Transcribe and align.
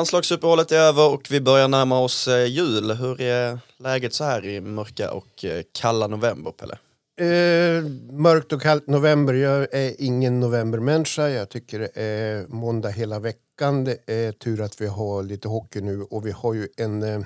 Landslagsuppehållet 0.00 0.72
är 0.72 0.76
över 0.76 1.08
och 1.08 1.26
vi 1.30 1.40
börjar 1.40 1.68
närma 1.68 1.98
oss 1.98 2.28
eh, 2.28 2.46
jul. 2.46 2.90
Hur 2.90 3.20
är 3.20 3.58
läget 3.78 4.14
så 4.14 4.24
här 4.24 4.46
i 4.46 4.60
mörka 4.60 5.12
och 5.12 5.44
eh, 5.44 5.62
kalla 5.72 6.06
november, 6.06 6.52
Pelle? 6.52 6.78
Eh, 7.20 7.84
mörkt 8.12 8.52
och 8.52 8.62
kallt 8.62 8.86
november. 8.86 9.34
Jag 9.34 9.74
är 9.74 9.94
ingen 9.98 10.40
novembermänniska. 10.40 11.28
Jag 11.28 11.48
tycker 11.48 11.78
det 11.78 11.90
är 11.94 12.46
måndag 12.48 12.88
hela 12.88 13.18
veckan. 13.18 13.84
Det 13.84 13.98
är 14.06 14.32
tur 14.32 14.60
att 14.60 14.80
vi 14.80 14.86
har 14.86 15.22
lite 15.22 15.48
hockey 15.48 15.80
nu 15.80 16.02
och 16.02 16.26
vi 16.26 16.30
har 16.30 16.54
ju 16.54 16.68
en, 16.76 17.02
eh, 17.02 17.20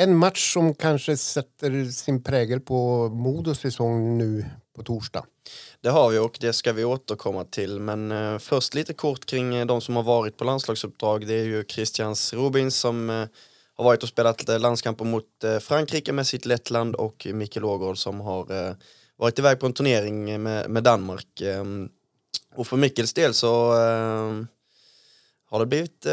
en 0.00 0.16
match 0.16 0.52
som 0.52 0.74
kanske 0.74 1.16
sätter 1.16 1.84
sin 1.84 2.22
prägel 2.22 2.60
på 2.60 3.08
Modos 3.08 3.58
säsong 3.58 4.18
nu 4.18 4.44
på 4.76 4.82
torsdag. 4.82 5.24
Det 5.80 5.88
har 5.88 6.10
vi 6.10 6.18
och 6.18 6.38
det 6.40 6.52
ska 6.52 6.72
vi 6.72 6.84
återkomma 6.84 7.44
till. 7.44 7.80
Men 7.80 8.12
eh, 8.12 8.38
först 8.38 8.74
lite 8.74 8.94
kort 8.94 9.26
kring 9.26 9.54
eh, 9.54 9.66
de 9.66 9.80
som 9.80 9.96
har 9.96 10.02
varit 10.02 10.36
på 10.36 10.44
landslagsuppdrag. 10.44 11.26
Det 11.26 11.34
är 11.34 11.44
ju 11.44 11.64
Christians 11.64 12.32
Rubins 12.32 12.76
som 12.76 13.10
eh, 13.10 13.26
har 13.74 13.84
varit 13.84 14.02
och 14.02 14.08
spelat 14.08 14.48
eh, 14.48 14.58
landskamper 14.58 15.04
mot 15.04 15.44
eh, 15.44 15.58
Frankrike 15.58 16.12
med 16.12 16.26
sitt 16.26 16.46
Lettland 16.46 16.94
och 16.94 17.26
Mikael 17.32 17.64
Ågård 17.64 17.98
som 17.98 18.20
har 18.20 18.68
eh, 18.68 18.74
varit 19.16 19.38
iväg 19.38 19.60
på 19.60 19.66
en 19.66 19.72
turnering 19.72 20.42
med, 20.42 20.70
med 20.70 20.82
Danmark. 20.82 21.40
Ehm, 21.40 21.88
och 22.54 22.66
för 22.66 22.76
Mikkels 22.76 23.12
del 23.12 23.34
så 23.34 23.72
ehm, 23.72 24.46
har 25.50 25.60
det 25.60 25.66
blivit 25.66 26.06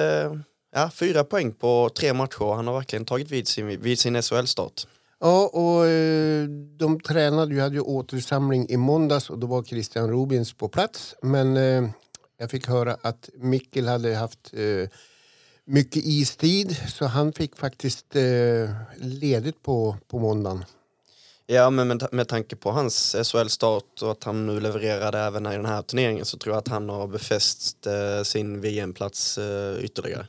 ja, 0.75 0.89
fyra 0.93 1.23
poäng 1.23 1.51
på 1.51 1.89
tre 1.95 2.13
matcher. 2.13 2.55
Han 2.55 2.67
har 2.67 2.73
verkligen 2.73 3.05
tagit 3.05 3.31
vid 3.31 3.47
sin, 3.47 3.81
vid 3.81 3.99
sin 3.99 4.21
SHL-start. 4.21 4.87
Ja, 5.19 5.47
och 5.47 5.85
eh, 5.85 6.47
de 6.77 6.99
tränade 6.99 7.53
ju, 7.53 7.61
hade 7.61 7.75
ju 7.75 7.81
återsamling 7.81 8.69
i 8.69 8.77
måndags 8.77 9.29
och 9.29 9.39
då 9.39 9.47
var 9.47 9.63
Christian 9.63 10.09
Rubins 10.09 10.53
på 10.53 10.69
plats. 10.69 11.15
Men 11.21 11.57
eh, 11.57 11.89
jag 12.37 12.51
fick 12.51 12.67
höra 12.67 12.97
att 13.01 13.29
Mikkel 13.33 13.87
hade 13.87 14.15
haft 14.15 14.53
eh, 14.53 14.89
mycket 15.65 16.05
istid 16.05 16.77
så 16.87 17.05
han 17.05 17.33
fick 17.33 17.55
faktiskt 17.55 18.15
ledigt 18.95 19.63
på, 19.63 19.97
på 20.07 20.19
måndagen. 20.19 20.65
Ja, 21.47 21.69
men 21.69 21.87
med, 21.87 22.07
med 22.11 22.27
tanke 22.27 22.55
på 22.55 22.71
hans 22.71 23.15
SHL-start 23.23 24.01
och 24.01 24.11
att 24.11 24.23
han 24.23 24.45
nu 24.45 24.59
levererade 24.59 25.19
även 25.19 25.45
i 25.45 25.55
den 25.55 25.65
här 25.65 25.81
turneringen 25.81 26.25
så 26.25 26.37
tror 26.37 26.55
jag 26.55 26.59
att 26.59 26.67
han 26.67 26.89
har 26.89 27.07
befäst 27.07 27.87
sin 28.23 28.61
VM-plats 28.61 29.39
ytterligare. 29.79 30.25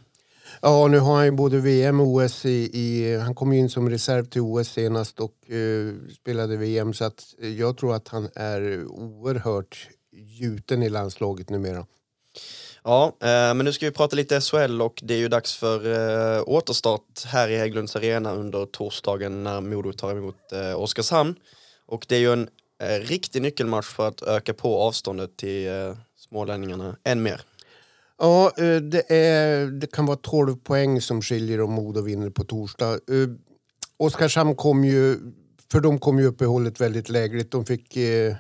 Ja, 0.63 0.87
nu 0.87 0.99
har 0.99 1.15
han 1.15 1.25
ju 1.25 1.31
både 1.31 1.59
VM 1.59 2.01
och 2.01 2.07
OS 2.07 2.47
i, 2.47 2.71
i 2.73 3.17
han 3.17 3.35
kom 3.35 3.53
ju 3.53 3.59
in 3.59 3.71
som 3.71 3.91
reserv 3.91 4.25
till 4.25 4.41
OS 4.41 4.69
senast 4.69 5.21
och 5.21 5.51
eh, 5.51 5.95
spelade 6.21 6.57
VM 6.57 6.95
så 6.95 7.05
att 7.05 7.35
eh, 7.43 7.49
jag 7.49 7.77
tror 7.77 7.95
att 7.95 8.09
han 8.09 8.29
är 8.35 8.87
oerhört 8.87 9.89
gjuten 10.13 10.83
i 10.83 10.89
landslaget 10.89 11.51
numera. 11.51 11.87
Ja, 12.85 13.07
eh, 13.07 13.29
men 13.29 13.59
nu 13.59 13.73
ska 13.73 13.87
vi 13.87 13.93
prata 13.93 14.17
lite 14.17 14.41
SHL 14.41 14.83
och 14.83 15.01
det 15.03 15.15
är 15.15 15.19
ju 15.19 15.29
dags 15.29 15.57
för 15.57 15.93
eh, 16.37 16.43
återstart 16.47 17.25
här 17.27 17.49
i 17.49 17.57
Hägglunds 17.57 17.97
arena 17.97 18.35
under 18.35 18.67
torsdagen 18.67 19.43
när 19.45 19.61
Modo 19.61 19.93
tar 19.93 20.17
emot 20.17 20.53
eh, 20.53 20.81
Oskarshamn. 20.81 21.35
Och 21.87 22.07
det 22.09 22.17
är 22.17 22.21
ju 22.21 22.33
en 22.33 22.49
eh, 22.83 23.01
riktig 23.01 23.43
nyckelmatch 23.43 23.87
för 23.87 24.09
att 24.09 24.23
öka 24.23 24.55
på 24.55 24.83
avståndet 24.83 25.37
till 25.37 25.69
eh, 25.69 25.97
smålänningarna 26.17 26.97
än 27.05 27.23
mer. 27.23 27.41
Ja, 28.19 28.53
eh, 28.59 28.77
det, 28.77 29.13
är, 29.13 29.67
det 29.67 29.87
kan 29.87 30.07
vara 30.07 30.17
12 30.17 30.57
poäng 30.57 31.01
som 31.01 31.23
skiljer 31.23 31.61
om 31.61 31.73
Modo 31.73 32.03
vinner 32.03 32.31
på 32.31 32.45
torsdag. 32.45 32.93
Eh, 32.93 33.29
Oskarshamn 33.97 34.55
kom 34.55 34.85
ju, 34.85 35.19
för 35.73 35.81
de 35.81 35.99
kom 35.99 36.19
ju 36.19 36.27
uppehållet 36.27 36.81
väldigt 36.81 37.09
lägligt. 37.09 37.51
De 37.51 37.65
fick 37.65 37.97
eh, 37.97 38.37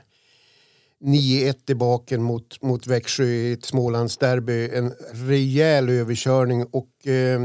9-1 1.04 1.70
i 1.70 1.74
baken 1.74 2.22
mot, 2.22 2.62
mot 2.62 2.86
Växjö 2.86 3.24
i 3.24 3.52
ett 3.52 3.64
Smålandsderby. 3.64 4.68
En 4.72 4.92
rejäl 5.12 5.88
överkörning 5.88 6.64
och 6.64 7.06
eh, 7.06 7.40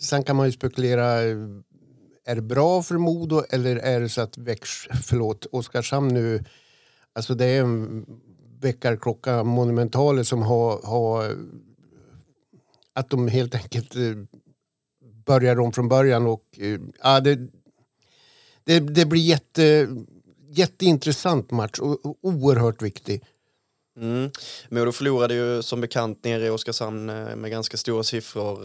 sen 0.00 0.22
kan 0.22 0.36
man 0.36 0.46
ju 0.46 0.52
spekulera 0.52 1.22
eh, 1.22 1.36
är 2.24 2.34
det 2.34 2.42
bra 2.42 2.82
för 2.82 2.94
Modo 2.94 3.42
eller 3.50 3.76
är 3.76 4.00
det 4.00 4.08
så 4.08 4.20
att 4.20 4.38
Växjö, 4.38 4.94
förlåt, 5.04 5.46
Oskarshamn 5.52 6.14
nu 6.14 6.44
Alltså 7.18 7.34
det 7.34 7.44
är 7.44 7.60
en 7.60 8.06
väckarklocka 8.60 9.44
monumentaler 9.44 10.22
som 10.22 10.42
har, 10.42 10.80
har 10.82 11.36
att 12.92 13.10
de 13.10 13.28
helt 13.28 13.54
enkelt 13.54 13.96
eh, 13.96 14.02
börjar 15.26 15.60
om 15.60 15.72
från 15.72 15.88
början 15.88 16.26
och 16.26 16.44
eh, 16.56 16.78
ja, 17.02 17.20
det, 17.20 17.38
det, 18.64 18.80
det 18.80 19.06
blir 19.06 19.20
jätte, 19.22 19.88
jätteintressant 20.50 21.50
match 21.50 21.78
och, 21.78 22.16
oerhört 22.22 22.82
viktig. 22.82 23.24
Mm. 24.00 24.30
Modo 24.68 24.92
förlorade 24.92 25.34
ju 25.34 25.62
som 25.62 25.80
bekant 25.80 26.24
nere 26.24 26.46
i 26.46 26.50
Oskarshamn 26.50 27.08
eh, 27.10 27.36
med 27.36 27.50
ganska 27.50 27.76
stora 27.76 28.02
siffror. 28.02 28.58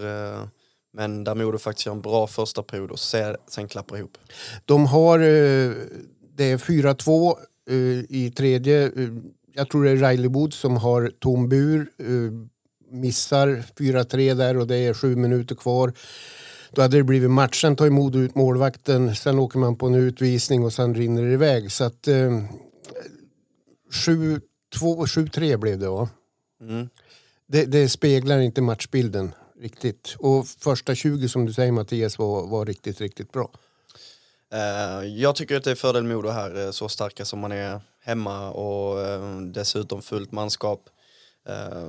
Men 0.95 1.23
där 1.23 1.35
Modo 1.35 1.57
faktiskt 1.57 1.85
gör 1.85 1.93
en 1.93 2.01
bra 2.01 2.27
första 2.27 2.63
period 2.63 2.91
och 2.91 2.99
se- 2.99 3.35
sen 3.47 3.67
klappar 3.67 3.97
ihop. 3.97 4.17
De 4.65 4.85
har, 4.85 5.19
det 6.35 6.43
är 6.43 6.57
4-2 6.57 7.35
eh, 7.69 7.75
i 8.09 8.33
tredje. 8.35 8.91
Eh, 9.53 9.59
Jag 9.59 9.69
tror 9.69 9.83
det 9.83 9.91
är 9.91 9.95
Riley 10.11 10.27
Woods 10.27 10.57
som 10.57 10.77
har 10.77 11.11
tom 11.19 11.49
bur. 11.49 11.91
eh, 11.99 12.05
Missar 12.91 13.63
4-3 13.77 14.33
där 14.33 14.57
och 14.57 14.67
det 14.67 14.75
är 14.75 14.93
sju 14.93 15.15
minuter 15.15 15.55
kvar. 15.55 15.93
Då 16.71 16.81
hade 16.81 16.97
det 16.97 17.03
blivit 17.03 17.31
match. 17.31 17.61
Sen 17.61 17.75
tar 17.75 17.89
Modo 17.89 18.19
ut 18.19 18.35
målvakten. 18.35 19.15
Sen 19.15 19.39
åker 19.39 19.59
man 19.59 19.75
på 19.75 19.87
en 19.87 19.95
utvisning 19.95 20.63
och 20.63 20.73
sen 20.73 20.95
rinner 20.95 21.23
det 21.23 21.31
iväg. 21.33 21.71
Så 21.71 21.83
att 21.83 22.07
eh, 22.07 22.43
7-2, 23.91 24.39
7-3 24.75 25.57
blev 25.57 25.79
det 25.79 25.89
va? 25.89 26.09
Mm. 26.61 26.89
Det, 27.47 27.65
det 27.65 27.89
speglar 27.89 28.39
inte 28.39 28.61
matchbilden 28.61 29.31
riktigt. 29.61 30.15
Och 30.19 30.47
första 30.47 30.95
20 30.95 31.29
som 31.29 31.45
du 31.45 31.53
säger 31.53 31.71
Mattias 31.71 32.17
var, 32.19 32.47
var 32.47 32.65
riktigt, 32.65 33.01
riktigt 33.01 33.31
bra. 33.31 33.51
Eh, 34.53 35.07
jag 35.07 35.35
tycker 35.35 35.57
att 35.57 35.63
det 35.63 35.71
är 35.71 35.75
fördel 35.75 36.03
Modo 36.03 36.29
här, 36.29 36.65
eh, 36.65 36.71
så 36.71 36.89
starka 36.89 37.25
som 37.25 37.39
man 37.39 37.51
är 37.51 37.81
hemma 38.03 38.49
och 38.49 39.01
eh, 39.01 39.39
dessutom 39.41 40.01
fullt 40.01 40.31
manskap. 40.31 40.89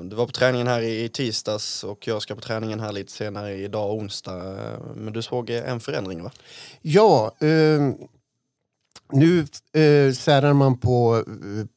Du 0.02 0.16
var 0.16 0.26
på 0.26 0.32
träningen 0.32 0.66
här 0.66 0.82
i 0.82 1.08
tisdags 1.08 1.84
och 1.84 2.06
jag 2.06 2.22
ska 2.22 2.34
på 2.34 2.40
träningen 2.40 2.80
här 2.80 2.92
lite 2.92 3.12
senare 3.12 3.54
idag 3.54 3.94
onsdag. 3.94 4.56
Men 4.94 5.12
du 5.12 5.22
såg 5.22 5.50
en 5.50 5.80
förändring 5.80 6.22
va? 6.22 6.32
Ja, 6.82 7.34
eh, 7.40 7.92
nu 9.12 9.40
eh, 9.72 10.12
särar 10.12 10.52
man 10.52 10.78
på, 10.78 11.24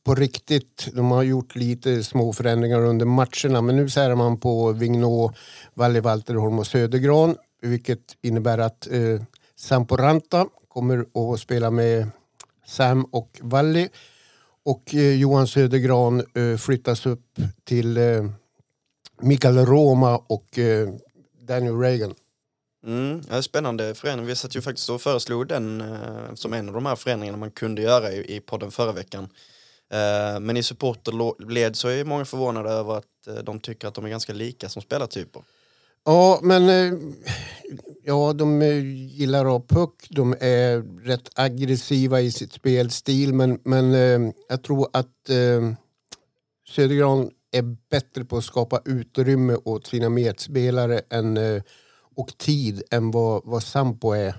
på 0.05 0.15
riktigt. 0.15 0.89
De 0.93 1.11
har 1.11 1.23
gjort 1.23 1.55
lite 1.55 2.03
små 2.03 2.33
förändringar 2.33 2.79
under 2.79 3.05
matcherna 3.05 3.61
men 3.61 3.75
nu 3.75 3.89
särar 3.89 4.15
man 4.15 4.39
på 4.39 4.71
Vignå, 4.71 5.33
Valle 5.73 6.01
Valterholm 6.01 6.59
och 6.59 6.67
Södergran 6.67 7.35
vilket 7.61 8.17
innebär 8.21 8.57
att 8.57 8.87
eh, 8.91 9.21
Samporanta 9.55 10.47
kommer 10.77 11.33
att 11.33 11.39
spela 11.39 11.71
med 11.71 12.09
Sam 12.65 13.05
och 13.05 13.39
Valli 13.41 13.89
och 14.65 14.95
eh, 14.95 15.15
Johan 15.15 15.47
Södergran 15.47 16.23
eh, 16.35 16.57
flyttas 16.57 17.05
upp 17.05 17.39
till 17.63 17.97
eh, 17.97 18.25
Mikael 19.21 19.65
Roma 19.65 20.17
och 20.17 20.59
eh, 20.59 20.89
Daniel 21.41 21.79
Reagan. 21.79 22.13
Mm, 22.85 23.21
ja, 23.29 23.41
spännande 23.41 23.95
förändring. 23.95 24.27
Vi 24.27 24.35
satt 24.35 24.55
ju 24.55 24.61
faktiskt 24.61 24.89
och 24.89 25.01
föreslog 25.01 25.47
den 25.47 25.81
eh, 25.81 26.33
som 26.33 26.53
en 26.53 26.67
av 26.67 26.73
de 26.73 26.85
här 26.85 26.95
förändringarna 26.95 27.37
man 27.37 27.51
kunde 27.51 27.81
göra 27.81 28.11
i, 28.11 28.35
i 28.35 28.39
podden 28.39 28.71
förra 28.71 28.91
veckan. 28.91 29.23
Eh, 29.91 30.39
men 30.39 30.57
i 30.57 30.63
supporterled 30.63 31.75
så 31.75 31.87
är 31.87 32.05
många 32.05 32.25
förvånade 32.25 32.69
över 32.69 32.97
att 32.97 33.27
eh, 33.27 33.35
de 33.35 33.59
tycker 33.59 33.87
att 33.87 33.93
de 33.93 34.05
är 34.05 34.09
ganska 34.09 34.33
lika 34.33 34.69
som 34.69 34.81
spelartyper. 34.81 35.41
Ja, 36.07 36.39
men 36.43 36.69
eh, 36.69 36.99
ja, 38.03 38.33
de 38.33 38.61
eh, 38.61 38.85
gillar 39.17 39.45
att 39.45 39.51
ha 39.51 39.59
puck. 39.59 40.07
De 40.09 40.35
är 40.39 41.03
rätt 41.05 41.29
aggressiva 41.35 42.21
i 42.21 42.31
sitt 42.31 42.53
spelstil. 42.53 43.33
Men, 43.33 43.59
men 43.63 43.93
eh, 43.93 44.31
jag 44.49 44.63
tror 44.63 44.87
att 44.93 45.29
eh, 45.29 45.73
Södergran 46.69 47.31
är 47.51 47.75
bättre 47.89 48.25
på 48.25 48.37
att 48.37 48.43
skapa 48.43 48.81
utrymme 48.85 49.55
åt 49.65 49.87
sina 49.87 50.09
medspelare 50.09 51.01
än, 51.09 51.39
och 52.15 52.37
tid 52.37 52.83
än 52.91 53.11
vad, 53.11 53.41
vad 53.45 53.63
Sampo 53.63 54.11
är. 54.11 54.35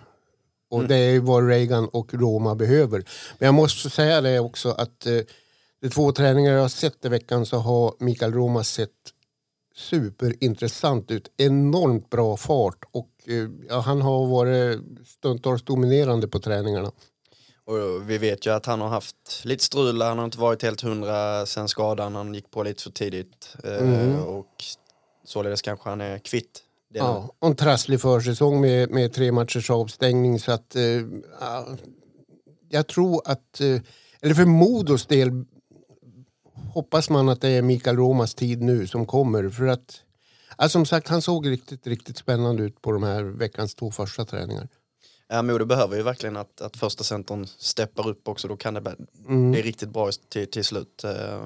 Och 0.70 0.88
det 0.88 0.96
är 0.96 1.10
ju 1.10 1.18
vad 1.18 1.48
Reagan 1.48 1.88
och 1.88 2.14
Roma 2.14 2.54
behöver. 2.54 3.04
Men 3.38 3.46
jag 3.46 3.54
måste 3.54 3.90
säga 3.90 4.20
det 4.20 4.40
också 4.40 4.70
att 4.70 5.06
de 5.80 5.88
två 5.90 6.12
träningar 6.12 6.52
jag 6.52 6.60
har 6.60 6.68
sett 6.68 7.04
i 7.04 7.08
veckan 7.08 7.46
så 7.46 7.56
har 7.56 7.94
Mikael 7.98 8.32
Roma 8.32 8.64
sett 8.64 8.90
superintressant 9.78 11.10
ut. 11.10 11.30
Enormt 11.36 12.10
bra 12.10 12.36
fart 12.36 12.84
och 12.92 13.10
eh, 13.26 13.48
ja, 13.68 13.80
han 13.80 14.02
har 14.02 14.26
varit 14.26 14.80
stundtals 15.06 15.62
dominerande 15.62 16.28
på 16.28 16.38
träningarna. 16.38 16.92
Och 17.64 18.10
vi 18.10 18.18
vet 18.18 18.46
ju 18.46 18.50
att 18.50 18.66
han 18.66 18.80
har 18.80 18.88
haft 18.88 19.42
lite 19.44 19.64
strul, 19.64 20.02
han 20.02 20.18
har 20.18 20.24
inte 20.24 20.38
varit 20.38 20.62
helt 20.62 20.80
hundra 20.80 21.46
sen 21.46 21.68
skadan, 21.68 22.14
han 22.14 22.34
gick 22.34 22.50
på 22.50 22.62
lite 22.62 22.82
för 22.82 22.90
tidigt. 22.90 23.56
Mm. 23.64 24.16
Och 24.16 24.64
således 25.24 25.62
kanske 25.62 25.88
han 25.88 26.00
är 26.00 26.18
kvitt 26.18 26.62
det 26.92 26.98
nu. 26.98 27.06
Ja, 27.06 27.34
och 27.38 27.48
en 27.48 27.56
trasslig 27.56 28.00
försäsong 28.00 28.60
med, 28.60 28.90
med 28.90 29.12
tre 29.12 29.32
matchers 29.32 29.70
avstängning. 29.70 30.38
Så 30.38 30.52
att, 30.52 30.76
eh, 30.76 30.82
ja, 31.40 31.66
jag 32.68 32.86
tror 32.86 33.22
att, 33.24 33.60
eller 34.20 34.34
för 34.34 34.44
Modos 34.44 35.06
del 35.06 35.44
hoppas 36.74 37.10
man 37.10 37.28
att 37.28 37.40
det 37.40 37.48
är 37.48 37.62
Mikael 37.62 37.96
Romas 37.96 38.34
tid 38.34 38.62
nu 38.62 38.86
som 38.86 39.06
kommer. 39.06 39.50
För 39.50 39.66
att, 39.66 40.00
ja, 40.58 40.68
som 40.68 40.86
sagt, 40.86 41.08
han 41.08 41.22
såg 41.22 41.48
riktigt, 41.50 41.86
riktigt 41.86 42.16
spännande 42.18 42.62
ut 42.62 42.82
på 42.82 42.92
de 42.92 43.02
här 43.02 43.22
veckans 43.22 43.74
två 43.74 43.90
första 43.90 44.24
träningar. 44.24 44.68
Ja, 45.28 45.42
Modo 45.42 45.64
behöver 45.64 45.96
ju 45.96 46.02
verkligen 46.02 46.36
att, 46.36 46.60
att 46.60 46.76
första 46.76 47.04
centern 47.04 47.46
steppar 47.46 48.08
upp 48.08 48.28
också, 48.28 48.48
då 48.48 48.56
kan 48.56 48.74
det 48.74 48.80
bli 48.80 48.92
Mm. 49.28 49.50
bli 49.52 49.62
riktigt 49.62 49.88
bra 49.88 50.10
till, 50.28 50.50
till 50.50 50.64
slut. 50.64 51.04
Eh, 51.04 51.42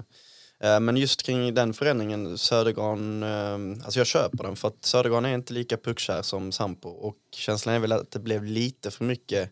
eh, 0.71 0.81
Men 0.81 0.97
just 0.97 1.23
kring 1.23 1.55
den 1.55 1.75
förändringen, 1.75 2.39
Södergran, 2.39 3.23
eh, 3.23 3.85
alltså 3.85 4.01
jag 4.01 4.07
köper 4.07 4.45
den 4.45 4.57
för 4.57 4.69
att 4.69 4.85
Södergran 4.85 5.25
är 5.25 5.35
inte 5.35 5.53
lika 5.53 5.77
puckkär 5.77 6.23
som 6.23 6.53
Sampo 6.53 6.89
och 6.89 7.17
känslan 7.37 7.75
är 7.75 7.79
väl 7.79 7.93
att 7.93 8.11
det 8.11 8.19
blev 8.19 8.45
lite 8.45 8.91
för 8.91 9.05
mycket 9.05 9.51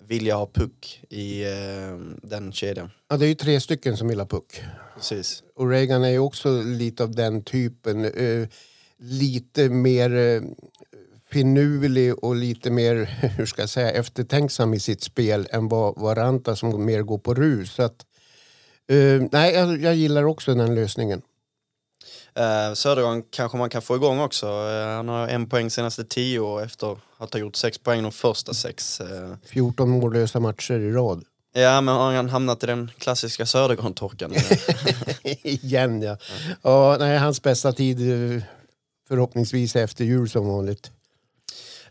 vilja 0.00 0.36
ha 0.36 0.46
puck 0.46 1.02
i 1.08 1.44
eh, 1.44 1.98
den 2.22 2.52
kedjan. 2.52 2.90
Ja, 3.08 3.16
det 3.16 3.26
är 3.26 3.28
ju 3.28 3.34
tre 3.34 3.60
stycken 3.60 3.96
som 3.96 4.08
vill 4.08 4.20
ha 4.20 4.26
puck. 4.26 4.62
Precis. 4.96 5.42
Och 5.54 5.70
Reagan 5.70 6.04
är 6.04 6.08
ju 6.08 6.18
också 6.18 6.62
lite 6.62 7.02
av 7.02 7.14
den 7.14 7.44
typen. 7.44 8.04
Eh, 8.04 8.48
lite 8.98 9.68
mer 9.68 10.16
eh, 10.16 10.42
finurlig 11.30 12.24
och 12.24 12.36
lite 12.36 12.70
mer 12.70 12.94
hur 13.36 13.46
ska 13.46 13.62
jag 13.62 13.68
säga, 13.68 13.90
eftertänksam 13.90 14.74
i 14.74 14.80
sitt 14.80 15.02
spel 15.02 15.48
än 15.50 15.68
vad, 15.68 15.94
vad 15.96 16.16
Ranta 16.16 16.56
som 16.56 16.84
mer 16.84 17.02
går 17.02 17.18
på 17.18 17.34
rus. 17.34 17.72
Så 17.72 17.82
att, 17.82 18.06
eh, 18.88 19.22
nej, 19.32 19.54
jag, 19.54 19.80
jag 19.80 19.94
gillar 19.94 20.24
också 20.24 20.54
den 20.54 20.74
lösningen. 20.74 21.22
Eh, 22.34 22.74
Södergran 22.74 23.22
kanske 23.30 23.58
man 23.58 23.70
kan 23.70 23.82
få 23.82 23.96
igång 23.96 24.20
också. 24.20 24.46
Eh, 24.46 24.86
han 24.86 25.08
har 25.08 25.28
en 25.28 25.48
poäng 25.48 25.70
senaste 25.70 26.04
tio 26.04 26.38
år 26.38 26.62
efter 26.62 26.98
att 27.18 27.32
ha 27.32 27.40
gjort 27.40 27.56
sex 27.56 27.78
poäng 27.78 28.02
de 28.02 28.12
första 28.12 28.54
sex. 28.54 29.00
Eh, 29.00 29.34
14 29.46 29.90
mållösa 29.90 30.40
matcher 30.40 30.74
i 30.74 30.92
rad. 30.92 31.24
ja, 31.52 31.80
men 31.80 31.94
har 31.94 32.12
han 32.12 32.28
hamnat 32.28 32.62
i 32.62 32.66
den 32.66 32.90
klassiska 32.98 33.46
Södergran-torkan? 33.46 34.34
Igen 35.42 36.02
ja. 36.02 36.16
ja 36.62 36.96
nej, 36.98 37.18
hans 37.18 37.42
bästa 37.42 37.72
tid 37.72 38.34
eh, 38.34 38.42
förhoppningsvis 39.08 39.76
efter 39.76 40.04
jul 40.04 40.28
som 40.28 40.48
vanligt. 40.48 40.90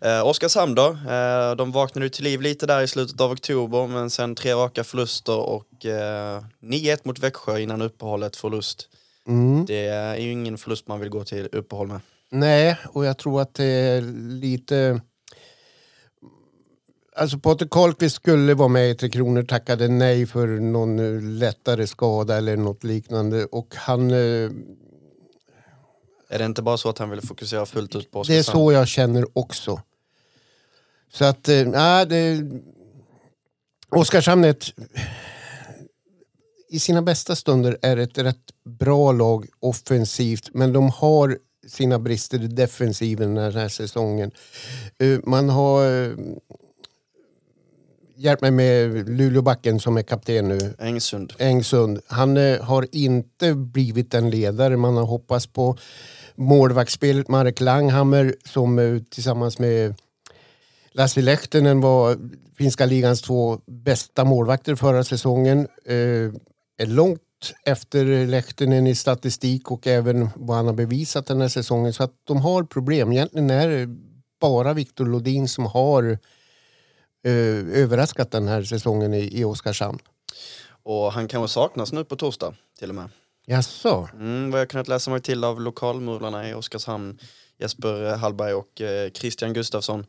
Eh, 0.03 0.27
Oskarshamn 0.27 0.75
då, 0.75 0.97
eh, 1.09 1.55
de 1.55 1.71
vaknade 1.71 2.09
till 2.09 2.23
liv 2.23 2.41
lite 2.41 2.65
där 2.65 2.81
i 2.81 2.87
slutet 2.87 3.21
av 3.21 3.31
oktober 3.31 3.87
men 3.87 4.09
sen 4.09 4.35
tre 4.35 4.53
raka 4.53 4.83
förluster 4.83 5.37
och 5.37 5.85
eh, 5.85 6.43
9-1 6.61 6.97
mot 7.03 7.19
Växjö 7.19 7.59
innan 7.59 7.81
uppehållet 7.81 8.35
förlust. 8.35 8.89
Mm. 9.27 9.65
Det 9.65 9.85
är 9.87 10.15
ju 10.15 10.31
ingen 10.31 10.57
förlust 10.57 10.87
man 10.87 10.99
vill 10.99 11.09
gå 11.09 11.23
till 11.23 11.49
uppehåll 11.51 11.87
med. 11.87 11.99
Nej, 12.29 12.77
och 12.89 13.05
jag 13.05 13.17
tror 13.17 13.41
att 13.41 13.53
det 13.53 13.65
är 13.65 14.01
lite... 14.41 15.01
Alltså 17.15 17.39
Patrik 17.39 17.69
Karlqvist 17.71 18.15
skulle 18.15 18.53
vara 18.53 18.67
med 18.67 18.89
i 18.91 18.95
Tre 18.95 19.09
Kronor, 19.09 19.43
tackade 19.43 19.87
nej 19.87 20.25
för 20.25 20.47
någon 20.47 20.99
eh, 20.99 21.21
lättare 21.21 21.87
skada 21.87 22.37
eller 22.37 22.57
något 22.57 22.83
liknande. 22.83 23.45
Och 23.45 23.75
han... 23.75 24.11
eh, 24.11 24.49
Är 26.29 26.39
det 26.39 26.45
inte 26.45 26.61
bara 26.61 26.77
så 26.77 26.89
att 26.89 26.97
han 26.97 27.09
vill 27.09 27.21
fokusera 27.21 27.65
fullt 27.65 27.95
ut 27.95 28.11
på 28.11 28.23
Det 28.23 28.33
är 28.35 28.39
Oskarshamn? 28.39 28.65
så 28.65 28.71
jag 28.71 28.87
känner 28.87 29.37
också. 29.37 29.81
Så 31.13 31.25
att, 31.25 31.49
eh, 31.49 31.65
nej, 31.67 32.05
det... 32.05 32.41
Oskarshamn 33.89 34.43
är 34.43 34.49
ett... 34.49 34.65
I 36.69 36.79
sina 36.79 37.01
bästa 37.01 37.35
stunder 37.35 37.77
är 37.81 37.95
det 37.95 38.03
ett 38.03 38.17
rätt 38.17 38.52
bra 38.65 39.11
lag 39.11 39.45
offensivt, 39.59 40.49
men 40.53 40.73
de 40.73 40.89
har 40.89 41.37
sina 41.67 41.99
brister 41.99 42.43
i 42.43 42.47
defensiven 42.47 43.35
den 43.35 43.53
här 43.53 43.67
säsongen. 43.69 44.31
Eh, 44.99 45.19
Man 45.23 45.49
har... 45.49 46.03
eh, 46.05 46.11
Hjälp 48.15 48.41
mig 48.41 48.51
med 48.51 49.09
Luleåbacken 49.09 49.79
som 49.79 49.97
är 49.97 50.01
kapten 50.01 50.47
nu. 50.47 50.73
Engsund. 50.79 51.33
Engsund. 51.37 51.99
Han 52.07 52.37
eh, 52.37 52.61
har 52.61 52.87
inte 52.91 53.53
blivit 53.53 54.11
den 54.11 54.29
ledare 54.29 54.77
man 54.77 54.97
har 54.97 55.05
hoppats 55.05 55.47
på. 55.47 55.77
Målvaktsspelet 56.35 57.27
Marek 57.27 57.59
Langhammer 57.61 58.35
som 58.45 59.01
tillsammans 59.09 59.59
med 59.59 59.95
Lassi 60.91 61.21
Lehtinen 61.21 61.81
var 61.81 62.17
finska 62.57 62.85
ligans 62.85 63.21
två 63.21 63.59
bästa 63.65 64.23
målvakter 64.23 64.75
förra 64.75 65.03
säsongen. 65.03 65.67
Är 65.85 66.85
långt 66.85 67.21
efter 67.65 68.27
Lehtinen 68.27 68.87
i 68.87 68.95
statistik 68.95 69.71
och 69.71 69.87
även 69.87 70.29
vad 70.35 70.57
han 70.57 70.65
har 70.65 70.73
bevisat 70.73 71.25
den 71.25 71.41
här 71.41 71.47
säsongen. 71.47 71.93
Så 71.93 72.03
att 72.03 72.13
de 72.23 72.41
har 72.41 72.63
problem. 72.63 73.11
Egentligen 73.11 73.49
är 73.49 73.67
det 73.67 73.95
bara 74.41 74.73
Viktor 74.73 75.05
Lodin 75.05 75.47
som 75.47 75.65
har 75.65 76.03
eh, 77.23 77.81
överraskat 77.81 78.31
den 78.31 78.47
här 78.47 78.63
säsongen 78.63 79.13
i, 79.13 79.39
i 79.39 79.43
Oskarshamn. 79.43 79.99
Och 80.83 81.13
han 81.13 81.27
kanske 81.27 81.53
saknas 81.53 81.91
nu 81.91 82.03
på 82.03 82.15
torsdag 82.15 82.55
till 82.79 82.89
och 82.89 82.95
med. 82.95 83.09
Jaså? 83.45 84.09
Mm, 84.13 84.51
vad 84.51 84.61
jag 84.61 84.69
kunnat 84.69 84.87
läsa 84.87 85.11
mig 85.11 85.21
till 85.21 85.43
av 85.43 85.61
lokalmurlarna 85.61 86.49
i 86.49 86.53
Oskarshamn, 86.53 87.19
Jesper 87.59 88.15
Hallberg 88.15 88.53
och 88.53 88.81
eh, 88.81 89.11
Christian 89.11 89.53
Gustafsson, 89.53 90.05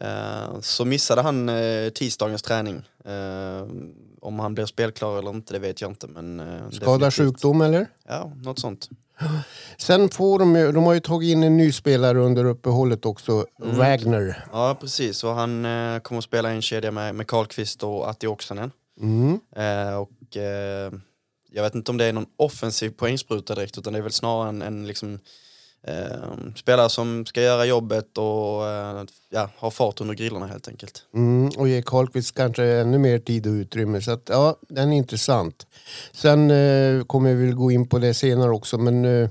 eh, 0.00 0.60
så 0.60 0.84
missade 0.84 1.22
han 1.22 1.48
eh, 1.48 1.88
tisdagens 1.88 2.42
träning. 2.42 2.82
Om 4.20 4.38
han 4.38 4.54
blir 4.54 4.66
spelklar 4.66 5.18
eller 5.18 5.30
inte, 5.30 5.52
det 5.52 5.58
vet 5.58 5.80
jag 5.80 5.90
inte. 5.90 6.06
Men, 6.06 6.40
eh, 6.40 6.70
Skada 6.70 7.10
sjukdom 7.10 7.60
eller? 7.60 7.86
Ja, 8.08 8.32
något 8.42 8.58
sånt. 8.58 8.88
Sen 9.78 10.08
får 10.08 10.38
de 10.38 10.56
ju, 10.56 10.72
de 10.72 10.84
har 10.84 10.94
ju 10.94 11.00
tagit 11.00 11.28
in 11.32 11.42
en 11.42 11.56
ny 11.56 11.72
spelare 11.72 12.18
under 12.18 12.44
uppehållet 12.44 13.06
också, 13.06 13.46
Mm. 13.62 13.76
Wagner. 13.78 14.44
Ja, 14.52 14.76
precis. 14.80 15.24
Och 15.24 15.30
han 15.34 15.64
eh, 15.64 15.98
kommer 16.00 16.18
att 16.18 16.24
spela 16.24 16.52
i 16.52 16.54
en 16.54 16.62
kedja 16.62 16.90
med, 16.90 17.14
med 17.14 17.26
Karlqvist 17.26 17.82
och 17.82 18.10
Atti 18.10 18.26
Oksanen. 18.26 18.70
Mm. 19.00 19.40
Eh, 19.56 19.94
och 19.94 20.36
eh, 20.36 20.92
jag 21.52 21.62
vet 21.62 21.74
inte 21.74 21.90
om 21.90 21.96
det 21.96 22.04
är 22.04 22.12
någon 22.12 22.26
offensiv 22.36 22.90
poängspruta 22.90 23.54
direkt, 23.54 23.78
utan 23.78 23.92
det 23.92 23.98
är 23.98 24.02
väl 24.02 24.12
snarare 24.12 24.48
en, 24.48 24.62
en 24.62 24.86
liksom, 24.86 25.18
eh, 25.86 26.54
spelare 26.56 26.88
som 26.88 27.26
ska 27.26 27.42
göra 27.42 27.64
jobbet 27.64 28.18
och 28.18 28.68
eh, 28.68 29.04
ja, 29.30 29.50
ha 29.56 29.70
fart 29.70 30.00
under 30.00 30.14
grillorna 30.14 30.46
helt 30.46 30.68
enkelt. 30.68 31.02
Mm. 31.14 31.50
Och 31.56 31.68
ge 31.68 31.82
Karlqvist 31.82 32.34
kanske 32.34 32.64
ännu 32.64 32.98
mer 32.98 33.18
tid 33.18 33.46
och 33.46 33.52
utrymme. 33.52 34.00
Så 34.00 34.10
att, 34.10 34.28
ja, 34.28 34.56
den 34.68 34.92
är 34.92 34.96
intressant. 34.96 35.66
Sen 36.12 36.50
eh, 36.50 37.04
kommer 37.04 37.34
vi 37.34 37.46
väl 37.46 37.54
gå 37.54 37.70
in 37.70 37.88
på 37.88 37.98
det 37.98 38.14
senare 38.14 38.50
också, 38.50 38.78
men 38.78 39.04
eh, 39.04 39.28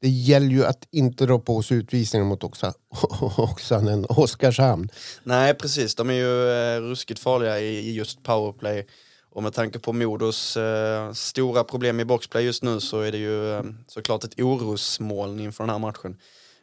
det 0.00 0.08
gäller 0.08 0.46
ju 0.46 0.64
att 0.64 0.88
inte 0.90 1.26
dra 1.26 1.38
på 1.38 1.62
sig 1.62 1.76
utvisningar 1.76 2.24
mot 2.24 2.44
Oxa, 2.44 2.72
Oksanen, 3.36 4.06
Oskarshamn. 4.08 4.88
Nej, 5.22 5.54
precis. 5.54 5.94
De 5.94 6.10
är 6.10 6.14
ju 6.14 6.50
eh, 6.50 6.80
ruskigt 6.80 7.20
farliga 7.20 7.60
i, 7.60 7.78
i 7.78 7.94
just 7.94 8.22
powerplay. 8.22 8.86
Och 9.34 9.42
med 9.42 9.52
tanke 9.52 9.78
på 9.78 9.92
Modos 9.92 10.56
eh, 10.56 11.12
stora 11.12 11.64
problem 11.64 12.00
i 12.00 12.04
boxplay 12.04 12.44
just 12.44 12.62
nu 12.62 12.80
så 12.80 13.00
är 13.00 13.12
det 13.12 13.18
ju 13.18 13.52
eh, 13.52 13.62
såklart 13.86 14.24
ett 14.24 14.40
orosmoln 14.40 15.40
inför 15.40 15.64
den 15.64 15.70
här 15.70 15.78
matchen. 15.78 16.16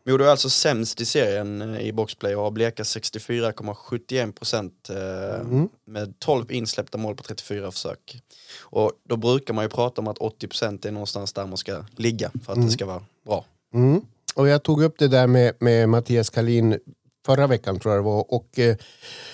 Modo 0.06 0.24
är 0.24 0.28
alltså 0.28 0.50
sämst 0.50 1.02
i 1.02 1.06
serien 1.06 1.62
eh, 1.62 1.82
i 1.82 1.94
boxplay 1.94 2.36
och 2.36 2.44
har 2.44 2.52
bleka 2.52 2.84
64,71 2.84 4.32
procent 4.32 4.90
eh, 4.90 5.66
med 5.86 6.20
12 6.20 6.52
insläppta 6.52 6.98
mål 6.98 7.16
på 7.16 7.24
34 7.24 7.72
försök. 7.72 8.22
Och 8.60 8.92
då 9.10 9.18
brukar 9.18 9.54
man 9.54 9.66
ju 9.66 9.70
prata 9.70 10.02
om 10.02 10.08
att 10.08 10.18
80 10.18 10.48
procent 10.48 10.86
är 10.86 10.92
någonstans 10.92 11.34
där 11.34 11.46
man 11.46 11.58
ska 11.58 11.86
ligga 11.96 12.32
för 12.46 12.54
att 12.54 12.62
det 12.62 12.72
ska 12.72 12.86
vara 12.86 13.04
bra. 13.26 13.46
Mm. 13.74 14.02
Och 14.36 14.48
jag 14.48 14.64
tog 14.64 14.84
upp 14.84 14.96
det 15.00 15.08
där 15.08 15.28
med, 15.28 15.54
med 15.60 15.90
Mattias 15.90 16.30
Kalin 16.30 16.80
förra 17.26 17.48
veckan 17.48 17.80
tror 17.80 17.94
jag 17.94 18.04
det 18.04 18.06
var. 18.06 18.34
Och 18.34 18.60
eh, 18.60 18.76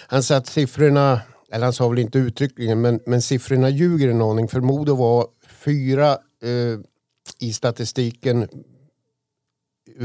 han 0.07 0.23
sa 0.23 0.35
att 0.35 0.47
siffrorna, 0.47 1.21
eller 1.51 1.65
han 1.65 1.73
sa 1.73 1.87
väl 1.87 1.99
inte 1.99 2.17
uttryckligen, 2.17 2.81
men, 2.81 2.99
men 3.05 3.21
siffrorna 3.21 3.69
ljuger 3.69 4.09
en 4.09 4.21
aning. 4.21 4.47
För 4.47 4.59
Modo 4.59 4.95
var 4.95 5.27
fyra 5.47 6.11
eh, 6.43 6.79
i 7.39 7.53
statistiken 7.53 8.47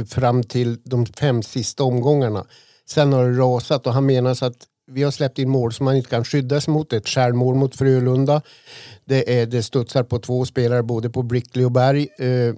fram 0.09 0.43
till 0.43 0.79
de 0.85 1.07
fem 1.07 1.43
sista 1.43 1.85
omgångarna. 1.85 2.47
Sen 2.87 3.13
har 3.13 3.25
det 3.25 3.39
rasat 3.39 3.87
och 3.87 3.93
han 3.93 4.07
menar 4.07 4.35
så 4.35 4.45
att 4.47 4.67
vi 4.91 5.03
har 5.03 5.11
släppt 5.11 5.39
in 5.39 5.49
mål 5.49 5.73
som 5.73 5.85
man 5.85 5.97
inte 5.97 6.11
kan 6.11 6.25
skydda 6.25 6.61
sig 6.61 6.73
mot. 6.75 6.93
Ett 6.93 7.09
självmål 7.09 7.55
mot 7.55 7.77
Frölunda. 7.77 8.43
Det, 9.05 9.41
är, 9.41 9.47
det 9.47 9.63
studsar 9.63 10.03
på 10.03 10.19
två 10.19 10.45
spelare 10.45 10.83
både 10.83 11.11
på 11.11 11.23
Brickley 11.23 11.65
och 11.65 11.73
Berg. 11.73 12.09
Eh, 12.19 12.55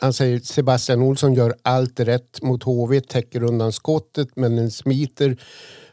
han 0.00 0.12
säger 0.12 0.38
Sebastian 0.38 1.02
Olsson 1.02 1.34
gör 1.34 1.54
allt 1.62 2.00
rätt 2.00 2.42
mot 2.42 2.62
HV, 2.62 3.00
täcker 3.00 3.42
undan 3.42 3.72
skottet 3.72 4.28
men 4.36 4.56
den 4.56 4.70
smiter 4.70 5.36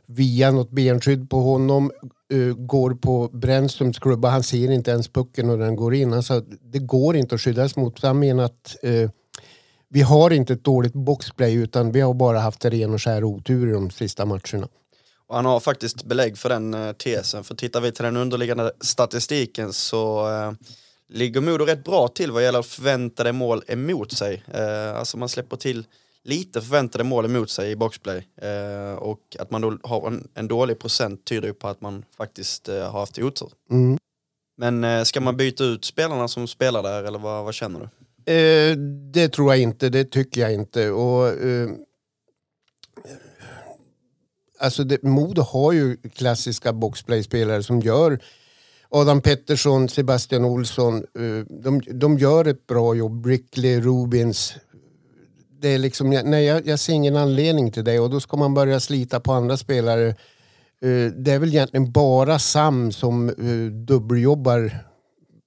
via 0.05 0.51
något 0.51 0.69
benskydd 0.69 1.29
på 1.29 1.39
honom 1.39 1.91
uh, 2.33 2.55
går 2.55 2.91
på 2.91 3.29
Brännströms 3.33 3.99
klubba. 3.99 4.29
Han 4.29 4.43
ser 4.43 4.71
inte 4.71 4.91
ens 4.91 5.07
pucken 5.07 5.49
och 5.49 5.57
den 5.57 5.75
går 5.75 5.93
in. 5.93 6.13
Alltså, 6.13 6.39
det 6.61 6.79
går 6.79 7.15
inte 7.15 7.35
att 7.35 7.41
skyddas 7.41 7.75
mot. 7.75 8.01
Han 8.03 8.19
menar 8.19 8.43
att 8.43 8.75
uh, 8.85 9.09
vi 9.89 10.01
har 10.01 10.33
inte 10.33 10.53
ett 10.53 10.63
dåligt 10.63 10.93
boxplay 10.93 11.53
utan 11.53 11.91
vi 11.91 12.01
har 12.01 12.13
bara 12.13 12.39
haft 12.39 12.65
ren 12.65 12.93
och 12.93 13.01
skär 13.01 13.23
otur 13.23 13.69
i 13.69 13.71
de 13.71 13.89
sista 13.89 14.25
matcherna. 14.25 14.67
Och 15.27 15.35
han 15.35 15.45
har 15.45 15.59
faktiskt 15.59 16.03
belägg 16.03 16.37
för 16.37 16.49
den 16.49 16.73
uh, 16.73 16.91
tesen. 16.91 17.43
För 17.43 17.55
tittar 17.55 17.81
vi 17.81 17.91
till 17.91 18.03
den 18.03 18.17
underliggande 18.17 18.71
statistiken 18.81 19.73
så 19.73 20.29
uh, 20.29 20.51
ligger 21.09 21.41
Modo 21.41 21.65
rätt 21.65 21.83
bra 21.83 22.07
till 22.07 22.31
vad 22.31 22.43
gäller 22.43 22.61
förväntade 22.61 23.31
mål 23.31 23.63
emot 23.67 24.11
sig. 24.11 24.43
Uh, 24.55 24.99
alltså 24.99 25.17
man 25.17 25.29
släpper 25.29 25.57
till 25.57 25.85
lite 26.23 26.61
förväntade 26.61 27.03
mål 27.03 27.25
emot 27.25 27.49
sig 27.49 27.71
i 27.71 27.75
boxplay. 27.75 28.27
Uh, 28.43 28.93
och 28.93 29.37
att 29.39 29.51
man 29.51 29.61
då 29.61 29.77
har 29.83 30.07
en, 30.07 30.27
en, 30.33 30.47
dålig 30.47 30.79
procent 30.79 31.25
tyder 31.25 31.47
ju 31.47 31.53
på 31.53 31.67
att 31.67 31.81
man 31.81 32.05
faktiskt 32.17 32.69
uh, 32.69 32.75
har 32.75 32.99
haft 32.99 33.19
otur. 33.19 33.51
Mm. 33.71 33.97
Men 34.57 35.05
ska 35.05 35.21
man 35.21 35.37
byta 35.37 35.63
ut 35.63 35.85
spelarna 35.85 36.27
som 36.27 36.47
spelar 36.47 36.83
där 36.83 37.03
eller 37.03 37.19
vad, 37.19 37.45
vad 37.45 37.53
känner 37.53 37.79
du? 37.79 37.89
det 39.11 39.29
tror 39.29 39.53
jag 39.53 39.61
inte, 39.61 39.89
det 39.89 40.05
tycker 40.05 40.41
jag 40.41 40.53
inte. 40.53 40.91
Och, 40.91 41.31
alltså 44.59 44.83
det, 44.83 45.03
Modo 45.03 45.41
har 45.41 45.71
ju 45.71 45.97
klassiska 45.97 46.73
boxplay-spelare 46.73 47.63
som 47.63 47.79
gör 47.79 48.19
Adam 48.95 49.21
Pettersson, 49.21 49.89
Sebastian 49.89 50.45
Olsson, 50.45 50.95
eh, 50.95 51.45
de, 51.63 51.81
de 51.87 52.17
gör 52.17 52.45
ett 52.45 52.67
bra 52.67 52.95
jobb. 52.95 53.21
Brickley, 53.21 53.81
Rubins. 53.81 54.53
Det 55.63 55.69
är 55.69 55.77
liksom, 55.77 56.09
nej, 56.09 56.45
jag, 56.45 56.67
jag 56.67 56.79
ser 56.79 56.93
ingen 56.93 57.15
anledning 57.15 57.71
till 57.71 57.83
det 57.83 57.99
och 57.99 58.09
då 58.09 58.19
ska 58.19 58.37
man 58.37 58.53
börja 58.53 58.79
slita 58.79 59.19
på 59.19 59.33
andra 59.33 59.57
spelare. 59.57 60.07
Eh, 60.81 61.11
det 61.15 61.31
är 61.31 61.39
väl 61.39 61.49
egentligen 61.49 61.91
bara 61.91 62.39
Sam 62.39 62.91
som 62.91 63.29
eh, 63.29 63.71
dubbeljobbar 63.71 64.77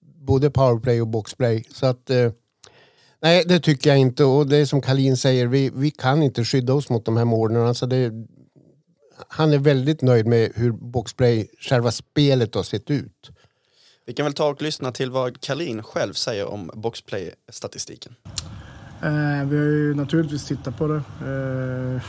både 0.01 0.51
powerplay 0.51 1.01
och 1.01 1.09
boxplay. 1.09 1.65
Så 1.71 1.87
att, 1.87 2.11
eh, 2.11 2.31
nej, 3.23 3.45
det 3.47 3.61
tycker 3.61 3.91
jag 3.91 3.99
inte. 3.99 4.25
Och 4.25 4.47
det 4.47 4.57
är 4.57 4.65
som 4.65 4.83
Kalin 4.83 5.17
säger, 5.17 5.47
vi, 5.47 5.71
vi 5.75 5.91
kan 5.91 6.23
inte 6.23 6.45
skydda 6.45 6.75
oss 6.75 6.89
mot 6.91 7.05
de 7.05 7.17
här 7.17 7.25
målen. 7.25 7.67
Alltså 7.67 7.87
det, 7.87 8.13
han 9.29 9.53
är 9.53 9.59
väldigt 9.59 10.03
nöjd 10.03 10.27
med 10.27 10.53
hur 10.55 10.73
boxplay, 10.73 11.49
själva 11.61 11.91
spelet 11.91 12.55
har 12.55 12.63
sett 12.63 12.91
ut. 12.91 13.31
Vi 14.07 14.13
kan 14.13 14.25
väl 14.27 14.35
ta 14.35 14.49
och 14.49 14.63
lyssna 14.63 14.93
till 14.93 15.11
vad 15.11 15.41
Kalin 15.41 15.83
själv 15.83 16.13
säger 16.13 16.47
om 16.47 16.71
boxplay-statistiken. 16.75 18.15
Eh, 19.03 19.45
vi 19.49 19.57
har 19.57 19.65
ju 19.65 19.95
naturligtvis 19.95 20.45
tittat 20.45 20.79
på 20.79 20.87
det. 20.87 20.97
Eh, 20.97 22.03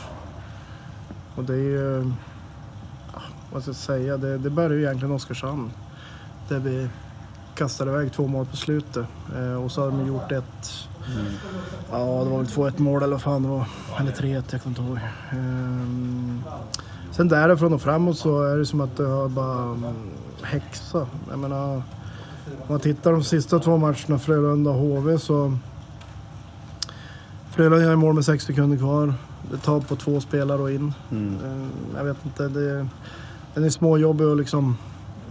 och 1.36 1.44
det 1.44 1.52
är 1.52 1.58
ju... 1.58 2.12
Ah, 3.14 3.20
vad 3.52 3.62
ska 3.62 3.68
jag 3.68 3.76
säga? 3.76 4.16
Det, 4.16 4.38
det 4.38 4.50
började 4.50 4.74
ju 4.74 4.82
egentligen 4.82 5.14
Oskarshamn. 5.14 5.70
Där 6.48 6.58
vi 6.58 6.88
kastade 7.54 7.90
iväg 7.90 8.12
två 8.12 8.26
mål 8.26 8.46
på 8.46 8.56
slutet. 8.56 9.06
Eh, 9.36 9.64
och 9.64 9.72
så 9.72 9.80
har 9.80 9.90
de 9.90 10.06
gjort 10.06 10.32
ett... 10.32 10.88
Mm. 11.14 11.26
Ja, 11.90 12.24
det 12.24 12.30
var 12.30 12.38
väl 12.38 12.46
2-1 12.46 12.80
mål 12.80 13.02
eller 13.02 13.12
vad 13.12 13.22
fan 13.22 13.42
det 13.42 13.48
var. 13.48 13.66
Eller 14.00 14.12
3-1, 14.12 14.42
jag 14.50 14.62
kommer 14.62 14.78
inte 14.78 14.82
ihåg. 14.82 14.98
Eh, 15.30 16.58
Sen 17.10 17.28
därifrån 17.28 17.72
och 17.72 17.82
framåt 17.82 18.18
så 18.18 18.42
är 18.42 18.56
det 18.56 18.66
som 18.66 18.80
att 18.80 18.96
det 18.96 19.06
har 19.06 19.28
bara 19.28 19.76
häxat. 20.42 20.42
häxa. 20.42 21.06
Jag 21.30 21.38
menar, 21.38 21.74
om 21.74 21.82
man 22.68 22.80
tittar 22.80 23.12
de 23.12 23.24
sista 23.24 23.58
två 23.58 23.76
matcherna, 23.76 24.18
Frölunda 24.18 24.70
och 24.70 24.76
HV, 24.76 25.18
så... 25.18 25.58
Frölunda 27.58 27.84
gör 27.84 27.96
mål 27.96 28.14
med 28.14 28.24
sex 28.24 28.44
sekunder 28.44 28.76
kvar. 28.76 29.14
Det 29.50 29.58
tar 29.58 29.80
på 29.80 29.96
två 29.96 30.20
spelare 30.20 30.62
och 30.62 30.70
in. 30.70 30.94
Mm. 31.10 31.36
Eh, 31.44 31.68
jag 31.96 32.04
vet 32.04 32.16
inte, 32.24 32.48
det, 32.48 32.88
den 33.54 33.64
är 33.64 33.70
småjobbig 33.70 34.24
att 34.24 34.36
liksom 34.36 34.76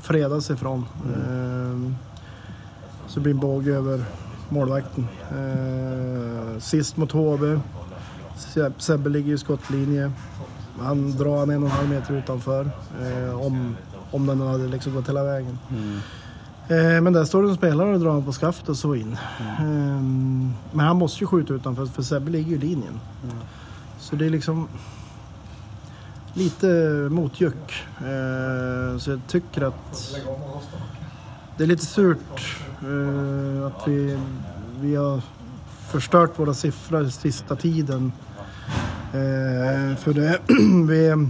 freda 0.02 0.42
sig 0.42 0.58
från. 0.58 0.86
Mm. 1.06 1.86
Eh, 1.86 1.92
så 3.08 3.20
det 3.20 3.24
blir 3.24 3.34
en 3.34 3.40
båge 3.40 3.76
över 3.76 4.06
målvakten. 4.50 5.08
Eh, 5.32 6.60
sist 6.60 6.98
mot 6.98 7.12
HV. 7.12 7.60
Sebbe 8.78 9.10
ligger 9.10 9.34
i 9.34 9.38
skottlinje. 9.38 10.12
Han 10.80 11.12
drar 11.12 11.40
han 11.40 11.50
en 11.50 11.64
och 11.64 11.70
en 11.70 11.76
halv 11.76 11.90
meter 11.90 12.14
utanför. 12.14 12.70
Om, 13.42 13.76
om 14.12 14.26
den 14.26 14.42
hade 14.42 14.68
liksom 14.68 14.94
gått 14.94 15.10
hela 15.10 15.24
vägen. 15.24 15.60
Mm. 15.70 16.00
Eh, 16.70 17.02
men 17.02 17.14
där 17.14 17.26
står 17.26 17.44
det 17.44 17.50
en 17.50 17.56
spelare 17.56 17.94
och 17.94 18.00
drar 18.00 18.22
på 18.22 18.32
skaftet 18.32 18.70
och 18.70 18.78
så 18.78 18.96
in. 18.96 19.18
Mm. 19.60 20.54
Men 20.72 20.86
han 20.86 20.98
måste 20.98 21.24
ju 21.24 21.28
skjuta 21.28 21.54
utanför 21.54 21.86
för 21.86 22.02
Sebbe 22.02 22.32
ligger 22.32 22.50
ju 22.50 22.56
i 22.56 22.60
linjen. 22.60 23.00
Mm. 23.24 23.36
Så 24.00 24.16
det 24.16 24.26
är 24.26 24.30
liksom 24.30 24.68
lite 26.34 26.68
motjuck. 27.10 27.74
Eh, 28.00 28.98
så 28.98 29.10
jag 29.12 29.20
tycker 29.28 29.62
att 29.62 30.16
det 31.58 31.64
är 31.64 31.68
lite 31.68 31.86
surt 31.86 32.58
att 33.66 33.88
vi, 33.88 34.20
vi 34.82 34.96
har 34.96 35.22
förstört 35.88 36.40
våra 36.40 36.54
siffror 36.54 37.10
sista 37.10 37.56
tiden 37.56 38.12
för 39.98 40.14
det, 40.14 40.40
vi, 40.88 41.28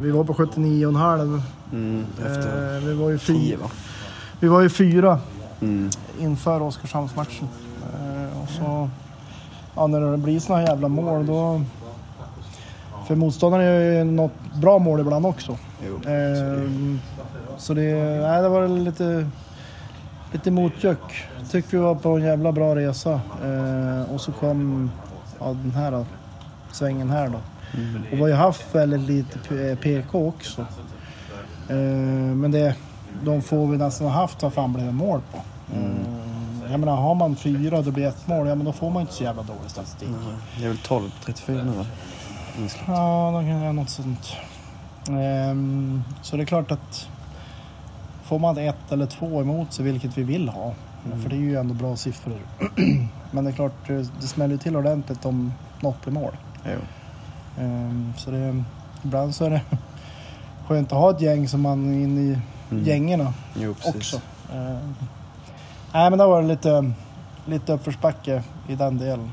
vi 0.00 0.10
var 0.10 0.24
på 0.24 0.34
79,5. 0.34 1.42
Mm, 1.72 2.06
eh, 2.24 2.84
vi 2.86 2.94
var 2.94 3.10
ju 3.10 3.18
fyra. 3.18 3.70
Vi 4.42 4.48
var 4.48 4.60
ju 4.60 4.68
fyra 4.68 5.18
mm. 5.60 5.90
inför 6.20 6.62
Oskarshamnsmatchen. 6.62 7.48
Eh, 7.94 8.42
och 8.42 8.48
så, 8.48 8.90
ja, 9.74 9.86
när 9.86 10.00
det 10.00 10.16
blir 10.16 10.40
såna 10.40 10.58
här 10.58 10.66
jävla 10.66 10.88
mål 10.88 11.26
då... 11.26 11.62
För 13.06 13.14
motståndaren 13.14 13.64
gör 13.64 13.80
ju 13.80 14.04
något 14.04 14.32
bra 14.54 14.78
mål 14.78 15.00
ibland 15.00 15.26
också. 15.26 15.58
Jo, 15.86 16.10
eh, 16.10 16.68
så 17.58 17.74
det, 17.74 17.94
nej, 18.20 18.42
det 18.42 18.48
var 18.48 18.68
lite, 18.68 19.28
lite 20.32 20.50
motjöck. 20.50 21.24
Tyckte 21.50 21.76
vi 21.76 21.82
var 21.82 21.94
på 21.94 22.08
en 22.08 22.22
jävla 22.22 22.52
bra 22.52 22.76
resa. 22.76 23.20
Eh, 23.44 24.14
och 24.14 24.20
så 24.20 24.32
kom 24.32 24.90
ja, 25.38 25.46
den 25.46 25.70
här 25.70 25.90
då 25.90 26.06
svängen 26.72 27.10
här 27.10 27.28
då. 27.28 27.40
Mm. 27.78 28.02
Och 28.12 28.18
vi 28.18 28.20
har 28.20 28.28
ju 28.28 28.34
haft 28.34 28.74
väldigt 28.74 29.00
lite 29.00 29.76
PK 29.82 30.28
också. 30.28 30.66
Eh, 31.68 31.76
men 32.36 32.50
det, 32.50 32.76
de 33.24 33.42
få 33.42 33.66
vi 33.66 33.78
nästan 33.78 34.06
har 34.06 34.20
haft 34.20 34.42
har 34.42 34.50
fan 34.50 34.72
blivit 34.72 34.94
mål 34.94 35.20
på. 35.32 35.38
Mm. 35.74 36.22
Jag 36.70 36.80
menar, 36.80 36.96
har 36.96 37.14
man 37.14 37.36
fyra 37.36 37.78
och 37.78 37.84
det 37.84 37.92
blir 37.92 38.06
ett 38.06 38.26
mål, 38.26 38.48
ja 38.48 38.54
men 38.54 38.64
då 38.64 38.72
får 38.72 38.90
man 38.90 39.00
inte 39.00 39.14
så 39.14 39.22
jävla 39.22 39.42
dålig 39.42 39.70
statistik. 39.70 40.08
Mm. 40.08 40.34
Det 40.58 40.64
är 40.64 40.68
väl 40.68 40.76
12-34 40.76 41.64
nu 41.64 41.72
va? 41.72 41.86
Ja, 42.86 43.40
det 43.40 43.48
kan 43.48 43.60
vara 43.60 43.72
något 43.72 43.90
sånt. 43.90 44.36
Um, 45.08 46.04
så 46.22 46.36
det 46.36 46.42
är 46.42 46.46
klart 46.46 46.70
att 46.70 47.08
får 48.24 48.38
man 48.38 48.58
ett 48.58 48.92
eller 48.92 49.06
två 49.06 49.40
emot 49.40 49.72
sig, 49.72 49.84
vilket 49.84 50.18
vi 50.18 50.22
vill 50.22 50.48
ha, 50.48 50.74
mm. 51.06 51.22
för 51.22 51.30
det 51.30 51.36
är 51.36 51.40
ju 51.40 51.56
ändå 51.56 51.74
bra 51.74 51.96
siffror. 51.96 52.38
men 53.30 53.44
det 53.44 53.50
är 53.50 53.54
klart, 53.54 53.88
det 54.20 54.26
smäller 54.26 54.56
till 54.56 54.76
ordentligt 54.76 55.24
om 55.24 55.52
något 55.80 56.02
blir 56.02 56.12
mål. 56.12 56.36
Um, 57.58 58.12
så 58.16 58.30
det, 58.30 58.64
ibland 59.02 59.34
så 59.34 59.44
är 59.44 59.50
det 59.50 59.60
skönt 60.66 60.92
att 60.92 60.98
ha 60.98 61.10
ett 61.10 61.20
gäng 61.20 61.48
som 61.48 61.60
man 61.60 61.94
är 61.94 62.04
inne 62.04 62.20
i 62.20 62.38
mm. 62.72 62.84
gängerna 62.84 63.34
jo, 63.56 63.74
också. 63.84 64.16
Um, 64.52 64.94
nej 65.92 66.10
men 66.10 66.18
det 66.18 66.26
var 66.26 66.42
lite, 66.42 66.92
lite 67.46 67.72
uppförsbacke 67.72 68.42
i 68.68 68.74
den 68.74 68.98
delen. 68.98 69.30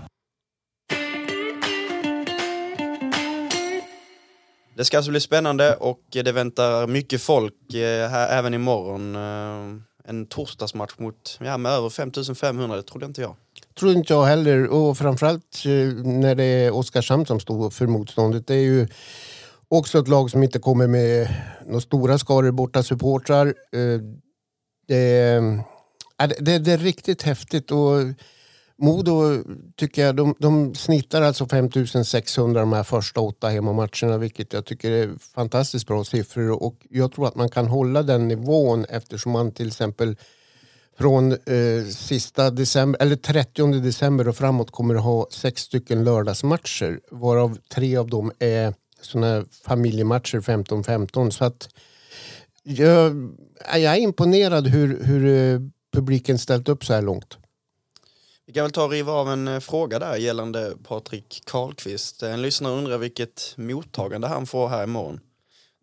Det 4.75 4.85
ska 4.85 4.97
alltså 4.97 5.11
bli 5.11 5.19
spännande 5.19 5.75
och 5.75 5.99
det 6.09 6.31
väntar 6.31 6.87
mycket 6.87 7.21
folk 7.21 7.73
eh, 7.73 8.09
här 8.09 8.39
även 8.39 8.53
imorgon. 8.53 9.15
Eh, 9.15 9.81
en 10.03 10.25
torsdagsmatch 10.25 10.93
mot, 10.97 11.37
ja, 11.41 11.57
med 11.57 11.71
över 11.71 11.89
5500, 11.89 12.75
det 12.75 12.83
trodde 12.83 13.05
inte 13.05 13.21
jag 13.21 13.35
tror 13.79 13.91
inte 13.91 14.13
jag 14.13 14.25
heller. 14.25 14.67
Och 14.67 14.97
framförallt 14.97 15.65
eh, 15.65 15.71
när 16.03 16.35
det 16.35 16.43
är 16.43 16.71
Oskarshamn 16.71 17.25
som 17.25 17.39
står 17.39 17.69
för 17.69 17.87
motståndet. 17.87 18.47
Det 18.47 18.55
är 18.55 18.61
ju 18.61 18.87
också 19.69 19.99
ett 19.99 20.07
lag 20.07 20.31
som 20.31 20.43
inte 20.43 20.59
kommer 20.59 20.87
med 20.87 21.27
några 21.65 21.81
stora 21.81 22.17
skaror 22.17 22.51
borta 22.51 22.83
supportrar. 22.83 23.53
Eh, 23.71 24.97
eh, 24.97 25.43
det, 26.27 26.35
det, 26.39 26.59
det 26.59 26.71
är 26.71 26.77
riktigt 26.77 27.21
häftigt. 27.21 27.71
Och 27.71 27.97
Modo 28.81 29.43
tycker 29.75 30.05
jag, 30.05 30.15
de, 30.15 30.35
de 30.39 30.75
snittar 30.75 31.21
alltså 31.21 31.47
5600 31.47 32.59
de 32.59 32.73
här 32.73 32.83
första 32.83 33.21
åtta 33.21 33.47
hemmamatcherna 33.47 34.17
vilket 34.17 34.53
jag 34.53 34.65
tycker 34.65 34.91
är 34.91 35.09
fantastiskt 35.35 35.87
bra 35.87 36.03
siffror 36.03 36.63
och 36.63 36.75
jag 36.89 37.11
tror 37.11 37.27
att 37.27 37.35
man 37.35 37.49
kan 37.49 37.67
hålla 37.67 38.03
den 38.03 38.27
nivån 38.27 38.85
eftersom 38.89 39.31
man 39.31 39.51
till 39.51 39.67
exempel 39.67 40.15
från 40.97 41.31
eh, 41.31 41.85
sista 41.95 42.49
december, 42.49 43.01
eller 43.01 43.15
30 43.15 43.79
december 43.79 44.27
och 44.27 44.35
framåt 44.35 44.71
kommer 44.71 44.95
att 44.95 45.03
ha 45.03 45.27
sex 45.31 45.61
stycken 45.61 46.03
lördagsmatcher 46.03 46.99
varav 47.11 47.57
tre 47.69 47.97
av 47.97 48.07
dem 48.09 48.31
är 48.39 48.73
såna 49.01 49.45
familjematcher 49.65 50.39
15-15. 50.39 51.29
Så 51.29 51.45
att 51.45 51.69
jag, 52.63 53.31
jag 53.65 53.83
är 53.83 53.99
imponerad 53.99 54.67
hur, 54.67 55.03
hur 55.03 55.53
eh, 55.53 55.59
publiken 55.93 56.39
ställt 56.39 56.69
upp 56.69 56.85
så 56.85 56.93
här 56.93 57.01
långt. 57.01 57.37
Vi 58.45 58.53
kan 58.53 58.63
väl 58.63 58.71
ta 58.71 58.83
och 58.83 58.91
riva 58.91 59.11
av 59.11 59.29
en 59.29 59.47
eh, 59.47 59.59
fråga 59.59 59.99
där 59.99 60.15
gällande 60.15 60.73
Patrik 60.83 61.41
Karlqvist. 61.45 62.23
En 62.23 62.41
lyssnare 62.41 62.73
undrar 62.73 62.97
vilket 62.97 63.53
mottagande 63.55 64.27
han 64.27 64.45
får 64.45 64.67
här 64.67 64.83
imorgon. 64.83 65.19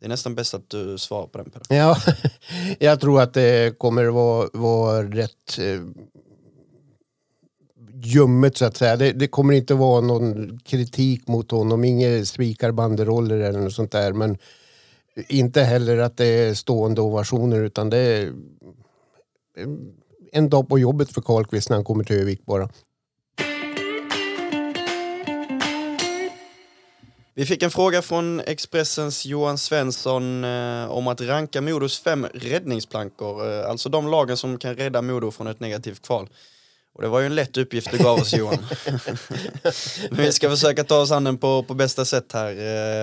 Det 0.00 0.06
är 0.06 0.08
nästan 0.08 0.35
bäst 0.35 0.54
att 0.54 0.70
du 0.70 0.99
svarar 0.99 1.26
på 1.26 1.38
den. 1.38 1.50
Peter. 1.50 1.76
Ja, 1.76 1.96
jag 2.78 3.00
tror 3.00 3.20
att 3.20 3.35
det 3.35 3.78
kommer 3.78 4.04
att 4.04 4.14
vara, 4.14 4.49
vara 4.52 5.02
rätt 5.02 5.58
eh, 5.58 5.80
ljummet 8.02 8.56
så 8.56 8.64
att 8.64 8.76
säga. 8.76 8.96
Det, 8.96 9.12
det 9.12 9.28
kommer 9.28 9.54
inte 9.54 9.74
vara 9.74 10.00
någon 10.00 10.58
kritik 10.58 11.28
mot 11.28 11.50
honom, 11.50 11.84
inga 11.84 12.24
svikarbanderoller 12.24 13.38
eller 13.38 13.60
något 13.60 13.72
sånt 13.72 13.92
där. 13.92 14.12
Men 14.12 14.38
inte 15.28 15.62
heller 15.62 15.98
att 15.98 16.16
det 16.16 16.26
är 16.26 16.54
stående 16.54 17.00
ovationer 17.00 17.60
utan 17.60 17.90
det 17.90 17.98
är 17.98 18.26
eh, 18.26 19.66
en 20.32 20.48
dag 20.48 20.68
på 20.68 20.78
jobbet 20.78 21.12
för 21.12 21.20
Karlqvist 21.20 21.70
när 21.70 21.76
han 21.76 21.84
kommer 21.84 22.04
till 22.04 22.16
Övik 22.16 22.46
bara. 22.46 22.68
Vi 27.34 27.46
fick 27.46 27.62
en 27.62 27.70
fråga 27.70 28.02
från 28.02 28.40
Expressens 28.40 29.26
Johan 29.26 29.58
Svensson 29.58 30.44
eh, 30.44 30.90
om 30.90 31.06
att 31.06 31.20
ranka 31.20 31.60
Modos 31.60 32.00
fem 32.00 32.26
räddningsplankor, 32.34 33.52
eh, 33.52 33.70
alltså 33.70 33.88
de 33.88 34.08
lagen 34.08 34.36
som 34.36 34.58
kan 34.58 34.74
rädda 34.74 35.02
Modo 35.02 35.30
från 35.30 35.46
ett 35.46 35.60
negativt 35.60 36.02
kval. 36.02 36.28
Och 36.96 37.02
det 37.02 37.08
var 37.08 37.20
ju 37.20 37.26
en 37.26 37.34
lätt 37.34 37.56
uppgift 37.56 37.90
du 37.90 37.98
gav 37.98 38.18
oss 38.18 38.34
Johan. 38.34 38.58
Men 40.10 40.20
vi 40.20 40.32
ska 40.32 40.50
försöka 40.50 40.84
ta 40.84 41.00
oss 41.00 41.10
an 41.10 41.24
den 41.24 41.38
på, 41.38 41.62
på 41.62 41.74
bästa 41.74 42.04
sätt 42.04 42.32
här 42.32 42.50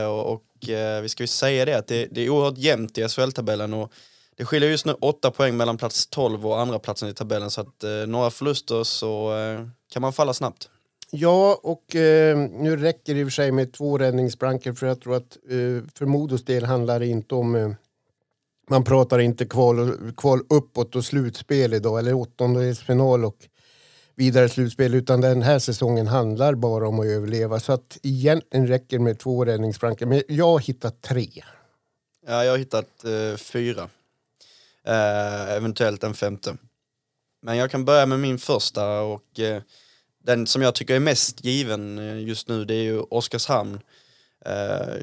eh, 0.01 0.07
och, 0.07 0.33
och 0.33 0.69
eh, 0.69 1.01
vi 1.01 1.09
ska 1.09 1.23
ju 1.23 1.27
säga 1.27 1.65
det 1.65 1.73
att 1.73 1.87
det, 1.87 2.07
det 2.11 2.21
är 2.21 2.29
oerhört 2.29 2.57
jämnt 2.57 2.97
i 2.97 3.07
SHL-tabellen 3.07 3.73
och 3.73 3.91
det 4.37 4.45
skiljer 4.45 4.69
just 4.69 4.85
nu 4.85 4.93
åtta 4.93 5.31
poäng 5.31 5.57
mellan 5.57 5.77
plats 5.77 6.07
12 6.07 6.47
och 6.47 6.59
andra 6.59 6.79
platsen 6.79 7.09
i 7.09 7.13
tabellen 7.13 7.51
så 7.51 7.61
att 7.61 7.83
eh, 7.83 7.91
några 8.07 8.29
förluster 8.29 8.83
så 8.83 9.37
eh, 9.37 9.67
kan 9.91 10.01
man 10.01 10.13
falla 10.13 10.33
snabbt. 10.33 10.69
Ja, 11.09 11.59
och 11.63 11.95
eh, 11.95 12.37
nu 12.37 12.77
räcker 12.77 13.13
det 13.13 13.19
i 13.19 13.23
och 13.23 13.27
för 13.27 13.31
sig 13.31 13.51
med 13.51 13.73
två 13.73 13.97
räddningsplankor 13.97 14.73
för 14.73 14.87
jag 14.87 15.01
tror 15.01 15.15
att 15.15 15.37
eh, 15.49 15.89
för 15.95 16.05
Modos 16.05 16.45
del 16.45 16.65
handlar 16.65 16.99
det 16.99 17.07
inte 17.07 17.35
om 17.35 17.75
man 18.69 18.83
pratar 18.83 19.19
inte 19.19 19.45
kval, 19.45 19.97
kval 20.17 20.39
uppåt 20.49 20.95
och 20.95 21.05
slutspel 21.05 21.73
idag 21.73 21.99
eller 21.99 22.13
åttondelsfinal 22.13 23.25
och 23.25 23.37
vidare 24.15 24.49
slutspel 24.49 24.93
utan 24.95 25.21
den 25.21 25.41
här 25.41 25.59
säsongen 25.59 26.07
handlar 26.07 26.55
bara 26.55 26.87
om 26.87 26.99
att 26.99 27.05
överleva 27.05 27.59
så 27.59 27.73
att 27.73 27.97
egentligen 28.03 28.67
räcker 28.67 28.97
det 28.97 29.03
med 29.03 29.19
två 29.19 29.45
räddningsplankor 29.45 30.05
men 30.05 30.23
jag 30.27 30.45
har 30.45 30.59
hittat 30.59 31.01
tre. 31.01 31.29
Ja, 32.27 32.43
jag 32.43 32.51
har 32.51 32.57
hittat 32.57 33.03
eh, 33.03 33.37
fyra. 33.37 33.89
Eh, 34.87 35.51
eventuellt 35.51 36.03
en 36.03 36.13
femte. 36.13 36.57
Men 37.41 37.57
jag 37.57 37.71
kan 37.71 37.85
börja 37.85 38.05
med 38.05 38.19
min 38.19 38.37
första 38.37 39.01
och 39.01 39.39
eh, 39.39 39.61
den 40.23 40.47
som 40.47 40.61
jag 40.61 40.75
tycker 40.75 40.95
är 40.95 40.99
mest 40.99 41.45
given 41.45 41.99
eh, 41.99 42.19
just 42.19 42.47
nu 42.47 42.65
det 42.65 42.73
är 42.73 42.83
ju 42.83 42.99
Oskarshamn. 42.99 43.79
Eh, 44.45 44.95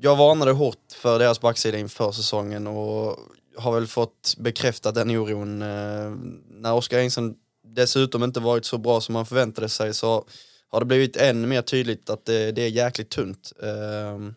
jag 0.00 0.16
varnade 0.16 0.52
hårt 0.52 0.92
för 0.94 1.18
deras 1.18 1.40
backsida 1.40 1.78
inför 1.78 2.12
säsongen 2.12 2.66
och 2.66 3.18
har 3.56 3.72
väl 3.72 3.86
fått 3.86 4.34
bekräftat 4.38 4.94
den 4.94 5.10
oron. 5.10 5.62
Eh, 5.62 6.12
när 6.48 6.74
Oskar 6.74 6.98
Engström 6.98 7.34
dessutom 7.74 8.24
inte 8.24 8.40
varit 8.40 8.64
så 8.64 8.78
bra 8.78 9.00
som 9.00 9.12
man 9.12 9.26
förväntade 9.26 9.68
sig 9.68 9.94
så 9.94 10.24
har 10.68 10.80
det 10.80 10.86
blivit 10.86 11.16
än 11.16 11.48
mer 11.48 11.62
tydligt 11.62 12.10
att 12.10 12.24
det, 12.24 12.52
det 12.52 12.62
är 12.62 12.68
jäkligt 12.68 13.10
tunt. 13.10 13.52
Um, 13.58 14.34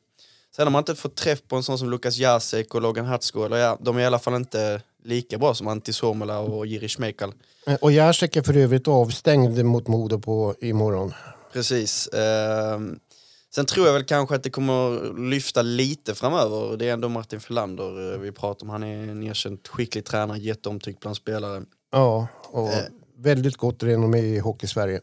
sen 0.56 0.66
har 0.66 0.70
man 0.72 0.80
inte 0.80 0.96
fått 0.96 1.16
träff 1.16 1.40
på 1.48 1.56
en 1.56 1.64
sån 1.64 1.78
som 1.78 1.90
Lukas 1.90 2.18
Jasek 2.18 2.76
och 2.76 2.82
Logan 2.82 3.06
Hatsko, 3.06 3.56
ja, 3.58 3.78
de 3.82 3.98
är 3.98 4.02
i 4.02 4.06
alla 4.06 4.20
fall 4.20 4.36
inte 4.36 4.82
lika 5.04 5.38
bra 5.38 5.54
som 5.54 5.68
Antti 5.68 5.94
Suomela 5.94 6.40
och 6.40 6.68
Jiri 6.68 6.90
Smekal. 6.90 7.34
Och 7.82 7.92
Jacek 7.92 8.36
är 8.36 8.42
för 8.42 8.58
övrigt 8.58 8.88
avstängd 8.88 9.66
mot 9.66 9.88
Modo 9.88 10.20
på 10.20 10.56
imorgon. 10.62 11.14
Precis. 11.54 12.10
Um, 12.14 13.00
sen 13.56 13.66
tror 13.66 13.86
jag 13.86 13.94
väl 13.94 14.04
kanske 14.04 14.36
att 14.36 14.44
det 14.44 14.50
kommer 14.50 15.14
lyfta 15.30 15.62
lite 15.62 16.16
framöver. 16.16 16.78
Det 16.78 16.90
är 16.90 16.94
ändå 16.94 17.10
Martin 17.10 17.40
Filander 17.40 18.14
eh, 18.14 18.20
vi 18.20 18.32
pratar 18.32 18.66
om. 18.66 18.70
Han 18.70 18.84
är 18.84 19.12
en 19.12 19.24
erkänt 19.24 19.68
skicklig 19.68 20.06
tränare, 20.06 20.38
jätteomtyckt 20.38 21.00
bland 21.00 21.18
spelare. 21.18 21.64
Ja, 21.92 22.28
och 22.44 22.70
eh. 22.70 22.84
Väldigt 23.18 23.58
gott 23.58 23.84
renommé 23.84 24.20
i 24.20 24.40
Hockey-Sverige. 24.40 25.02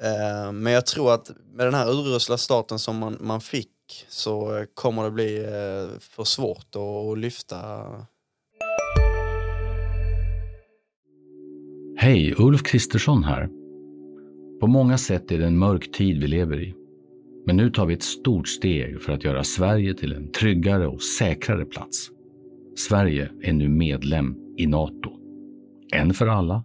Eh, 0.00 0.52
men 0.52 0.72
jag 0.72 0.86
tror 0.86 1.14
att 1.14 1.30
med 1.52 1.66
den 1.66 1.74
här 1.74 1.90
urusla 1.90 2.38
starten 2.38 2.78
som 2.78 2.98
man, 2.98 3.16
man 3.20 3.40
fick 3.40 3.68
så 4.08 4.64
kommer 4.74 5.04
det 5.04 5.10
bli 5.10 5.38
eh, 5.38 5.98
för 6.00 6.24
svårt 6.24 6.76
att 6.76 7.18
lyfta. 7.18 7.56
Hej, 11.96 12.34
Ulf 12.38 12.62
Kristersson 12.62 13.24
här. 13.24 13.48
På 14.60 14.66
många 14.66 14.98
sätt 14.98 15.30
är 15.30 15.38
det 15.38 15.46
en 15.46 15.58
mörk 15.58 15.92
tid 15.92 16.20
vi 16.20 16.26
lever 16.26 16.62
i. 16.62 16.74
Men 17.46 17.56
nu 17.56 17.70
tar 17.70 17.86
vi 17.86 17.94
ett 17.94 18.02
stort 18.02 18.48
steg 18.48 19.02
för 19.02 19.12
att 19.12 19.24
göra 19.24 19.44
Sverige 19.44 19.94
till 19.94 20.12
en 20.12 20.32
tryggare 20.32 20.86
och 20.86 21.02
säkrare 21.02 21.64
plats. 21.64 22.10
Sverige 22.76 23.30
är 23.42 23.52
nu 23.52 23.68
medlem 23.68 24.36
i 24.56 24.66
Nato. 24.66 25.10
En 25.92 26.14
för 26.14 26.26
alla, 26.26 26.64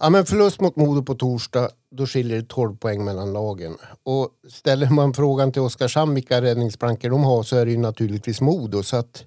Ja, 0.00 0.10
men 0.10 0.26
förlust 0.26 0.60
mot 0.60 0.76
Modo 0.76 1.02
på 1.02 1.14
torsdag, 1.14 1.70
då 1.90 2.06
skiljer 2.06 2.36
det 2.36 2.48
12 2.48 2.76
poäng 2.76 3.04
mellan 3.04 3.32
lagen. 3.32 3.76
Och 4.02 4.30
ställer 4.48 4.90
man 4.90 5.14
frågan 5.14 5.52
till 5.52 5.62
Oskarshamn 5.62 6.14
vilka 6.14 6.42
räddningsplankor 6.42 7.10
de 7.10 7.24
har 7.24 7.42
så 7.42 7.56
är 7.56 7.64
det 7.64 7.70
ju 7.70 7.78
naturligtvis 7.78 8.40
Modo. 8.40 8.82
Så 8.82 8.96
att 8.96 9.24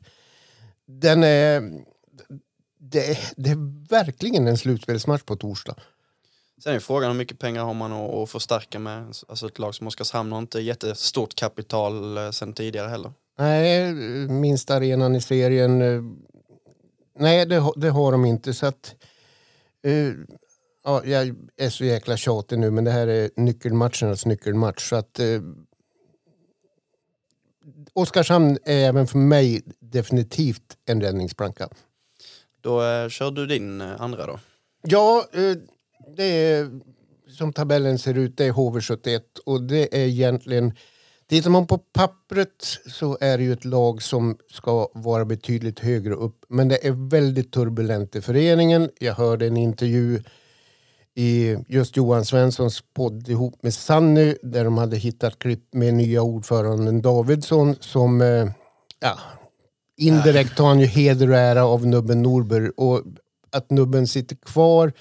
den 0.88 1.24
är, 1.24 1.62
det, 2.80 3.10
är, 3.10 3.20
det 3.36 3.50
är 3.50 3.90
verkligen 3.90 4.48
en 4.48 4.58
slutspelsmatch 4.58 5.24
på 5.24 5.36
torsdag. 5.36 5.76
Sen 6.64 6.76
är 6.76 6.80
frågan 6.80 7.12
hur 7.12 7.18
mycket 7.18 7.40
pengar 7.40 7.64
har 7.64 7.74
man 7.74 7.92
att 7.92 8.30
förstärka 8.30 8.80
med. 8.80 9.06
Alltså 9.28 9.48
ett 9.48 9.60
lag 9.60 9.76
som 9.76 9.88
Oskarshamn 9.88 10.32
har 10.32 10.40
inte 10.40 10.60
jättestort 10.60 11.36
kapital 11.36 12.18
eh, 12.18 12.32
sen 12.32 12.54
tidigare 12.54 12.90
heller. 12.90 13.12
Nej, 13.38 13.94
minsta 14.30 14.76
arenan 14.76 15.16
i 15.16 15.22
serien. 15.22 15.82
Eh, 15.82 16.02
nej, 17.20 17.46
det, 17.46 17.72
det 17.76 17.90
har 17.90 18.12
de 18.12 18.26
inte. 18.26 18.54
Så 18.54 18.66
att, 18.66 18.96
uh, 19.88 20.14
ja, 20.84 21.06
jag 21.06 21.36
är 21.58 21.70
så 21.70 21.86
jäkla 21.86 22.18
tjatig 22.18 22.60
nu, 22.60 22.72
men 22.72 22.84
det 22.84 22.92
här 22.92 23.08
är 23.08 23.30
nyckelmatchernas 23.36 24.26
nyckelmatch. 24.26 24.90
Så 24.90 24.96
att, 24.96 25.20
eh, 25.20 25.42
Oskarshamn 27.94 28.58
är 28.66 28.88
även 28.88 29.08
för 29.08 29.18
mig 29.18 29.62
definitivt 29.80 30.78
en 30.86 31.02
räddningsplanka. 31.02 31.70
Då 32.62 32.84
eh, 32.84 33.10
kör 33.10 33.32
du 33.32 33.46
din 33.46 33.82
eh, 33.82 34.02
andra 34.02 34.26
då? 34.26 34.40
Ja, 34.82 35.26
eh, 35.34 35.58
det 36.16 36.24
är 36.24 36.70
som 37.38 37.54
tabellen 37.54 38.00
ser 38.00 38.18
ut, 38.18 38.38
det 38.38 38.46
är 38.46 38.52
HV71 38.52 39.22
och 39.46 39.64
det 39.64 39.96
är 39.96 40.08
egentligen 40.08 40.74
Tittar 41.32 41.50
man 41.50 41.68
på 41.68 41.78
pappret 41.78 42.80
så 42.86 43.18
är 43.22 43.38
det 43.38 43.44
ju 43.44 43.54
ett 43.54 43.66
lag 43.66 44.02
som 44.02 44.38
ska 44.50 44.90
vara 44.94 45.26
betydligt 45.26 45.80
högre 45.80 46.14
upp. 46.14 46.46
Men 46.50 46.68
det 46.68 46.88
är 46.88 47.10
väldigt 47.10 47.52
turbulent 47.52 48.16
i 48.16 48.22
föreningen. 48.22 48.90
Jag 49.00 49.14
hörde 49.14 49.48
en 49.48 49.58
intervju 49.58 50.24
i 51.16 51.58
just 51.68 51.98
Johan 51.98 52.26
Svenssons 52.26 52.84
podd 52.94 53.30
ihop 53.30 53.64
med 53.64 53.74
Sanny 53.74 54.36
där 54.42 54.64
de 54.64 54.78
hade 54.78 54.98
hittat 54.98 55.40
klipp 55.40 55.74
med 55.74 55.94
nya 55.94 56.22
ordföranden 56.22 57.02
Davidsson 57.02 57.76
som 57.80 58.22
eh, 58.22 58.50
ja, 59.00 59.20
indirekt 59.98 60.58
tar 60.58 60.68
han 60.68 60.80
ju 60.80 60.86
heder 60.86 61.30
och 61.30 61.38
ära 61.38 61.66
av 61.66 61.86
nubben 61.86 62.22
Norberg 62.22 62.70
och 62.70 63.02
att 63.52 63.70
nubben 63.70 64.08
sitter 64.08 64.36
kvar. 64.36 64.94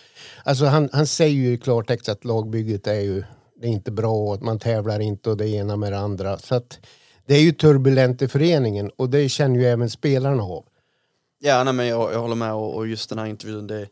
Alltså 0.44 0.64
han, 0.64 0.88
han 0.92 1.06
säger 1.06 1.36
ju 1.36 1.52
i 1.52 1.58
klartext 1.58 2.08
att 2.08 2.24
lagbygget 2.24 2.86
är 2.86 3.00
ju 3.00 3.24
det 3.60 3.66
är 3.66 3.70
inte 3.70 3.90
bra 3.90 4.12
och 4.12 4.34
att 4.34 4.42
man 4.42 4.58
tävlar 4.58 5.00
inte 5.00 5.30
och 5.30 5.36
det 5.36 5.48
ena 5.48 5.76
med 5.76 5.92
det 5.92 5.98
andra. 5.98 6.38
Så 6.38 6.54
att 6.54 6.78
det 7.26 7.34
är 7.34 7.40
ju 7.40 7.52
turbulent 7.52 8.22
i 8.22 8.28
föreningen 8.28 8.90
och 8.96 9.10
det 9.10 9.28
känner 9.28 9.60
ju 9.60 9.66
även 9.66 9.90
spelarna 9.90 10.42
av. 10.42 10.64
Ja, 11.38 11.64
nej, 11.64 11.74
men 11.74 11.86
jag, 11.86 12.12
jag 12.12 12.20
håller 12.20 12.34
med 12.34 12.54
och, 12.54 12.76
och 12.76 12.86
just 12.86 13.08
den 13.08 13.18
här 13.18 13.26
intervjun, 13.26 13.66
det, 13.66 13.86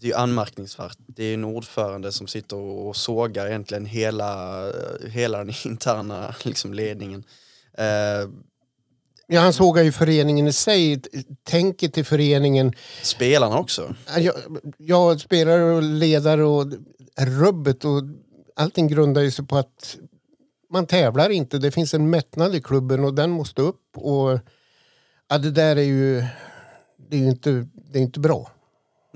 det 0.00 0.06
är 0.06 0.08
ju 0.08 0.14
anmärkningsvärt. 0.14 0.98
Det 1.06 1.24
är 1.24 1.34
en 1.34 1.44
ordförande 1.44 2.12
som 2.12 2.26
sitter 2.26 2.56
och 2.56 2.96
sågar 2.96 3.46
egentligen 3.46 3.86
hela, 3.86 4.62
hela 5.08 5.38
den 5.38 5.54
interna 5.64 6.34
liksom, 6.44 6.74
ledningen. 6.74 7.24
Uh, 7.78 8.30
Ja, 9.26 9.40
han 9.40 9.52
sågar 9.52 9.82
ju 9.82 9.92
föreningen 9.92 10.46
i 10.46 10.52
sig, 10.52 11.02
tänket 11.44 11.92
till 11.92 12.04
föreningen. 12.04 12.72
Spelarna 13.02 13.58
också? 13.58 13.94
Ja, 14.18 14.32
ja 14.78 15.18
spelare 15.18 15.62
och 15.62 15.82
ledare 15.82 16.44
och 16.44 16.66
rubbet 17.18 17.84
och 17.84 18.02
allting 18.56 18.88
grundar 18.88 19.22
ju 19.22 19.30
sig 19.30 19.46
på 19.46 19.56
att 19.56 19.96
man 20.70 20.86
tävlar 20.86 21.30
inte. 21.30 21.58
Det 21.58 21.70
finns 21.70 21.94
en 21.94 22.10
mättnad 22.10 22.54
i 22.54 22.60
klubben 22.60 23.04
och 23.04 23.14
den 23.14 23.30
måste 23.30 23.62
upp. 23.62 23.82
Och 23.94 24.38
ja, 25.28 25.38
det 25.38 25.50
där 25.50 25.76
är 25.76 25.82
ju, 25.82 26.24
det 27.10 27.16
är 27.16 27.20
ju 27.20 27.28
inte, 27.28 27.68
det 27.92 27.98
är 27.98 28.02
inte 28.02 28.20
bra. 28.20 28.50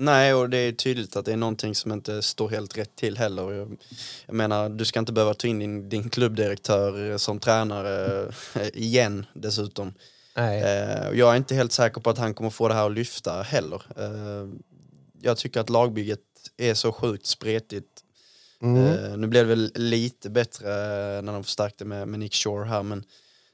Nej, 0.01 0.33
och 0.33 0.49
det 0.49 0.57
är 0.57 0.71
tydligt 0.71 1.15
att 1.15 1.25
det 1.25 1.33
är 1.33 1.37
någonting 1.37 1.75
som 1.75 1.91
inte 1.91 2.21
står 2.21 2.49
helt 2.49 2.77
rätt 2.77 2.95
till 2.95 3.17
heller. 3.17 3.51
Jag, 3.51 3.77
jag 4.25 4.35
menar, 4.35 4.69
du 4.69 4.85
ska 4.85 4.99
inte 4.99 5.13
behöva 5.13 5.33
ta 5.33 5.47
in 5.47 5.59
din, 5.59 5.89
din 5.89 6.09
klubbdirektör 6.09 7.17
som 7.17 7.39
tränare 7.39 8.23
eh, 8.55 8.67
igen 8.73 9.25
dessutom. 9.33 9.93
Nej. 10.35 10.61
Eh, 10.61 11.19
jag 11.19 11.33
är 11.33 11.37
inte 11.37 11.55
helt 11.55 11.71
säker 11.71 12.01
på 12.01 12.09
att 12.09 12.17
han 12.17 12.33
kommer 12.33 12.49
få 12.49 12.67
det 12.67 12.73
här 12.73 12.85
att 12.85 12.91
lyfta 12.91 13.41
heller. 13.41 13.81
Eh, 13.97 14.47
jag 15.21 15.37
tycker 15.37 15.59
att 15.59 15.69
lagbygget 15.69 16.19
är 16.57 16.73
så 16.73 16.91
sjukt 16.91 17.25
spretigt. 17.25 18.03
Mm. 18.61 18.85
Eh, 18.85 19.17
nu 19.17 19.27
blev 19.27 19.47
det 19.47 19.55
väl 19.55 19.71
lite 19.75 20.29
bättre 20.29 20.67
när 21.21 21.33
de 21.33 21.43
förstärkte 21.43 21.85
med, 21.85 22.07
med 22.07 22.19
Nick 22.19 22.33
Shore 22.33 22.67
här 22.67 22.83
men 22.83 23.03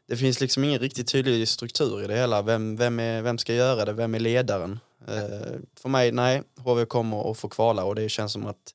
det 0.07 0.17
finns 0.17 0.41
liksom 0.41 0.63
ingen 0.63 0.79
riktigt 0.79 1.07
tydlig 1.07 1.47
struktur 1.47 2.03
i 2.03 2.07
det 2.07 2.15
hela. 2.15 2.41
Vem, 2.41 2.75
vem, 2.75 2.99
är, 2.99 3.21
vem 3.21 3.37
ska 3.37 3.53
göra 3.53 3.85
det? 3.85 3.93
Vem 3.93 4.15
är 4.15 4.19
ledaren? 4.19 4.79
Eh, 5.07 5.59
för 5.79 5.89
mig, 5.89 6.11
nej, 6.11 6.43
HV 6.57 6.85
kommer 6.85 7.31
att 7.31 7.37
få 7.37 7.49
kvala 7.49 7.83
och 7.83 7.95
det 7.95 8.09
känns 8.09 8.31
som 8.31 8.45
att 8.45 8.73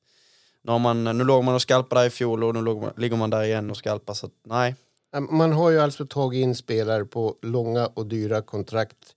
nu, 0.63 0.79
man, 0.79 1.03
nu 1.03 1.23
låg 1.23 1.43
man 1.43 1.55
och 1.55 1.61
skalpade 1.61 2.01
där 2.01 2.07
i 2.07 2.09
fjol 2.09 2.43
och 2.43 2.55
nu 2.55 2.61
låg 2.61 2.81
man, 2.81 2.93
ligger 2.97 3.17
man 3.17 3.29
där 3.29 3.43
igen 3.43 3.69
och 3.69 3.77
skalpar 3.77 4.13
så 4.13 4.25
att, 4.25 4.33
nej. 4.45 4.75
Ehm, 5.15 5.27
man 5.31 5.51
har 5.51 5.69
ju 5.69 5.79
alltså 5.79 6.05
tagit 6.05 6.43
in 6.43 6.55
spelare 6.55 7.05
på 7.05 7.35
långa 7.41 7.87
och 7.87 8.05
dyra 8.05 8.41
kontrakt. 8.41 9.15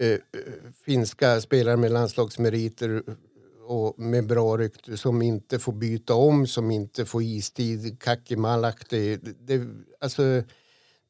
Eh, 0.00 0.08
eh 0.08 0.18
finska 0.84 1.40
spelare 1.40 1.76
med 1.76 1.92
landslagsmeriter 1.92 3.02
och 3.66 3.98
med 3.98 4.26
bra 4.26 4.58
rykte 4.58 4.96
som 4.96 5.22
inte 5.22 5.58
får 5.58 5.72
byta 5.72 6.14
om, 6.14 6.46
som 6.46 6.70
inte 6.70 7.04
får 7.04 7.22
istid. 7.22 8.02
Kaki 8.02 8.36
Malak, 8.36 8.90
det, 8.90 9.16
det, 9.16 9.66
alltså, 10.00 10.22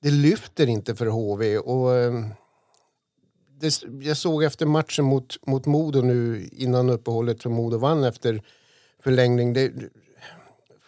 det 0.03 0.11
lyfter 0.11 0.67
inte 0.67 0.95
för 0.97 1.07
HV. 1.07 1.59
Och, 1.59 1.95
eh, 1.95 2.13
det, 3.61 3.83
jag 4.01 4.17
såg 4.17 4.45
efter 4.45 4.67
matchen 4.67 5.05
mot, 5.05 5.47
mot 5.47 5.67
Modo 5.67 6.01
nu 6.01 6.49
innan 6.53 6.91
uppehållet 6.91 7.43
som 7.43 7.53
Modo 7.53 7.79
vann 7.79 8.05
efter 8.05 8.43
förlängning. 9.03 9.53
Det, 9.53 9.69
det 9.69 9.91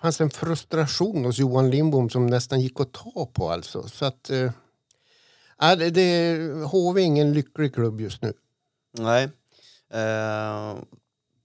fanns 0.00 0.20
en 0.20 0.30
frustration 0.30 1.24
hos 1.24 1.38
Johan 1.38 1.70
Lindbom 1.70 2.10
som 2.10 2.26
nästan 2.26 2.60
gick 2.60 2.80
att 2.80 2.92
ta 2.92 3.30
på 3.32 3.50
alltså. 3.50 3.88
Så 3.88 4.04
att, 4.04 4.30
eh, 4.30 4.52
det, 5.78 5.90
det, 5.90 6.38
HV 6.64 7.00
är 7.00 7.04
ingen 7.04 7.32
lycklig 7.32 7.74
klubb 7.74 8.00
just 8.00 8.22
nu. 8.22 8.32
Nej. 8.98 9.28
Uh, 9.94 10.82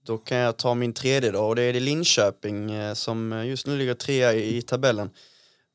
då 0.02 0.18
kan 0.18 0.38
jag 0.38 0.56
ta 0.56 0.74
min 0.74 0.92
tredje 0.92 1.30
då 1.30 1.40
och 1.40 1.56
det 1.56 1.62
är 1.62 1.80
Linköping 1.80 2.70
eh, 2.70 2.94
som 2.94 3.46
just 3.46 3.66
nu 3.66 3.78
ligger 3.78 3.94
trea 3.94 4.34
i, 4.34 4.56
i 4.56 4.62
tabellen. 4.62 5.10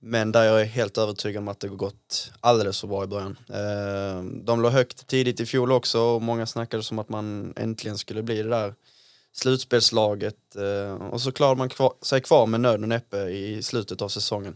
Men 0.04 0.32
där 0.32 0.44
jag 0.44 0.62
är 0.62 0.66
helt 0.66 0.98
övertygad 0.98 1.42
om 1.42 1.48
att 1.48 1.60
det 1.60 1.68
har 1.68 1.76
gått 1.76 2.32
alldeles 2.40 2.80
för 2.80 2.88
bra 2.88 3.04
i 3.04 3.08
början. 3.08 3.38
Eh, 3.50 4.24
de 4.44 4.62
låg 4.62 4.72
högt 4.72 5.08
tidigt 5.08 5.40
i 5.40 5.46
fjol 5.46 5.72
också 5.72 6.00
och 6.00 6.22
många 6.22 6.46
snackade 6.46 6.84
som 6.84 7.00
att 7.00 7.10
man 7.10 7.54
äntligen 7.56 7.98
skulle 7.98 8.24
bli 8.24 8.44
det 8.44 8.50
där 8.50 8.74
slutspelslaget. 9.34 10.56
Eh, 10.56 10.94
och 10.94 11.22
så 11.22 11.32
klarade 11.32 11.58
man 11.58 11.70
sig 12.02 12.22
kvar 12.22 12.46
med 12.46 12.62
nöd 12.62 12.82
och 12.82 12.88
näppe 12.90 13.18
i 13.18 13.64
slutet 13.64 14.02
av 14.02 14.10
säsongen. 14.10 14.56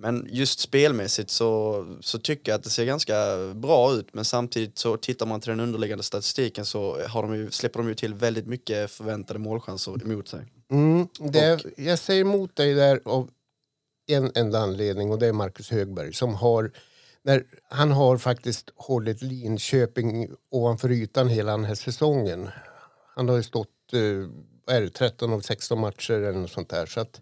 Men 0.00 0.26
just 0.30 0.60
spelmässigt 0.60 1.30
så, 1.30 1.84
så 2.00 2.18
tycker 2.18 2.52
jag 2.52 2.58
att 2.58 2.64
det 2.64 2.70
ser 2.70 2.84
ganska 2.84 3.14
bra 3.54 3.92
ut 3.92 4.14
men 4.14 4.24
samtidigt 4.24 4.78
så 4.78 4.96
tittar 4.96 5.26
man 5.26 5.40
till 5.40 5.50
den 5.50 5.60
underliggande 5.60 6.04
statistiken 6.04 6.64
så 6.64 7.06
har 7.08 7.22
de 7.22 7.36
ju, 7.36 7.50
släpper 7.50 7.78
de 7.78 7.88
ju 7.88 7.94
till 7.94 8.14
väldigt 8.14 8.46
mycket 8.46 8.90
förväntade 8.90 9.38
målchanser 9.38 10.02
emot 10.02 10.28
sig. 10.28 10.40
Mm, 10.70 11.08
det, 11.18 11.64
jag 11.76 11.98
säger 11.98 12.20
emot 12.20 12.56
dig 12.56 12.74
där 12.74 13.00
av 13.04 13.30
en 14.08 14.32
enda 14.34 14.58
anledning 14.58 15.10
och 15.10 15.18
det 15.18 15.26
är 15.26 15.32
Marcus 15.32 15.70
Högberg 15.70 16.12
som 16.12 16.34
har 16.34 16.70
när 17.22 17.44
han 17.68 17.92
har 17.92 18.18
faktiskt 18.18 18.70
hållit 18.76 19.22
Linköping 19.22 20.30
ovanför 20.50 20.90
ytan 20.90 21.28
hela 21.28 21.50
den 21.50 21.64
här 21.64 21.74
säsongen. 21.74 22.48
Han 23.14 23.28
har 23.28 23.36
ju 23.36 23.42
stått 23.42 23.92
eh, 23.92 24.28
är 24.68 24.80
det, 24.80 24.90
13 24.90 25.32
av 25.32 25.40
16 25.40 25.80
matcher 25.80 26.14
eller 26.14 26.38
något 26.38 26.50
sånt 26.50 26.68
där. 26.68 26.86
Så 26.86 27.00
att, 27.00 27.20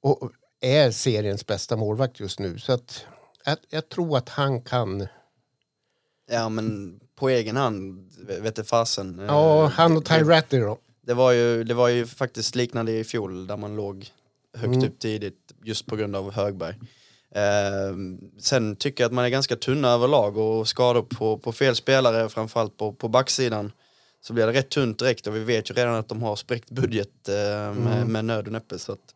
och 0.00 0.32
är 0.60 0.90
seriens 0.90 1.46
bästa 1.46 1.76
målvakt 1.76 2.20
just 2.20 2.38
nu. 2.38 2.58
Så 2.58 2.72
att, 2.72 3.06
jag, 3.44 3.56
jag 3.68 3.88
tror 3.88 4.16
att 4.16 4.28
han 4.28 4.62
kan... 4.62 5.06
Ja 6.30 6.48
men 6.48 7.00
på 7.14 7.28
egen 7.28 7.56
hand 7.56 8.10
vet 8.40 8.68
fasen. 8.68 9.24
Ja, 9.28 9.66
han 9.66 9.96
och 9.96 10.04
Ty 10.04 10.14
Ratty 10.14 10.58
då. 10.58 10.78
Det 11.00 11.14
var, 11.14 11.32
ju, 11.32 11.64
det 11.64 11.74
var 11.74 11.88
ju 11.88 12.06
faktiskt 12.06 12.54
liknande 12.54 12.92
i 12.92 13.04
fjol 13.04 13.46
där 13.46 13.56
man 13.56 13.76
låg 13.76 14.10
högt 14.54 14.74
mm. 14.74 14.88
upp 14.88 14.98
tidigt 14.98 15.43
just 15.64 15.86
på 15.86 15.96
grund 15.96 16.16
av 16.16 16.32
Högberg. 16.32 16.74
Eh, 17.34 17.96
sen 18.38 18.76
tycker 18.76 19.04
jag 19.04 19.08
att 19.08 19.14
man 19.14 19.24
är 19.24 19.28
ganska 19.28 19.56
tunna 19.56 19.88
överlag 19.88 20.36
och 20.36 20.68
skador 20.68 21.02
på, 21.02 21.38
på 21.38 21.52
fel 21.52 21.76
spelare, 21.76 22.28
framförallt 22.28 22.76
på, 22.76 22.92
på 22.92 23.08
backsidan, 23.08 23.72
så 24.20 24.32
blir 24.32 24.46
det 24.46 24.52
rätt 24.52 24.68
tunt 24.68 24.98
direkt 24.98 25.26
och 25.26 25.36
vi 25.36 25.44
vet 25.44 25.70
ju 25.70 25.74
redan 25.74 25.94
att 25.94 26.08
de 26.08 26.22
har 26.22 26.36
spräckt 26.36 26.70
budget 26.70 27.28
eh, 27.28 27.34
med, 27.34 27.96
mm. 27.96 28.12
med 28.12 28.24
nöd 28.24 28.46
och 28.46 28.52
näppe. 28.52 28.78
Så 28.78 28.92
att 28.92 29.14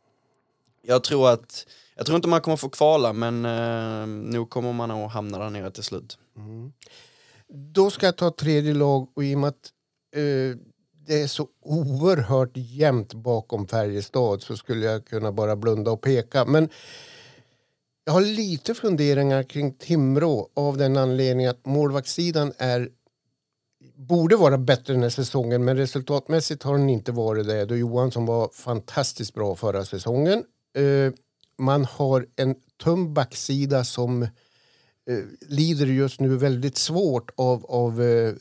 jag 0.83 1.05
tror 1.05 1.31
att 1.31 1.67
jag 1.97 2.07
tror 2.07 2.17
inte 2.17 2.29
man 2.29 2.41
kommer 2.41 2.57
få 2.57 2.69
kvala 2.69 3.13
men 3.13 3.45
eh, 3.45 4.07
nog 4.07 4.51
kommer 4.51 4.73
man 4.73 4.91
att 4.91 5.13
hamna 5.13 5.39
där 5.39 5.51
nere 5.51 5.71
till 5.71 5.83
slut. 5.83 6.19
Mm. 6.37 6.73
Då 7.49 7.91
ska 7.91 8.07
jag 8.07 8.17
ta 8.17 8.31
tredje 8.31 8.75
lag 8.75 9.09
och 9.15 9.25
i 9.25 9.35
och 9.35 9.39
med 9.39 9.49
att 9.49 9.73
eh, 10.17 10.59
det 11.09 11.23
är 11.23 11.27
så 11.27 11.49
oerhört 11.63 12.51
jämnt 12.55 13.15
bakom 13.15 13.69
Färjestad 13.69 14.43
så 14.43 14.57
skulle 14.57 14.87
jag 14.87 15.05
kunna 15.05 15.33
bara 15.33 15.57
blunda 15.57 15.91
och 15.91 16.01
peka. 16.01 16.45
Men 16.45 16.69
jag 18.05 18.13
har 18.13 18.21
lite 18.21 18.75
funderingar 18.75 19.43
kring 19.43 19.73
Timrå 19.73 20.49
av 20.55 20.77
den 20.77 20.97
anledningen 20.97 21.51
att 21.51 21.67
målvaktssidan 21.67 22.53
är 22.59 22.89
borde 23.95 24.37
vara 24.37 24.59
bättre 24.59 24.93
den 24.93 25.03
här 25.03 25.11
säsongen 25.11 25.65
men 25.65 25.77
resultatmässigt 25.77 26.63
har 26.63 26.79
den 26.79 26.91
inte 26.91 27.13
varit 27.13 27.47
det. 27.47 27.65
Då 27.65 27.77
Johansson 27.77 28.27
var 28.27 28.49
fantastiskt 28.49 29.35
bra 29.35 29.57
förra 29.57 29.85
säsongen. 29.85 30.45
Eh, 30.77 31.13
man 31.59 31.85
har 31.85 32.27
en 32.37 32.55
tunn 32.83 33.15
backsida 33.15 33.85
som 33.85 34.23
eh, 34.23 34.29
lider 35.49 35.87
just 35.87 36.21
nu 36.21 36.37
väldigt 36.37 36.77
svårt 36.77 37.31
av, 37.37 37.67
av 37.67 38.03
eh, 38.03 38.35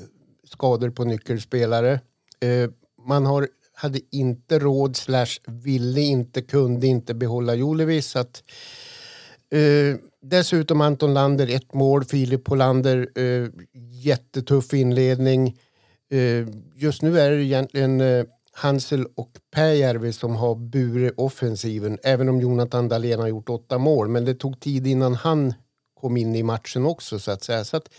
skador 0.43 0.89
på 0.89 1.03
nyckelspelare. 1.03 1.99
Eh, 2.39 2.69
man 3.07 3.25
har, 3.25 3.47
hade 3.73 3.99
inte 4.11 4.59
råd, 4.59 4.95
slash 4.95 5.39
ville 5.45 6.01
inte, 6.01 6.41
kunde 6.41 6.87
inte 6.87 7.13
behålla 7.13 7.55
Jolevis. 7.55 8.15
Att, 8.15 8.43
eh, 9.51 9.99
dessutom 10.21 10.81
Anton 10.81 11.13
Lander, 11.13 11.47
ett 11.55 11.73
mål. 11.73 12.05
Filip 12.05 12.43
Polander, 12.43 13.09
eh, 13.15 13.49
jättetuff 13.91 14.73
inledning. 14.73 15.59
Eh, 16.11 16.47
just 16.75 17.01
nu 17.01 17.19
är 17.19 17.31
det 17.31 17.43
egentligen 17.43 18.01
eh, 18.01 18.25
Hansel 18.51 19.05
och 19.15 19.31
Pääjärvi 19.51 20.13
som 20.13 20.35
har 20.35 20.55
burit 20.55 21.13
offensiven. 21.17 21.97
Även 22.03 22.29
om 22.29 22.41
Jonathan 22.41 22.87
Dahlén 22.89 23.19
har 23.19 23.27
gjort 23.27 23.49
åtta 23.49 23.77
mål. 23.77 24.07
Men 24.07 24.25
det 24.25 24.35
tog 24.35 24.59
tid 24.59 24.87
innan 24.87 25.15
han 25.15 25.53
kom 26.01 26.17
in 26.17 26.35
i 26.35 26.43
matchen 26.43 26.85
också 26.85 27.19
så 27.19 27.31
att 27.31 27.43
säga. 27.43 27.63
Så 27.63 27.77
att, 27.77 27.89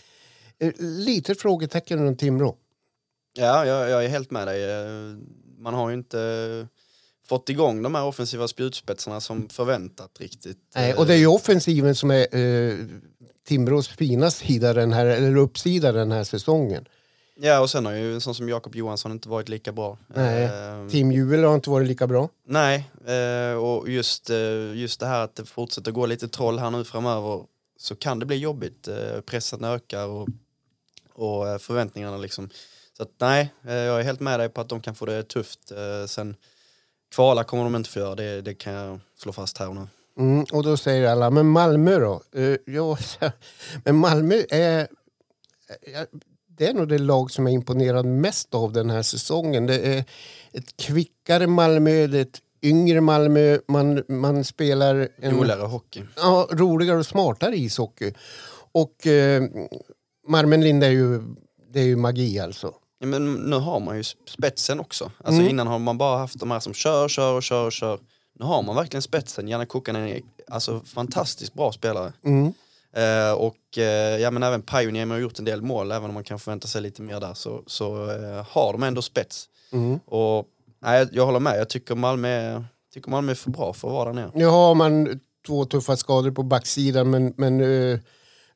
eh, 0.58 0.72
lite 0.80 1.34
frågetecken 1.34 1.98
runt 1.98 2.18
Timrå. 2.18 2.56
Ja, 3.38 3.66
jag, 3.66 3.90
jag 3.90 4.04
är 4.04 4.08
helt 4.08 4.30
med 4.30 4.46
dig. 4.46 4.70
Eh, 4.70 5.16
man 5.58 5.74
har 5.74 5.88
ju 5.88 5.94
inte 5.94 6.68
fått 7.28 7.48
igång 7.48 7.82
de 7.82 7.94
här 7.94 8.04
offensiva 8.04 8.48
spjutspetsarna 8.48 9.20
som 9.20 9.48
förväntat 9.48 10.20
riktigt. 10.20 10.58
Nej, 10.74 10.94
och 10.94 11.06
det 11.06 11.14
är 11.14 11.18
ju 11.18 11.26
offensiven 11.26 11.94
som 11.94 12.10
är 12.10 12.36
eh, 12.36 12.76
Timrås 13.46 13.88
fina 13.88 14.30
sida 14.30 14.72
den 14.72 14.92
här, 14.92 15.06
eller 15.06 15.36
uppsida 15.36 15.92
den 15.92 16.12
här 16.12 16.24
säsongen. 16.24 16.88
Ja, 17.40 17.60
och 17.60 17.70
sen 17.70 17.86
har 17.86 17.92
ju 17.92 18.14
en 18.14 18.20
sån 18.20 18.34
som 18.34 18.48
Jakob 18.48 18.74
Johansson 18.74 19.12
inte 19.12 19.28
varit 19.28 19.48
lika 19.48 19.72
bra. 19.72 19.98
Nej, 20.06 20.44
eh, 20.44 20.88
Team 20.90 21.12
Juel 21.12 21.44
har 21.44 21.54
inte 21.54 21.70
varit 21.70 21.88
lika 21.88 22.06
bra. 22.06 22.28
Nej, 22.46 22.90
eh, 23.06 23.58
och 23.58 23.88
just, 23.88 24.30
eh, 24.30 24.74
just 24.74 25.00
det 25.00 25.06
här 25.06 25.24
att 25.24 25.36
det 25.36 25.44
fortsätter 25.44 25.90
gå 25.90 26.06
lite 26.06 26.28
troll 26.28 26.58
här 26.58 26.70
nu 26.70 26.84
framöver 26.84 27.44
så 27.78 27.96
kan 27.96 28.18
det 28.18 28.26
bli 28.26 28.36
jobbigt. 28.36 28.88
Eh, 28.88 29.20
pressen 29.20 29.64
ökar 29.64 30.06
och, 30.06 30.28
och 31.12 31.48
eh, 31.48 31.58
förväntningarna 31.58 32.16
liksom 32.16 32.50
så 32.98 33.02
att, 33.02 33.12
nej, 33.18 33.54
eh, 33.66 33.74
jag 33.74 34.00
är 34.00 34.04
helt 34.04 34.20
med 34.20 34.40
dig 34.40 34.48
på 34.48 34.60
att 34.60 34.68
de 34.68 34.80
kan 34.80 34.94
få 34.94 35.06
det 35.06 35.22
tufft. 35.22 35.72
Eh, 35.72 36.06
sen 36.06 36.36
kvala 37.14 37.44
kommer 37.44 37.64
de 37.64 37.76
inte 37.76 37.90
få 37.90 37.98
göra, 37.98 38.14
det, 38.14 38.40
det 38.40 38.54
kan 38.54 38.72
jag 38.72 39.00
slå 39.18 39.32
fast 39.32 39.58
här 39.58 39.68
och 39.68 39.74
nu. 39.74 39.86
Mm, 40.18 40.44
och 40.52 40.62
då 40.62 40.76
säger 40.76 41.08
alla, 41.08 41.30
men 41.30 41.46
Malmö 41.46 41.98
då? 41.98 42.22
Uh, 42.36 42.56
ja, 42.66 42.98
men 43.84 43.96
Malmö 43.96 44.42
är... 44.50 44.88
Det 46.46 46.68
är 46.68 46.74
nog 46.74 46.88
det 46.88 46.98
lag 46.98 47.30
som 47.30 47.46
är 47.46 47.50
imponerad 47.50 48.06
mest 48.06 48.54
av 48.54 48.72
den 48.72 48.90
här 48.90 49.02
säsongen. 49.02 49.66
Det 49.66 49.80
är 49.80 50.04
ett 50.52 50.76
kvickare 50.76 51.46
Malmö, 51.46 52.06
det 52.06 52.18
är 52.18 52.22
ett 52.22 52.40
yngre 52.62 53.00
Malmö. 53.00 53.58
Man, 53.68 54.02
man 54.08 54.44
spelar... 54.44 55.08
En, 55.16 55.38
roligare 55.38 55.62
hockey. 55.62 56.02
Ja, 56.16 56.48
roligare 56.52 56.98
och 56.98 57.06
smartare 57.06 57.56
ishockey. 57.56 58.12
Och 58.72 59.06
eh, 59.06 59.42
Marmen 60.28 60.60
Lind 60.60 60.84
är 60.84 60.90
ju, 60.90 61.20
det 61.72 61.80
är 61.80 61.84
ju 61.84 61.96
magi 61.96 62.38
alltså. 62.38 62.74
Ja, 62.98 63.06
men 63.06 63.34
nu 63.34 63.56
har 63.56 63.80
man 63.80 63.96
ju 63.96 64.02
spetsen 64.26 64.80
också. 64.80 65.04
Alltså 65.04 65.40
mm. 65.40 65.50
Innan 65.50 65.66
har 65.66 65.78
man 65.78 65.98
bara 65.98 66.18
haft 66.18 66.40
de 66.40 66.50
här 66.50 66.60
som 66.60 66.74
kör, 66.74 67.08
kör 67.08 67.34
och 67.34 67.42
kör 67.42 67.66
och 67.66 67.72
kör. 67.72 67.98
Nu 68.38 68.44
har 68.44 68.62
man 68.62 68.76
verkligen 68.76 69.02
spetsen. 69.02 69.48
Janne 69.48 69.66
Kukkanen 69.66 70.08
är 70.08 70.20
alltså 70.48 70.80
fantastiskt 70.80 71.54
bra 71.54 71.72
spelare. 71.72 72.12
Mm. 72.24 72.52
Eh, 72.92 73.32
och 73.32 73.78
eh, 73.78 74.18
ja, 74.20 74.30
men 74.30 74.42
även 74.42 74.62
Pioneer 74.62 75.06
har 75.06 75.18
gjort 75.18 75.38
en 75.38 75.44
del 75.44 75.62
mål, 75.62 75.92
även 75.92 76.10
om 76.10 76.14
man 76.14 76.24
kan 76.24 76.38
förvänta 76.38 76.68
sig 76.68 76.82
lite 76.82 77.02
mer 77.02 77.20
där, 77.20 77.34
så, 77.34 77.62
så 77.66 78.10
eh, 78.10 78.46
har 78.48 78.72
de 78.72 78.82
ändå 78.82 79.02
spets. 79.02 79.48
Mm. 79.72 79.98
Och 79.98 80.46
nej, 80.82 81.08
jag 81.12 81.26
håller 81.26 81.40
med, 81.40 81.58
jag 81.58 81.68
tycker 81.68 81.94
Malmö, 81.94 82.62
tycker 82.94 83.10
Malmö 83.10 83.30
är 83.30 83.36
för 83.36 83.50
bra 83.50 83.72
för 83.72 83.88
att 83.88 83.94
vara 83.94 84.04
där 84.04 84.12
nere. 84.12 84.30
Nu 84.34 84.46
har 84.46 84.74
man 84.74 85.20
två 85.46 85.64
tuffa 85.64 85.96
skador 85.96 86.30
på 86.30 86.42
backsidan 86.42 87.10
men, 87.10 87.34
men 87.36 87.60
uh, 87.60 87.98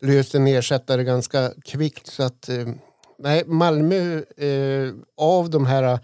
löste 0.01 0.39
en 0.39 0.47
ersättare 0.47 1.05
ganska 1.05 1.53
kvickt. 1.65 2.07
Så 2.07 2.23
att, 2.23 2.49
uh, 2.49 2.69
nej, 3.23 3.45
Malmö, 3.47 4.23
uh, 4.43 4.95
av 5.17 5.51
de 5.51 5.67
här 5.67 5.99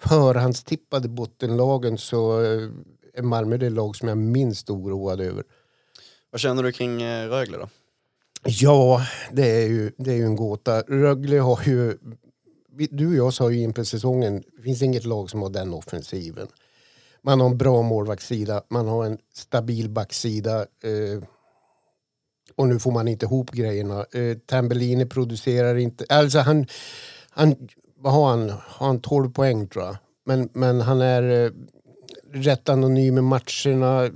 förhandstippade 0.00 1.08
bottenlagen 1.08 1.98
så 1.98 2.40
uh, 2.40 2.70
är 3.14 3.22
Malmö 3.22 3.56
det 3.56 3.70
lag 3.70 3.96
som 3.96 4.08
jag 4.08 4.18
är 4.18 4.22
minst 4.22 4.70
oroad 4.70 5.20
över. 5.20 5.44
Vad 6.30 6.40
känner 6.40 6.62
du 6.62 6.72
kring 6.72 7.04
uh, 7.04 7.28
Rögle 7.28 7.56
då? 7.58 7.68
Ja, 8.44 9.06
det 9.32 9.62
är 9.62 9.68
ju, 9.68 9.92
det 9.98 10.12
är 10.12 10.16
ju 10.16 10.24
en 10.24 10.36
gåta. 10.36 10.80
Rögle 10.80 11.38
har 11.38 11.60
ju... 11.64 11.98
Du 12.90 13.08
och 13.08 13.14
jag 13.14 13.34
sa 13.34 13.50
ju 13.50 13.60
inför 13.60 13.84
säsongen, 13.84 14.42
det 14.56 14.62
finns 14.62 14.82
inget 14.82 15.04
lag 15.04 15.30
som 15.30 15.42
har 15.42 15.50
den 15.50 15.74
offensiven. 15.74 16.48
Man 17.22 17.40
har 17.40 17.50
en 17.50 17.58
bra 17.58 17.82
målvaktssida, 17.82 18.62
man 18.68 18.88
har 18.88 19.04
en 19.04 19.18
stabil 19.34 19.88
backsida. 19.88 20.60
Eh, 20.60 21.22
och 22.58 22.68
nu 22.68 22.78
får 22.78 22.92
man 22.92 23.08
inte 23.08 23.26
ihop 23.26 23.50
grejerna. 23.50 24.06
Eh, 24.12 24.36
Tambellini 24.46 25.06
producerar 25.06 25.76
inte... 25.76 26.04
Alltså 26.08 26.38
han... 26.38 26.66
han 27.30 27.68
vad 28.00 28.12
har 28.12 28.28
han? 28.28 28.50
Har 28.50 28.86
han 28.86 29.00
12 29.00 29.32
poäng 29.32 29.68
tror 29.68 29.84
jag. 29.84 29.96
Men, 30.24 30.48
men 30.52 30.80
han 30.80 31.00
är 31.00 31.44
eh, 31.44 31.50
rätt 32.32 32.68
anonym 32.68 33.18
i 33.18 33.20
matcherna. 33.20 34.10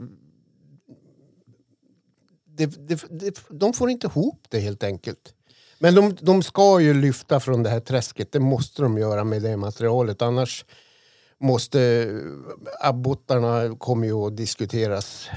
Det, 2.45 2.67
det, 2.67 3.05
det, 3.11 3.41
de 3.49 3.73
får 3.73 3.91
inte 3.91 4.07
ihop 4.07 4.47
det 4.49 4.61
helt 4.61 4.85
enkelt. 4.85 5.35
Men 5.79 5.95
de, 5.95 6.17
de 6.21 6.43
ska 6.43 6.81
ju 6.81 6.95
lyfta 6.95 7.41
från 7.41 7.63
det 7.63 7.71
här 7.71 7.81
träsket. 7.81 8.33
Det 8.33 8.41
måste 8.41 8.83
de 8.83 8.99
göra 8.99 9.25
med 9.25 9.43
det 9.43 9.57
materialet. 9.57 10.23
Annars 10.23 10.65
måste 11.41 11.81
eh, 11.81 12.89
abbottarna 12.89 13.77
kommer 13.79 14.07
ju 14.07 14.15
att 14.27 14.37
diskuteras. 14.37 15.29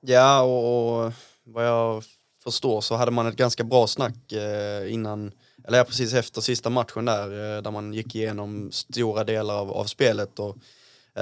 Ja, 0.00 0.42
och, 0.42 1.04
och 1.06 1.12
vad 1.52 1.66
jag 1.66 2.04
förstår 2.44 2.80
så 2.80 2.94
hade 2.94 3.10
man 3.10 3.26
ett 3.26 3.36
ganska 3.36 3.64
bra 3.64 3.86
snack 3.86 4.32
eh, 4.32 4.92
innan, 4.92 5.32
eller 5.68 5.84
precis 5.84 6.14
efter 6.14 6.40
sista 6.40 6.70
matchen 6.70 7.04
där, 7.04 7.56
eh, 7.56 7.62
där 7.62 7.70
man 7.70 7.92
gick 7.92 8.14
igenom 8.14 8.72
stora 8.72 9.24
delar 9.24 9.54
av, 9.54 9.72
av 9.72 9.84
spelet. 9.84 10.38
Och, 10.38 10.56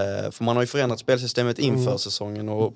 eh, 0.01 0.31
för 0.31 0.45
man 0.45 0.57
har 0.57 0.63
ju 0.63 0.67
förändrat 0.67 0.99
spelsystemet 1.01 1.59
inför 1.59 1.83
Mm. 1.87 1.99
säsongen 1.99 2.49
och 2.49 2.75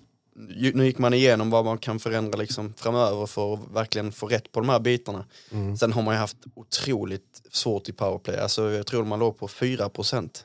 ju- 0.48 0.72
nu 0.74 0.84
gick 0.86 0.98
man 0.98 1.14
igenom 1.14 1.50
vad 1.50 1.64
man 1.64 1.78
kan 1.78 1.98
förändra 2.00 2.38
liksom 2.38 2.74
framöver 2.74 3.26
för 3.26 3.54
att 3.54 3.60
verkligen 3.72 4.12
få 4.12 4.26
rätt 4.26 4.52
på 4.52 4.60
de 4.60 4.68
här 4.68 4.80
bitarna. 4.80 5.24
Mm. 5.50 5.76
Sen 5.76 5.92
har 5.92 6.02
man 6.02 6.14
ju 6.14 6.18
haft 6.18 6.36
otroligt 6.54 7.42
svårt 7.52 7.88
i 7.88 7.92
powerplay, 7.92 8.36
alltså 8.38 8.70
jag 8.70 8.86
tror 8.86 9.04
man 9.04 9.18
låg 9.18 9.38
på 9.38 9.48
4 9.48 9.88
procent. 9.88 10.44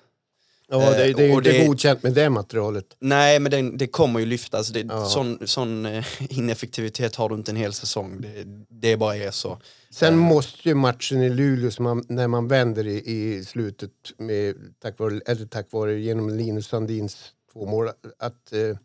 Ja, 0.70 0.78
det, 0.90 1.14
det 1.14 1.24
är 1.24 1.28
ju 1.28 1.34
inte 1.34 1.52
det- 1.52 1.66
godkänt 1.68 2.04
med 2.04 2.14
det 2.14 2.30
materialet. 2.30 2.86
Nej 3.00 3.40
men 3.40 3.52
det, 3.52 3.78
det 3.78 3.88
kommer 3.88 4.20
ju 4.20 4.26
lyftas, 4.26 4.68
det, 4.70 4.80
Ja. 4.90 5.06
sån, 5.06 5.48
sån 5.48 5.86
eh, 5.86 6.06
ineffektivitet 6.38 7.16
har 7.16 7.30
du 7.30 7.36
inte 7.36 7.52
en 7.52 7.56
hel 7.56 7.74
säsong, 7.74 8.22
det, 8.22 8.44
det 8.70 8.98
bara 8.98 9.16
är 9.16 9.32
så. 9.32 9.58
Sen 9.90 10.18
måste 10.18 10.70
ju 10.70 10.76
matchen 10.76 11.22
i 11.22 11.30
Luleå, 11.30 11.72
man, 11.80 12.04
när 12.10 12.28
man 12.28 12.48
vänder 12.48 12.88
i, 12.88 12.96
i 12.98 13.46
slutet 13.46 13.92
med, 14.18 14.56
tack, 14.82 15.00
vare, 15.00 15.20
eller 15.26 15.46
tack 15.46 15.72
vare 15.72 16.00
genom 16.00 16.30
Linus 16.30 16.68
Sandins 16.68 17.18
två 17.54 17.66
mål, 17.66 17.88
att 18.20 18.54
eh, 18.54 18.78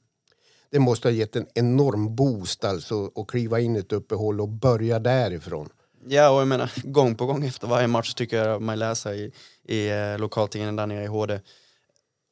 det 0.71 0.79
måste 0.79 1.09
ha 1.09 1.13
gett 1.13 1.37
en 1.37 1.47
enorm 1.55 2.17
boost 2.17 2.65
alltså 2.65 3.11
att 3.15 3.27
kliva 3.29 3.61
in 3.61 3.77
i 3.77 3.79
ett 3.79 3.93
uppehåll 3.93 4.41
och 4.41 4.49
börja 4.49 4.99
därifrån. 4.99 5.69
Ja 6.09 6.31
och 6.31 6.41
jag 6.41 6.49
menar, 6.49 6.73
gång 6.85 7.15
på 7.15 7.27
gång 7.27 7.45
efter 7.45 7.67
varje 7.67 7.87
match 7.87 8.15
tycker 8.15 8.45
jag 8.45 8.63
man 8.63 8.79
läser 8.79 9.13
i, 9.13 9.33
i 9.69 9.89
eh, 9.91 10.19
lokaltidningen 10.19 10.77
där 10.77 10.87
nere 10.87 11.05
i 11.05 11.07
HD 11.07 11.41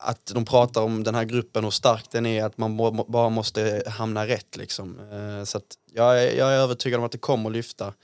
att 0.03 0.27
de 0.35 0.45
pratar 0.45 0.83
om 0.83 1.05
den 1.05 1.15
här 1.15 1.25
gruppen 1.25 1.65
och 1.65 1.75
stark 1.75 2.11
den 2.11 2.27
är, 2.27 2.45
att 2.45 2.59
man 2.59 2.71
må, 2.71 2.91
bara 2.91 3.29
måste 3.29 3.83
hamna 3.87 4.27
rätt 4.27 4.57
liksom. 4.57 4.99
Eh, 5.13 5.45
så 5.45 5.59
att 5.59 5.65
jag, 5.93 6.23
är- 6.25 6.39
jag 6.39 6.53
är 6.53 6.57
övertygad 6.59 6.99
om 7.01 7.07
att 7.07 7.13
det 7.13 7.19
kommer 7.19 7.51
lyfta. 7.51 7.95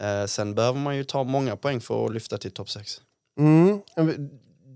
Eh, 0.00 0.24
sen 0.26 0.54
behöver 0.54 0.78
man 0.78 0.96
ju 0.96 1.04
ta 1.04 1.24
många 1.24 1.56
poäng 1.56 1.80
för 1.80 2.06
att 2.06 2.12
lyfta 2.14 2.38
till 2.38 2.50
topp 2.50 2.70
6. 2.70 3.00
Mm. 3.38 3.80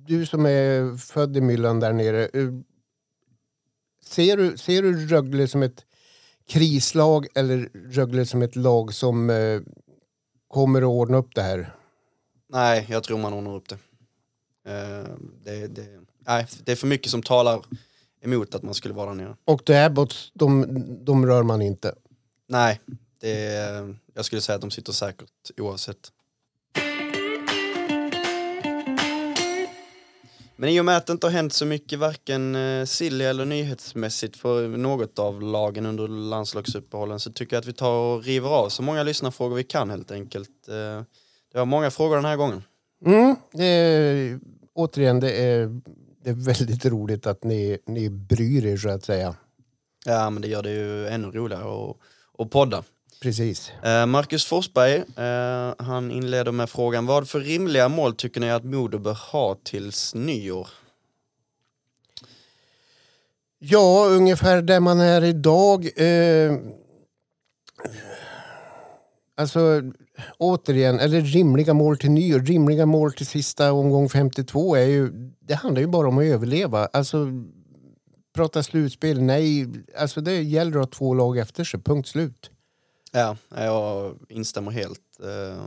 Du 0.07 0.27
som 0.27 0.47
är 0.47 0.97
född 0.99 1.37
i 1.37 1.41
myllan 1.41 1.81
där 1.81 1.93
nere, 1.93 2.23
eh, 2.25 2.49
ser 4.05 4.37
du, 4.37 4.57
ser 4.57 4.83
du 4.83 5.07
Rögle 5.07 5.49
som 5.49 5.63
ett 5.63 5.85
krislag 6.49 7.27
eller 7.35 7.69
Rögle 7.91 8.27
som 8.27 8.43
ett 8.43 8.57
lag 8.57 8.95
som 8.95 9.31
eh, 9.31 9.61
kommer 10.49 10.83
att 10.83 10.89
ordna 10.89 11.17
upp 11.17 11.35
det 11.35 11.43
här? 11.43 11.75
Nej, 12.53 12.87
jag 12.91 13.03
tror 13.05 13.19
man 13.19 13.33
ordnar 13.33 13.55
upp 13.57 13.69
det. 13.69 13.79
Eh, 14.73 15.05
det, 15.45 15.67
det, 15.67 15.87
nej, 16.31 16.47
det 16.65 16.73
är 16.73 16.77
för 16.77 16.87
mycket 16.87 17.11
som 17.11 17.23
talar 17.23 17.65
emot 18.23 18.55
att 18.55 18.63
man 18.63 18.75
skulle 18.75 18.95
vara 18.95 19.07
där 19.07 19.15
nere. 19.15 19.37
Och 19.45 19.65
The 19.65 19.75
Abbots, 19.75 20.31
de, 20.35 20.67
de 21.05 21.27
rör 21.27 21.43
man 21.43 21.63
inte. 21.63 21.95
Nej, 22.49 22.81
det 23.21 23.47
är, 23.47 23.97
jag 24.15 24.25
skulle 24.25 24.41
säga 24.41 24.57
att 24.57 24.61
de 24.61 24.71
sitter 24.71 24.93
säkert 24.93 25.51
oavsett. 25.57 26.13
Men 30.57 30.69
i 30.69 30.81
och 30.81 30.85
med 30.85 30.97
att 30.97 31.07
det 31.07 31.13
inte 31.13 31.27
har 31.27 31.33
hänt 31.33 31.53
så 31.53 31.67
mycket 31.67 31.99
varken 31.99 32.55
eh, 32.55 32.85
silly 32.85 33.25
eller 33.25 33.45
nyhetsmässigt 33.45 34.37
för 34.37 34.69
något 34.69 35.19
av 35.19 35.43
lagen 35.43 35.87
under 35.87 36.09
landslagsuppehållen 36.09 37.21
så 37.21 37.33
tycker 37.33 37.57
jag 37.57 37.61
att 37.61 37.67
vi 37.67 37.73
tar 37.73 37.93
och 37.93 38.25
river 38.25 38.49
av 38.49 38.69
så 38.69 38.83
många 38.83 39.03
lyssnarfrågor 39.03 39.57
vi 39.57 39.65
kan 39.65 39.91
helt 39.91 40.11
enkelt. 40.11 40.69
Eh, 40.69 40.75
det 41.53 41.59
var 41.59 41.65
många 41.65 41.91
frågor 41.91 42.17
den 42.17 42.25
här 42.25 42.37
gången. 42.37 42.63
Mm, 43.07 43.37
det 43.53 43.65
är, 43.65 44.41
återigen, 44.75 45.21
det 45.21 45.33
är, 45.33 45.81
det 46.23 46.31
är 46.31 46.35
väldigt 46.35 46.87
roligt 46.87 47.27
att 47.27 47.45
ni, 47.45 47.79
ni 47.87 48.11
bryr 48.11 48.67
er 48.67 48.77
så 48.77 48.89
att 48.89 49.05
säga. 49.05 49.35
Ja 50.05 50.31
men 50.31 50.43
det 50.43 50.49
gör 50.49 50.63
det 50.63 50.71
ju 50.71 51.07
ännu 51.07 51.31
roligare 51.31 51.91
att, 51.91 51.97
att 52.39 52.51
podda. 52.51 52.85
Precis. 53.21 53.73
Eh, 53.83 54.07
Marcus 54.07 54.45
Forsberg, 54.45 54.95
eh, 55.17 55.75
han 55.79 56.11
inleder 56.11 56.53
med 56.53 56.71
frågan 56.71 57.07
vad 57.07 57.29
för 57.29 57.41
rimliga 57.41 57.89
mål 57.89 58.15
tycker 58.15 58.41
ni 58.41 58.51
att 58.51 58.65
Modo 58.65 58.99
bör 58.99 59.19
ha 59.33 59.59
tills 59.63 60.15
nyår? 60.15 60.69
Ja, 63.59 64.07
ungefär 64.09 64.63
där 64.63 64.81
man 64.81 65.01
är 65.01 65.25
idag. 65.25 65.89
Eh, 65.97 66.57
alltså, 69.35 69.83
återigen, 70.39 71.01
eller 71.01 71.21
rimliga 71.21 71.75
mål 71.75 71.99
till 71.99 72.11
nyår. 72.11 72.41
Rimliga 72.41 72.87
mål 72.87 73.13
till 73.13 73.27
sista 73.27 73.73
omgång 73.73 74.09
52 74.09 74.77
är 74.77 74.87
ju, 74.87 75.11
det 75.41 75.55
handlar 75.55 75.81
ju 75.81 75.87
bara 75.87 76.09
om 76.09 76.19
att 76.19 76.25
överleva. 76.25 76.87
Alltså, 76.87 77.27
prata 78.35 78.63
slutspel, 78.63 79.23
nej. 79.23 79.67
Alltså 79.99 80.21
det 80.21 80.43
gäller 80.43 80.71
att 80.71 80.77
ha 80.77 80.87
två 80.87 81.15
lag 81.15 81.39
efter 81.39 81.65
sig, 81.65 81.81
punkt 81.81 82.09
slut. 82.09 82.51
Ja, 83.13 83.37
jag 83.57 84.17
instämmer 84.29 84.71
helt. 84.71 85.01
Eh, 85.23 85.65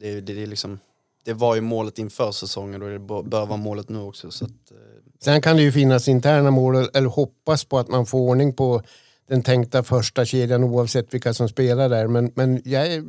det, 0.00 0.20
det, 0.20 0.34
det, 0.34 0.46
liksom, 0.46 0.78
det 1.24 1.32
var 1.32 1.54
ju 1.54 1.60
målet 1.60 1.98
inför 1.98 2.32
säsongen 2.32 2.82
och 2.82 2.88
det 2.88 2.98
bör 2.98 3.22
bör 3.22 3.46
vara 3.46 3.56
målet 3.56 3.88
nu 3.88 3.98
också. 3.98 4.30
Så 4.30 4.44
att, 4.44 4.70
eh, 4.70 4.76
Sen 5.20 5.40
kan 5.40 5.56
det 5.56 5.62
ju 5.62 5.72
finnas 5.72 6.08
interna 6.08 6.50
mål 6.50 6.76
eller 6.94 7.08
hoppas 7.08 7.64
på 7.64 7.78
att 7.78 7.88
man 7.88 8.06
får 8.06 8.18
ordning 8.18 8.52
på 8.52 8.82
den 9.28 9.42
tänkta 9.42 9.82
första 9.82 10.24
kedjan 10.24 10.64
oavsett 10.64 11.14
vilka 11.14 11.34
som 11.34 11.48
spelar 11.48 11.88
där. 11.88 12.06
Men, 12.06 12.32
men 12.34 12.62
jag 12.64 13.04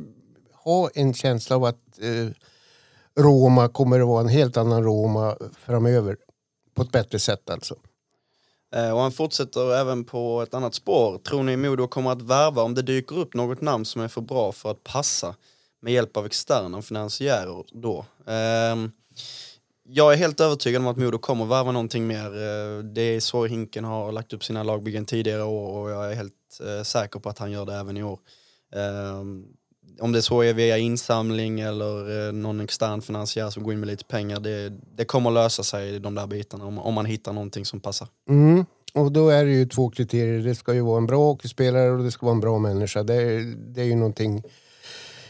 ha 0.70 0.90
en 0.94 1.14
känsla 1.14 1.56
av 1.56 1.64
att 1.64 1.98
eh, 2.00 2.28
Roma 3.22 3.68
kommer 3.68 4.00
att 4.00 4.06
vara 4.06 4.20
en 4.20 4.28
helt 4.28 4.56
annan 4.56 4.82
Roma 4.84 5.36
framöver. 5.64 6.16
På 6.74 6.82
ett 6.82 6.92
bättre 6.92 7.18
sätt 7.18 7.50
alltså. 7.50 7.74
Eh, 8.74 8.90
Och 8.90 9.00
han 9.00 9.12
fortsätter 9.12 9.74
även 9.76 10.04
på 10.04 10.42
ett 10.42 10.54
annat 10.54 10.74
spår. 10.74 11.18
Tror 11.18 11.42
ni 11.42 11.56
Modo 11.56 11.86
kommer 11.88 12.12
att 12.12 12.22
värva 12.22 12.62
om 12.62 12.74
det 12.74 12.82
dyker 12.82 13.18
upp 13.18 13.34
något 13.34 13.60
namn 13.60 13.84
som 13.84 14.02
är 14.02 14.08
för 14.08 14.20
bra 14.20 14.52
för 14.52 14.70
att 14.70 14.84
passa 14.84 15.34
med 15.80 15.92
hjälp 15.92 16.16
av 16.16 16.26
externa 16.26 16.82
finansiärer 16.82 17.64
då? 17.72 18.04
Ehm, 18.26 18.90
jag 19.82 20.12
är 20.12 20.16
helt 20.16 20.40
övertygad 20.40 20.82
om 20.82 20.88
att 20.88 20.96
Modo 20.96 21.18
kommer 21.18 21.44
att 21.44 21.50
värva 21.50 21.72
någonting 21.72 22.06
mer. 22.06 22.26
Eh, 22.26 22.84
Det 22.84 23.02
är 23.02 23.20
så 23.20 23.44
Hinken 23.46 23.84
har 23.84 24.12
lagt 24.12 24.32
upp 24.32 24.44
sina 24.44 24.62
lagbyggen 24.62 25.04
tidigare 25.06 25.42
år 25.42 25.78
och 25.78 25.90
jag 25.90 26.10
är 26.10 26.14
helt 26.14 26.60
eh, 26.66 26.82
säker 26.82 27.20
på 27.20 27.28
att 27.28 27.38
han 27.38 27.50
gör 27.50 27.66
det 27.66 27.74
även 27.74 27.96
i 27.96 28.02
år. 28.02 28.18
Ehm, 28.72 29.46
om 30.00 30.12
det 30.12 30.22
så 30.22 30.40
är 30.42 30.54
via 30.54 30.78
insamling 30.78 31.60
eller 31.60 32.26
eh, 32.28 32.32
någon 32.32 32.60
extern 32.60 33.02
finansiär 33.02 33.50
som 33.50 33.62
går 33.62 33.72
in 33.72 33.80
med 33.80 33.86
lite 33.86 34.04
pengar, 34.04 34.40
det, 34.40 34.72
det 34.96 35.04
kommer 35.04 35.30
att 35.30 35.34
lösa 35.34 35.62
sig 35.62 36.00
de 36.00 36.14
där 36.14 36.26
bitarna 36.26 36.64
om, 36.64 36.78
om 36.78 36.94
man 36.94 37.06
hittar 37.06 37.32
någonting 37.32 37.64
som 37.64 37.80
passar. 37.80 38.08
Mm. 38.28 38.64
Och 38.94 39.12
då 39.12 39.28
är 39.28 39.44
det 39.44 39.50
ju 39.50 39.66
två 39.66 39.90
kriterier. 39.90 40.42
Det 40.42 40.54
ska 40.54 40.74
ju 40.74 40.80
vara 40.80 40.98
en 40.98 41.06
bra 41.06 41.26
hockeyspelare 41.26 41.90
och 41.90 42.04
det 42.04 42.10
ska 42.10 42.26
vara 42.26 42.34
en 42.34 42.40
bra 42.40 42.58
människa. 42.58 43.02
Det 43.02 43.14
är, 43.14 43.54
det 43.56 43.80
är 43.80 43.86
ju 43.86 43.94
någonting 43.94 44.42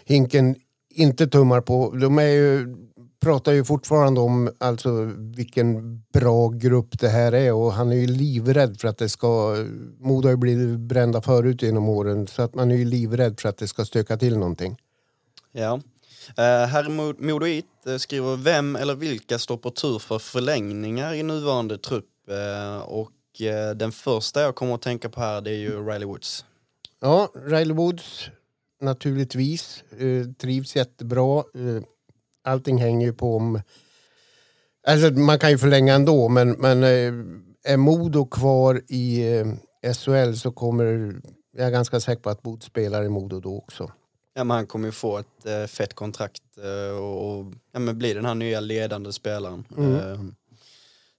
Hinken 0.04 0.56
inte 0.90 1.26
tummar 1.26 1.60
på. 1.60 1.90
De 1.90 2.18
är 2.18 2.28
ju 2.28 2.76
pratar 3.20 3.52
ju 3.52 3.64
fortfarande 3.64 4.20
om 4.20 4.50
alltså, 4.58 5.12
vilken 5.36 5.98
bra 6.00 6.48
grupp 6.48 6.98
det 6.98 7.08
här 7.08 7.32
är 7.32 7.52
och 7.52 7.72
han 7.72 7.92
är 7.92 7.96
ju 7.96 8.06
livrädd 8.06 8.80
för 8.80 8.88
att 8.88 8.98
det 8.98 9.08
ska... 9.08 9.56
Modo 9.98 10.26
har 10.26 10.30
ju 10.30 10.36
blivit 10.36 10.78
brända 10.78 11.22
förut 11.22 11.62
genom 11.62 11.88
åren 11.88 12.26
så 12.26 12.42
att 12.42 12.54
man 12.54 12.70
är 12.70 12.76
ju 12.76 12.84
livrädd 12.84 13.40
för 13.40 13.48
att 13.48 13.58
det 13.58 13.68
ska 13.68 13.84
stöka 13.84 14.16
till 14.16 14.38
någonting. 14.38 14.76
Ja. 15.52 15.80
Herr 16.36 16.88
Modoit 17.22 17.66
uh, 17.86 17.96
skriver 17.96 18.36
vem 18.36 18.76
eller 18.76 18.94
vilka 18.94 19.38
står 19.38 19.56
på 19.56 19.70
tur 19.70 19.98
för 19.98 20.18
förlängningar 20.18 21.14
i 21.14 21.22
nuvarande 21.22 21.78
trupp 21.78 22.04
uh, 22.30 22.82
och 22.82 23.12
den 23.74 23.92
första 23.92 24.40
jag 24.40 24.54
kommer 24.54 24.74
att 24.74 24.82
tänka 24.82 25.08
på 25.08 25.20
här 25.20 25.40
det 25.40 25.50
är 25.50 25.56
ju 25.56 25.86
Riley 25.86 26.04
Woods. 26.04 26.44
Ja, 27.00 27.32
Riley 27.34 27.76
Woods 27.76 28.30
naturligtvis. 28.80 29.84
Trivs 30.40 30.76
jättebra. 30.76 31.44
Allting 32.48 32.78
hänger 32.78 33.06
ju 33.06 33.12
på 33.12 33.36
om... 33.36 33.60
Alltså 34.86 35.10
man 35.10 35.38
kan 35.38 35.50
ju 35.50 35.58
förlänga 35.58 35.94
ändå 35.94 36.28
men, 36.28 36.50
men 36.50 36.82
uh, 36.82 37.40
är 37.64 37.76
Modo 37.76 38.26
kvar 38.26 38.82
i 38.88 39.24
SHL 39.94 40.32
så 40.32 40.52
kommer 40.52 41.14
jag 41.56 41.66
är 41.66 41.70
ganska 41.70 42.00
säker 42.00 42.22
på 42.22 42.30
att 42.30 42.46
Woods 42.46 42.66
spelar 42.66 43.04
i 43.04 43.08
Modo 43.08 43.40
då 43.40 43.58
också. 43.58 43.92
Ja, 44.34 44.44
men 44.44 44.56
han 44.56 44.66
kommer 44.66 44.88
ju 44.88 44.92
få 44.92 45.18
ett 45.18 45.70
fett 45.70 45.94
kontrakt 45.94 46.42
och, 47.00 47.38
och 47.38 47.52
ja, 47.72 47.78
men 47.78 47.98
blir 47.98 48.14
den 48.14 48.24
här 48.24 48.34
nya 48.34 48.60
ledande 48.60 49.12
spelaren. 49.12 49.64
Mm. 49.76 50.34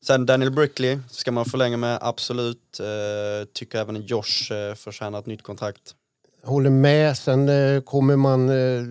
Sen 0.06 0.26
Daniel 0.26 0.52
Brickley 0.52 1.00
ska 1.10 1.32
man 1.32 1.46
förlänga 1.46 1.78
med, 1.78 2.00
absolut. 2.02 2.82
tycker 3.54 3.80
även 3.80 4.02
Josh 4.02 4.52
förtjänar 4.76 5.20
ett 5.20 5.26
nytt 5.26 5.44
kontrakt 5.44 5.96
håller 6.44 6.70
med. 6.70 7.18
Sen 7.18 7.50
eh, 7.50 7.82
kommer 7.82 8.16
man 8.16 8.50
eh, 8.50 8.84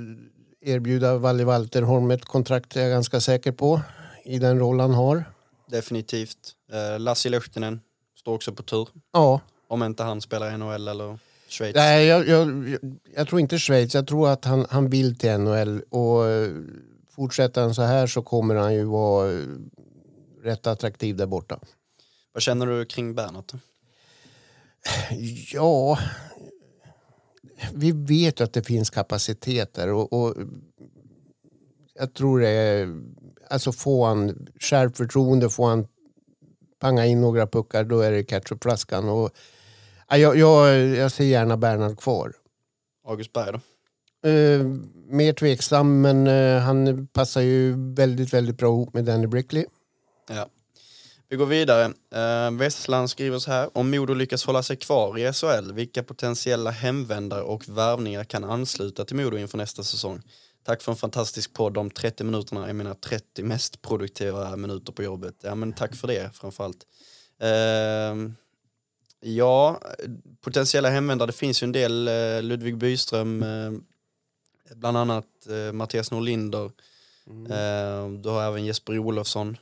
erbjuda 0.68 1.18
Valle 1.18 1.44
Walterholm 1.44 2.10
ett 2.10 2.24
kontrakt, 2.24 2.76
är 2.76 2.80
jag 2.80 2.90
ganska 2.90 3.20
säker 3.20 3.52
på, 3.52 3.80
i 4.24 4.38
den 4.38 4.58
roll 4.58 4.80
han 4.80 4.94
har. 4.94 5.24
Definitivt. 5.70 6.54
Eh, 6.72 7.00
Lassi 7.00 7.28
Lehtinen 7.28 7.80
står 8.18 8.34
också 8.34 8.52
på 8.52 8.62
tur. 8.62 8.88
Ja. 9.12 9.40
Om 9.68 9.82
inte 9.82 10.02
han 10.02 10.20
spelar 10.20 10.54
i 10.54 10.58
NHL 10.58 10.88
eller 10.88 11.18
Schweiz. 11.48 11.74
Nej, 11.74 12.06
jag, 12.06 12.28
jag, 12.28 12.76
jag, 13.16 13.28
tror 13.28 13.40
inte 13.40 13.58
Schweiz. 13.58 13.94
Jag 13.94 14.06
tror 14.06 14.28
att 14.28 14.44
han, 14.44 14.66
han 14.70 14.90
vill 14.90 15.18
till 15.18 15.38
NHL. 15.38 15.82
Och 15.90 16.26
eh, 16.26 16.50
fortsätter 17.10 17.60
han 17.60 17.74
så 17.74 17.82
här 17.82 18.06
så 18.06 18.22
kommer 18.22 18.54
han 18.54 18.74
ju 18.74 18.84
vara 18.84 19.32
eh, 19.32 19.38
rätt 20.42 20.66
attraktiv 20.66 21.16
där 21.16 21.26
borta. 21.26 21.60
Vad 22.32 22.42
känner 22.42 22.66
du 22.66 22.84
kring 22.84 23.14
Bernhardt? 23.14 23.52
Ja, 25.52 25.98
vi 27.74 27.92
vet 27.92 28.40
att 28.40 28.52
det 28.52 28.62
finns 28.62 28.90
kapaciteter 28.90 29.92
och, 29.92 30.12
och 30.12 30.34
jag 31.94 32.14
tror 32.14 32.40
det 32.40 32.48
är, 32.48 33.00
alltså 33.50 33.72
får 33.72 34.06
han 34.06 34.48
självförtroende, 34.60 35.50
får 35.50 35.68
han 35.68 35.86
panga 36.80 37.06
in 37.06 37.20
några 37.20 37.46
puckar 37.46 37.84
då 37.84 38.00
är 38.00 38.12
det 38.12 38.24
ketchupflaskan. 38.24 39.08
Och, 39.08 39.30
jag, 40.08 40.36
jag, 40.36 40.78
jag 40.78 41.12
ser 41.12 41.24
gärna 41.24 41.56
Bernhard 41.56 41.98
kvar. 41.98 42.32
August 43.06 43.32
Berg 43.32 43.52
då? 43.52 43.60
Uh, 44.28 44.66
mer 45.08 45.32
tveksam 45.32 46.00
men 46.00 46.26
uh, 46.26 46.58
han 46.60 47.06
passar 47.06 47.40
ju 47.40 47.74
väldigt, 47.94 48.34
väldigt 48.34 48.58
bra 48.58 48.68
ihop 48.68 48.94
med 48.94 49.04
Danny 49.04 49.26
Brickley. 49.26 49.64
Ja. 50.28 50.48
Vi 51.30 51.36
går 51.36 51.46
vidare. 51.46 51.92
Uh, 52.16 52.58
Westland 52.58 53.10
skriver 53.10 53.38
så 53.38 53.50
här. 53.50 53.78
Om 53.78 53.90
Modo 53.90 54.14
lyckas 54.14 54.44
hålla 54.44 54.62
sig 54.62 54.76
kvar 54.76 55.18
i 55.18 55.32
SHL, 55.32 55.72
vilka 55.72 56.02
potentiella 56.02 56.70
hemvändare 56.70 57.42
och 57.42 57.68
värvningar 57.68 58.24
kan 58.24 58.44
ansluta 58.44 59.04
till 59.04 59.16
Modo 59.16 59.36
inför 59.36 59.58
nästa 59.58 59.82
säsong? 59.82 60.22
Tack 60.64 60.82
för 60.82 60.92
en 60.92 60.96
fantastisk 60.96 61.52
podd. 61.52 61.74
De 61.74 61.90
30 61.90 62.24
minuterna 62.24 62.68
är 62.68 62.72
mina 62.72 62.94
30 62.94 63.42
mest 63.42 63.82
produktiva 63.82 64.56
minuter 64.56 64.92
på 64.92 65.02
jobbet. 65.02 65.34
Ja, 65.42 65.54
men 65.54 65.72
tack 65.72 65.94
för 65.94 66.08
det 66.08 66.30
framförallt. 66.34 66.86
Uh, 67.42 68.30
ja, 69.20 69.80
potentiella 70.40 70.90
hemvändare. 70.90 71.26
Det 71.26 71.32
finns 71.32 71.62
ju 71.62 71.64
en 71.64 71.72
del. 71.72 72.08
Uh, 72.08 72.42
Ludvig 72.42 72.76
Byström, 72.76 73.42
uh, 73.42 73.72
bland 74.74 74.96
annat 74.96 75.26
uh, 75.50 75.72
Mattias 75.72 76.10
Norlinder. 76.10 76.70
Mm. 77.26 78.22
du 78.22 78.28
har 78.28 78.42
även 78.42 78.64
Jesper 78.64 78.98
Olofsson 78.98 79.56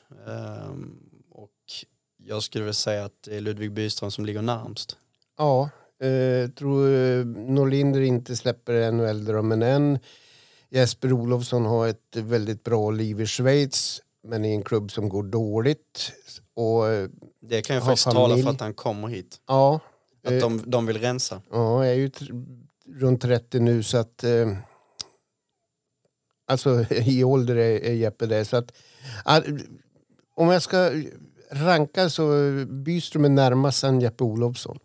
jag 2.29 2.43
skulle 2.43 2.65
väl 2.65 2.75
säga 2.75 3.05
att 3.05 3.23
det 3.23 3.37
är 3.37 3.41
Ludvig 3.41 3.73
Byström 3.73 4.11
som 4.11 4.27
ligger 4.27 4.43
närmst. 4.43 4.97
Ja, 5.39 5.71
eh, 6.01 6.51
tror 6.51 6.95
eh, 6.95 7.25
Norlinder 7.27 8.01
inte 8.01 8.37
släpper 8.37 8.93
NHL-drömmen 8.93 9.63
än. 9.63 9.99
Jesper 10.69 11.13
Olofsson 11.13 11.67
har 11.67 11.89
ett 11.89 12.17
väldigt 12.17 12.65
bra 12.65 12.91
liv 12.91 13.21
i 13.21 13.27
Schweiz 13.27 14.03
men 14.23 14.45
i 14.45 14.55
en 14.55 14.63
klubb 14.63 14.93
som 14.93 15.09
går 15.09 15.23
dåligt. 15.23 16.13
Och 16.55 16.89
eh, 16.89 17.09
det 17.41 17.63
kan 17.63 17.77
ju 17.77 17.83
faktiskt 17.83 18.11
tala 18.11 18.43
för 18.43 18.51
att 18.51 18.61
han 18.61 18.75
kommer 18.75 19.09
hit. 19.09 19.41
Ja. 19.47 19.81
Att 20.25 20.33
eh, 20.33 20.39
de, 20.39 20.63
de 20.67 20.87
vill 20.87 20.99
rensa. 20.99 21.43
Ja, 21.51 21.87
jag 21.87 21.95
är 21.95 21.99
ju 21.99 22.11
runt 22.87 23.23
30 23.23 23.61
nu 23.61 23.83
så 23.83 23.99
att 23.99 24.25
eh, 24.25 24.53
alltså 26.47 26.85
i 26.91 27.25
ålder 27.25 27.57
är, 27.57 27.85
är 27.85 27.93
Jeppe 27.93 28.27
det. 28.27 28.45
Så 28.45 28.57
att, 28.57 28.73
om 30.35 30.49
jag 30.49 30.63
ska 30.63 30.91
rankar 31.51 32.09
så 32.09 32.53
Byström 32.67 33.25
är 33.25 33.29
närmast 33.29 33.79
sen 33.79 34.01
Jeppe 34.01 34.25
Olofsson. 34.25 34.79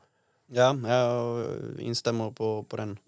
Ja, 0.53 0.75
jag 0.87 1.45
instämmer 1.79 2.31
på, 2.31 2.63
på 2.63 2.77
den 2.77 2.99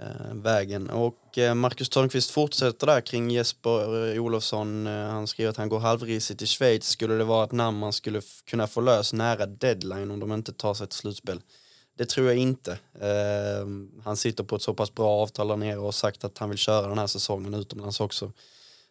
eh, 0.00 0.34
vägen. 0.34 0.90
Och 0.90 1.38
eh, 1.38 1.54
Marcus 1.54 1.88
Törnqvist 1.88 2.30
fortsätter 2.30 2.86
där 2.86 3.00
kring 3.00 3.30
Jesper 3.30 4.14
eh, 4.14 4.22
Olofsson. 4.22 4.86
Eh, 4.86 4.92
han 4.92 5.26
skriver 5.26 5.50
att 5.50 5.56
han 5.56 5.68
går 5.68 5.78
halvrisigt 5.78 6.42
i 6.42 6.46
Schweiz. 6.46 6.88
Skulle 6.88 7.14
det 7.14 7.24
vara 7.24 7.44
ett 7.44 7.52
namn 7.52 7.78
man 7.78 7.92
skulle 7.92 8.20
kunna 8.44 8.66
få 8.66 8.80
lös 8.80 9.12
nära 9.12 9.46
deadline 9.46 10.10
om 10.10 10.20
de 10.20 10.32
inte 10.32 10.52
tar 10.52 10.74
sig 10.74 10.86
till 10.86 10.98
slutspel? 10.98 11.40
Det 11.98 12.08
tror 12.08 12.26
jag 12.26 12.36
inte. 12.36 12.72
Eh, 13.00 13.66
han 14.04 14.16
sitter 14.16 14.44
på 14.44 14.56
ett 14.56 14.62
så 14.62 14.74
pass 14.74 14.94
bra 14.94 15.08
avtal 15.08 15.48
där 15.48 15.56
nere 15.56 15.78
och 15.78 15.94
sagt 15.94 16.24
att 16.24 16.38
han 16.38 16.48
vill 16.48 16.58
köra 16.58 16.88
den 16.88 16.98
här 16.98 17.06
säsongen 17.06 17.54
utomlands 17.54 18.00
också. 18.00 18.32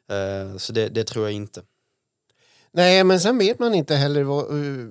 Eh, 0.09 0.57
så 0.57 0.73
det, 0.73 0.89
det 0.89 1.03
tror 1.03 1.25
jag 1.25 1.33
inte. 1.33 1.61
Nej, 2.71 3.03
men 3.03 3.19
sen 3.19 3.37
vet 3.37 3.59
man 3.59 3.73
inte 3.73 3.95
heller 3.95 4.23
vad, 4.23 4.51
uh, 4.51 4.87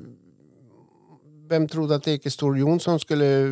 vem 1.49 1.69
trodde 1.69 1.95
att 1.95 2.09
Ekestor 2.09 2.59
Jonsson 2.59 3.01
skulle 3.01 3.47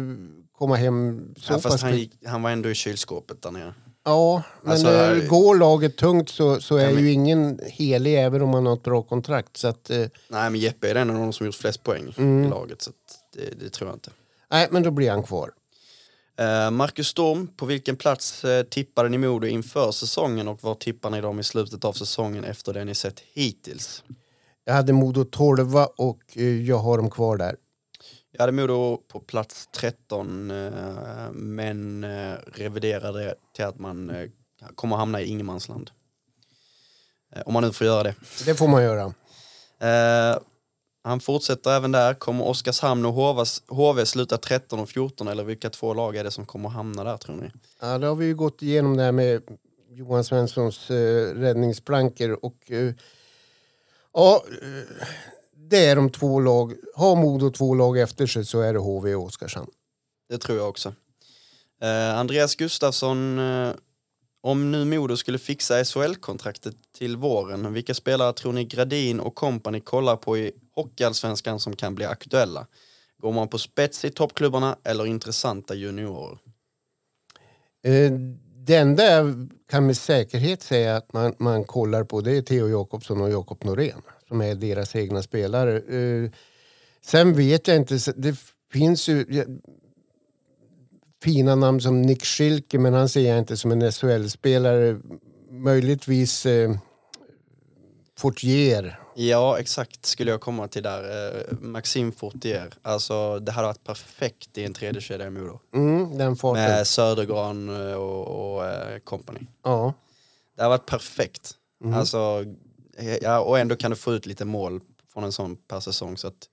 komma 0.53 0.77
hem 0.77 1.29
så 1.37 1.53
ja, 1.53 1.59
fast 1.59 1.83
han, 1.83 1.99
gick, 1.99 2.13
han 2.27 2.43
var 2.43 2.51
ändå 2.51 2.71
i 2.71 2.75
kylskåpet 2.75 3.43
där 3.43 3.51
nere. 3.51 3.75
Ja, 4.05 4.43
men 4.63 4.73
alltså, 4.73 4.89
uh, 4.89 5.29
går 5.29 5.57
laget 5.57 5.97
tungt 5.97 6.29
så, 6.29 6.61
så 6.61 6.77
är 6.77 6.93
men, 6.93 7.03
ju 7.03 7.13
ingen 7.13 7.61
helig 7.67 8.25
även 8.25 8.43
om 8.43 8.49
man 8.49 8.67
har 8.67 8.75
ett 8.75 8.83
bra 8.83 9.03
kontrakt. 9.03 9.57
Så 9.57 9.69
att, 9.69 9.91
uh, 9.91 10.07
nej, 10.29 10.51
men 10.51 10.61
Jeppe 10.61 10.91
är 10.91 10.95
en 10.95 11.11
av 11.11 11.17
de 11.17 11.33
som 11.33 11.47
gjort 11.47 11.55
flest 11.55 11.83
poäng 11.83 12.15
mm. 12.19 12.45
i 12.45 12.49
laget. 12.49 12.83
Så 12.83 12.91
det, 13.35 13.61
det, 13.61 13.71
tror 13.71 13.89
jag 13.89 13.97
inte. 13.97 14.11
Nej, 14.51 14.69
men 14.71 14.83
då 14.83 14.91
blir 14.91 15.11
han 15.11 15.23
kvar. 15.23 15.51
Uh, 16.41 16.71
Marcus 16.71 17.09
Storm, 17.09 17.47
på 17.47 17.67
vilken 17.67 17.97
plats 17.97 18.45
uh, 18.45 18.63
tippade 18.63 19.09
ni 19.09 19.19
Modo 19.19 19.47
inför 19.47 19.91
säsongen 19.91 20.49
och 20.49 20.65
var 20.65 20.75
tippar 20.75 21.11
ni 21.11 21.21
dem 21.21 21.41
i 21.41 21.45
slutet 21.45 21.85
av 21.85 21.93
säsongen 21.93 22.45
efter 22.45 22.73
det 22.73 22.85
ni 22.85 22.95
sett 22.95 23.21
hittills? 23.21 24.05
Jag 24.65 24.75
hade 24.75 24.93
Modo 24.93 25.25
12 25.25 25.77
och 25.97 26.21
uh, 26.37 26.63
jag 26.63 26.79
har 26.79 26.97
dem 26.97 27.11
kvar 27.11 27.37
där. 27.37 27.57
Jag 28.33 28.41
hade 28.41 28.53
Modo 28.53 28.97
på 28.97 29.21
plats 29.21 29.69
13 29.73 30.47
men 31.33 32.05
reviderade 32.47 33.35
till 33.57 33.65
att 33.65 33.79
man 33.79 34.29
kommer 34.75 34.97
hamna 34.97 35.21
i 35.21 35.27
ingenmansland. 35.27 35.91
Om 37.47 37.53
man 37.53 37.63
nu 37.63 37.73
får 37.73 37.87
göra 37.87 38.03
det. 38.03 38.15
Det 38.47 38.55
får 38.55 38.69
man 38.69 38.83
göra. 38.83 39.15
Han 41.07 41.21
fortsätter 41.21 41.71
även 41.71 41.93
där. 41.93 42.15
Kommer 42.15 42.45
Oskarshamn 42.45 43.07
och 43.07 43.13
HV, 43.69 44.07
sluta 44.07 44.39
13 44.39 44.81
och 44.81 44.89
14 44.89 45.29
eller 45.29 45.45
vilka 45.45 45.71
två 45.71 45.95
lag 45.95 46.17
är 46.17 46.25
det 46.25 46.31
som 46.31 46.47
kommer 46.47 46.69
hamna 46.69 47.05
där 47.05 47.17
tror 47.17 47.37
ni? 47.37 47.51
Ja, 47.81 47.99
det 47.99 48.07
har 48.07 48.15
vi 48.15 48.27
ju 48.27 48.35
gått 48.35 48.63
igenom 48.63 48.97
det 48.97 49.03
här 49.03 49.13
med 49.13 49.43
Johan 49.91 50.25
Svenssons 50.25 50.91
eh, 50.91 51.35
räddningsplankor 51.35 52.45
och 52.45 52.71
eh, 52.71 52.95
ja, 54.13 54.45
eh, 54.63 55.07
det 55.57 55.87
är 55.87 55.97
de 55.97 56.11
två 56.11 56.41
lag. 56.41 56.75
Har 56.95 57.17
Modo 57.17 57.51
två 57.51 57.75
lag 57.75 57.99
efter 57.99 58.27
sig 58.27 58.45
så 58.45 58.61
är 58.61 58.73
det 58.73 58.79
HV 58.79 59.15
och 59.15 59.25
Oskarshamn. 59.25 59.71
Det 60.29 60.39
tror 60.39 60.59
jag 60.59 60.69
också. 60.69 60.95
Eh, 61.83 62.19
Andreas 62.19 62.57
Gustafsson 62.57 63.39
eh, 63.39 63.73
om 64.43 64.71
nu 64.73 64.85
Modo 64.85 65.17
skulle 65.17 65.39
fixa 65.39 65.85
SHL-kontraktet 65.85 66.77
till 66.99 67.17
våren, 67.17 67.73
vilka 67.73 67.95
spelare 67.95 68.33
tror 68.33 68.53
ni 68.53 68.65
Gradin 68.65 69.21
och 69.21 69.35
kompani 69.35 69.81
kollar 69.81 70.17
på 70.17 70.39
i 70.39 70.53
Hockeyallsvenskan 70.77 71.61
som 71.61 71.77
kan 71.77 71.95
bli 71.95 72.05
aktuella? 72.05 72.67
Går 73.19 73.33
man 73.33 73.49
på 73.49 73.59
spets 73.59 74.05
i 74.05 74.11
toppklubbarna 74.11 74.77
eller 74.85 75.07
intressanta 75.07 75.75
juniorer? 75.75 76.39
Eh, 77.85 78.13
det 78.67 78.77
enda 78.77 79.05
jag 79.05 79.49
kan 79.71 79.87
med 79.87 79.97
säkerhet 79.97 80.63
säga 80.63 80.97
att 80.97 81.13
man, 81.13 81.35
man 81.39 81.65
kollar 81.65 82.05
på 82.05 82.21
det 82.21 82.37
är 82.37 82.43
Theo 82.43 82.69
Jakobsson 82.69 83.21
och 83.21 83.31
Jakob 83.31 83.65
Norén 83.65 84.03
som 84.29 84.41
är 84.41 84.55
deras 84.55 84.97
egna 84.97 85.23
spelare. 85.23 85.77
Eh, 85.77 86.31
sen 87.01 87.35
vet 87.35 87.69
jag 87.69 87.77
inte, 87.77 87.99
det 88.17 88.37
finns 88.73 89.09
ju 89.09 89.45
fina 91.23 91.55
namn 91.55 91.81
som 91.81 92.03
Nick 92.03 92.25
Schilke 92.25 92.79
men 92.79 92.95
han 92.95 93.09
ser 93.09 93.29
jag 93.29 93.39
inte 93.39 93.57
som 93.57 93.73
en 93.73 93.93
SHL-spelare. 93.93 95.01
Möjligtvis 95.51 96.47
eh, 96.47 96.77
Fortier. 98.19 99.04
Ja, 99.17 99.59
exakt 99.59 100.07
skulle 100.07 100.31
jag 100.31 100.41
komma 100.41 100.69
till 100.69 100.83
där. 100.83 101.27
Eh, 101.37 101.57
Maxime 101.61 102.13
Fortier. 102.13 102.75
Alltså, 102.83 103.39
det 103.39 103.53
hade 103.53 103.67
varit 103.67 103.85
perfekt 103.85 104.59
i 104.59 104.65
en 104.65 104.75
tredje 104.75 105.01
kedja 105.01 105.27
i 105.27 105.31
Modo. 105.31 105.61
Mm, 105.75 106.19
den 106.19 106.37
farten. 106.37 106.63
Med 106.63 106.87
Södergran 106.87 107.89
eh, 107.89 107.95
och, 107.95 108.55
och 108.57 108.67
eh, 108.67 108.99
company. 108.99 109.41
Ja. 109.65 109.95
Det 110.57 110.63
hade 110.63 110.71
varit 110.77 110.87
perfekt. 110.87 111.53
Mm. 111.85 111.95
Alltså, 111.99 112.45
ja, 113.23 113.41
och 113.41 113.59
ändå 113.59 113.77
kan 113.77 113.91
du 113.91 113.97
få 113.97 114.13
ut 114.15 114.27
lite 114.27 114.45
mål 114.45 114.81
från 115.13 115.25
en 115.25 115.33
sån 115.33 115.57
per 115.57 115.81
säsong. 115.81 116.17
Så, 116.19 116.29
att, 116.29 116.49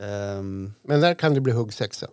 ehm, 0.00 0.72
Men 0.82 1.00
där 1.00 1.14
kan 1.14 1.34
det 1.34 1.40
bli 1.40 1.52
huggsexa. 1.52 2.06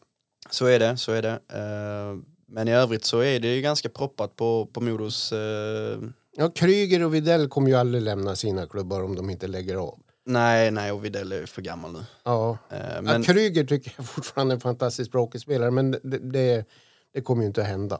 så 0.50 0.66
är 0.66 0.80
det, 0.80 0.98
så 0.98 1.12
är 1.12 1.22
det. 1.22 1.40
Ehm, 1.54 2.26
men 2.48 2.68
i 2.68 2.72
övrigt 2.72 3.06
så 3.06 3.20
är 3.20 3.40
det 3.40 3.56
ju 3.56 3.62
ganska 3.62 3.90
proppat 3.90 4.36
på, 4.36 4.66
på 4.74 4.82
Modos... 4.82 5.32
eh, 5.32 6.00
Ja, 6.36 6.50
Kryger 6.50 7.04
och 7.04 7.14
Videll 7.14 7.48
kommer 7.50 7.70
ju 7.70 7.76
aldrig 7.76 8.04
lämna 8.04 8.36
sina 8.36 8.68
klubbar 8.68 9.04
om 9.04 9.16
de 9.16 9.30
inte 9.30 9.48
lägger 9.48 9.76
av. 9.76 10.00
nej, 10.26 10.72
nej, 10.72 10.92
och 10.92 11.06
Widell 11.06 11.32
är 11.32 11.46
för 11.46 11.62
gammal 11.62 11.92
nu. 11.94 12.00
Ja. 12.24 12.58
Ehm, 12.70 13.06
Men... 13.06 13.22
Ja, 13.22 13.34
Kryger 13.34 13.64
tycker 13.64 13.94
jag 13.98 14.06
fortfarande 14.06 14.54
är 14.54 14.56
en 14.56 14.62
fantastisk 14.62 15.12
bra 15.12 15.22
hockeyspelare 15.22 15.72
men 15.72 15.92
det, 15.92 16.00
det, 16.18 16.66
det 17.14 17.22
kommer 17.22 17.42
ju 17.44 17.48
inte 17.48 17.62
att 17.62 17.68
hända. 17.68 18.00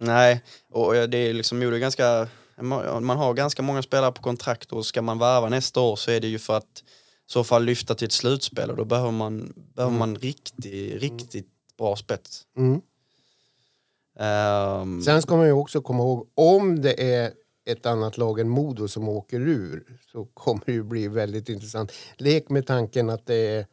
Nej, 0.00 0.42
och 0.72 0.94
det 1.08 1.18
är 1.18 1.32
liksom 1.34 1.62
är 1.62 1.78
ganska, 1.78 2.28
man 3.00 3.18
har 3.18 3.34
ganska 3.34 3.62
många 3.62 3.82
spelare 3.82 4.12
på 4.12 4.22
kontrakt 4.22 4.72
och 4.72 4.86
ska 4.86 5.02
man 5.02 5.18
värva 5.18 5.48
nästa 5.48 5.80
år 5.80 5.96
så 5.96 6.10
är 6.10 6.20
det 6.20 6.28
ju 6.28 6.38
för 6.38 6.56
att 6.56 6.82
i 7.28 7.32
så 7.32 7.44
fall 7.44 7.64
lyfta 7.64 7.94
till 7.94 8.06
ett 8.06 8.12
slutspel 8.12 8.70
och 8.70 8.76
då 8.76 8.84
behöver 8.84 9.10
man, 9.10 9.52
behöver 9.74 9.96
man 9.98 10.16
riktigt, 10.16 11.02
riktigt 11.02 11.48
bra 11.78 11.96
spets. 11.96 12.42
Mm. 12.56 12.80
Ehm, 14.18 15.02
Sen 15.02 15.22
ska 15.22 15.36
man 15.36 15.46
ju 15.46 15.52
också 15.52 15.80
komma 15.82 16.02
ihåg, 16.02 16.28
om 16.34 16.82
det 16.82 17.14
är 17.14 17.32
ett 17.64 17.86
annat 17.86 18.18
lag 18.18 18.40
än 18.40 18.48
Modo 18.48 18.88
som 18.88 19.08
åker 19.08 19.40
ur 19.40 19.98
så 20.12 20.24
kommer 20.24 20.62
det 20.66 20.72
ju 20.72 20.82
bli 20.82 21.08
väldigt 21.08 21.48
intressant. 21.48 21.92
Lek 22.16 22.48
med 22.48 22.66
tanken 22.66 23.10
att 23.10 23.26
det 23.26 23.46
är 23.46 23.66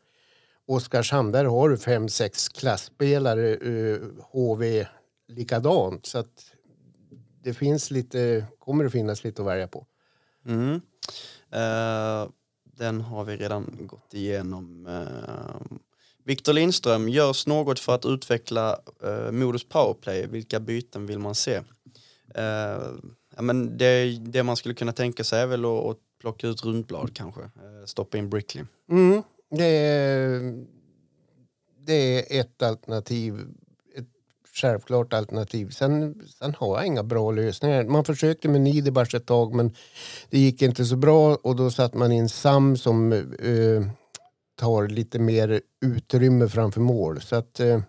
Oskarshamn, 0.66 1.32
där 1.32 1.46
har 1.46 1.70
du 1.70 1.78
fem, 1.78 2.10
sex 2.10 2.50
klassspelare, 2.50 3.58
HV 4.32 4.80
eh, 4.80 4.88
likadant. 5.28 6.06
Så 6.06 6.18
att 6.18 6.52
det 7.44 7.54
finns 7.54 7.92
lite, 7.92 8.46
kommer 8.60 8.84
det 8.84 8.90
finnas 8.90 9.24
lite 9.24 9.42
att 9.42 9.48
välja 9.48 9.68
på. 9.68 9.86
mm. 10.46 10.82
Uh, 11.54 12.30
den 12.64 13.02
har 13.02 13.24
vi 13.24 13.38
redan 13.38 13.78
gått 13.80 14.14
igenom. 14.14 14.88
Eh, 14.88 15.02
uh, 15.02 15.78
Victor 16.24 16.54
Lindström, 16.54 17.10
görs 17.10 17.48
något 17.48 17.80
för 17.80 17.96
att 17.96 18.06
utveckla 18.06 18.80
uh, 19.04 19.32
Modos 19.32 19.70
powerplay? 19.70 20.28
Vilka 20.28 20.60
byten 20.60 21.06
vill 21.06 21.20
man 21.20 21.36
se? 21.36 21.58
Uh, 22.38 22.96
ja, 23.40 23.44
men 23.44 23.78
det, 23.78 24.20
det 24.20 24.44
man 24.44 24.56
skulle 24.56 24.76
kunna 24.76 24.92
tänka 24.92 25.24
sig 25.24 25.42
är 25.42 25.48
väl 25.48 25.66
att, 25.66 25.86
att 25.86 25.98
plocka 26.22 26.48
ut 26.48 26.66
Rundblad 26.66 27.14
kanske, 27.14 27.42
eh, 27.42 27.86
stoppa 27.86 28.18
in 28.18 28.30
Brickley. 28.30 28.64
Mm, 28.92 29.24
det, 29.50 29.66
är, 29.66 30.66
det 31.86 31.94
är 31.94 32.42
ett 32.42 32.62
alternativ. 32.62 33.40
Ett 33.96 34.08
självklart 34.56 35.14
alternativ. 35.14 35.70
Sen, 35.70 36.22
sen 36.40 36.56
har 36.58 36.78
jag 36.78 36.86
inga 36.86 37.04
bra 37.04 37.32
lösningar. 37.32 37.84
Man 37.84 38.06
försökte 38.06 38.50
med 38.50 38.62
Niederbach 38.62 39.16
ett 39.16 39.26
tag 39.26 39.56
men 39.56 39.76
det 40.30 40.40
gick 40.40 40.62
inte 40.62 40.86
så 40.86 40.96
bra 40.96 41.36
och 41.36 41.56
då 41.56 41.72
satte 41.72 41.98
man 41.98 42.12
in 42.12 42.30
Sam 42.30 42.78
som 42.78 43.14
eh, 43.14 43.92
tar 44.56 44.88
lite 44.88 45.20
mer 45.20 45.62
utrymme 45.82 46.48
framför 46.48 46.82
mål. 46.82 47.22
Så 47.22 47.36
att, 47.36 47.60
eh, 47.60 47.82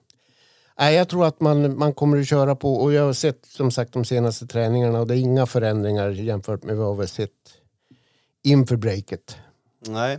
nej, 0.80 0.94
jag 0.94 1.08
tror 1.08 1.26
att 1.26 1.40
man, 1.40 1.78
man 1.78 1.94
kommer 1.94 2.20
att 2.20 2.28
köra 2.28 2.56
på 2.56 2.74
och 2.74 2.92
jag 2.92 3.02
har 3.02 3.12
sett 3.12 3.46
som 3.46 3.70
sagt 3.70 3.92
de 3.92 4.04
senaste 4.04 4.46
träningarna 4.46 5.00
och 5.00 5.06
det 5.06 5.14
är 5.14 5.18
inga 5.18 5.46
förändringar 5.46 6.10
jämfört 6.10 6.62
med 6.62 6.76
vad 6.76 6.96
vi 6.96 7.02
har 7.02 7.06
sett 7.06 7.30
inför 8.42 8.76
breaket. 8.76 9.36
Nej. 9.86 10.18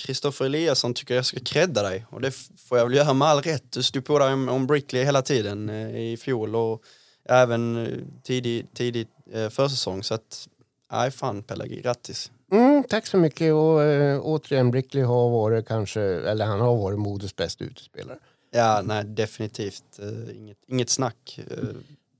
Kristoffer 0.00 0.44
Eliasson 0.44 0.94
tycker 0.94 1.14
jag 1.14 1.26
ska 1.26 1.40
credda 1.40 1.82
dig 1.82 2.06
och 2.10 2.20
det 2.20 2.30
får 2.68 2.78
jag 2.78 2.86
väl 2.86 2.96
göra 2.96 3.12
med 3.12 3.28
all 3.28 3.42
rätt. 3.42 3.72
Du 3.72 3.82
stod 3.82 4.04
på 4.04 4.18
dig 4.18 4.32
om, 4.32 4.48
om 4.48 4.66
Brickley 4.66 5.04
hela 5.04 5.22
tiden 5.22 5.68
eh, 5.68 5.96
i 5.96 6.16
fjol 6.16 6.56
och 6.56 6.82
även 7.24 7.86
eh, 7.86 7.98
tidig, 8.22 8.66
tidig 8.74 9.08
eh, 9.32 9.48
försäsong 9.48 10.02
så 10.02 10.14
att 10.14 10.48
nej 10.92 11.10
fan 11.10 11.42
Pelle, 11.42 11.66
grattis. 11.66 12.30
Mm, 12.52 12.84
tack 12.84 13.06
så 13.06 13.16
mycket. 13.16 13.54
Och 13.54 13.82
äh, 13.82 14.20
återigen, 14.20 14.70
Brickley 14.70 15.02
har 15.02 15.30
varit 15.30 15.68
kanske, 15.68 16.00
eller 16.00 16.44
han 16.44 16.60
har 16.60 16.76
varit 16.76 16.98
Modos 16.98 17.36
bästa 17.36 17.64
utespelare. 17.64 18.18
Ja, 18.50 18.82
nej 18.84 19.04
definitivt 19.04 19.98
eh, 19.98 20.36
inget, 20.36 20.58
inget 20.66 20.90
snack. 20.90 21.40
Eh, 21.50 21.56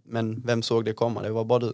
men 0.05 0.43
vem 0.47 0.63
såg 0.63 0.85
det 0.85 0.93
komma? 0.93 1.23
Det 1.23 1.31
var 1.31 1.45
bara 1.45 1.59
du. 1.59 1.73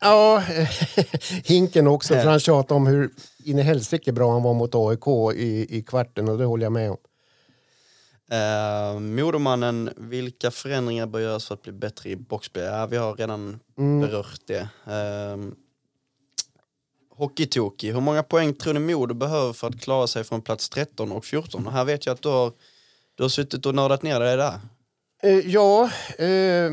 Ja, 0.00 0.38
Hinken 1.44 1.86
också, 1.86 2.14
för 2.14 2.26
han 2.26 2.40
tjatade 2.40 2.74
om 2.74 2.86
hur 2.86 3.10
in 3.44 3.58
i 3.58 3.62
helsike 3.62 4.12
bra 4.12 4.32
han 4.32 4.42
var 4.42 4.54
mot 4.54 4.74
AIK 4.74 5.36
i, 5.36 5.76
i 5.78 5.82
kvarten 5.82 6.28
och 6.28 6.38
det 6.38 6.44
håller 6.44 6.64
jag 6.64 6.72
med 6.72 6.90
om. 6.90 6.96
Eh, 8.30 9.00
Modomannen, 9.00 9.90
vilka 9.96 10.50
förändringar 10.50 11.06
bör 11.06 11.20
göras 11.20 11.46
för 11.46 11.54
att 11.54 11.62
bli 11.62 11.72
bättre 11.72 12.10
i 12.10 12.16
boxplay? 12.16 12.64
Ja, 12.64 12.86
vi 12.86 12.96
har 12.96 13.14
redan 13.14 13.60
berört 13.76 14.40
det. 14.46 14.68
Eh, 14.86 15.36
Hockeytoki, 17.16 17.92
hur 17.92 18.00
många 18.00 18.22
poäng 18.22 18.54
tror 18.54 18.74
ni 18.74 18.80
Modo 18.80 19.14
behöver 19.14 19.52
för 19.52 19.66
att 19.68 19.80
klara 19.80 20.06
sig 20.06 20.24
från 20.24 20.42
plats 20.42 20.68
13 20.68 21.12
och 21.12 21.24
14? 21.24 21.66
Och 21.66 21.72
här 21.72 21.84
vet 21.84 22.06
jag 22.06 22.14
att 22.14 22.22
du 22.22 22.28
har, 22.28 22.52
du 23.16 23.24
har 23.24 23.28
suttit 23.28 23.66
och 23.66 23.74
nördat 23.74 24.02
ner 24.02 24.20
dig 24.20 24.36
där. 24.36 24.60
Eh, 25.22 25.38
ja, 25.38 25.90
eh, 26.18 26.72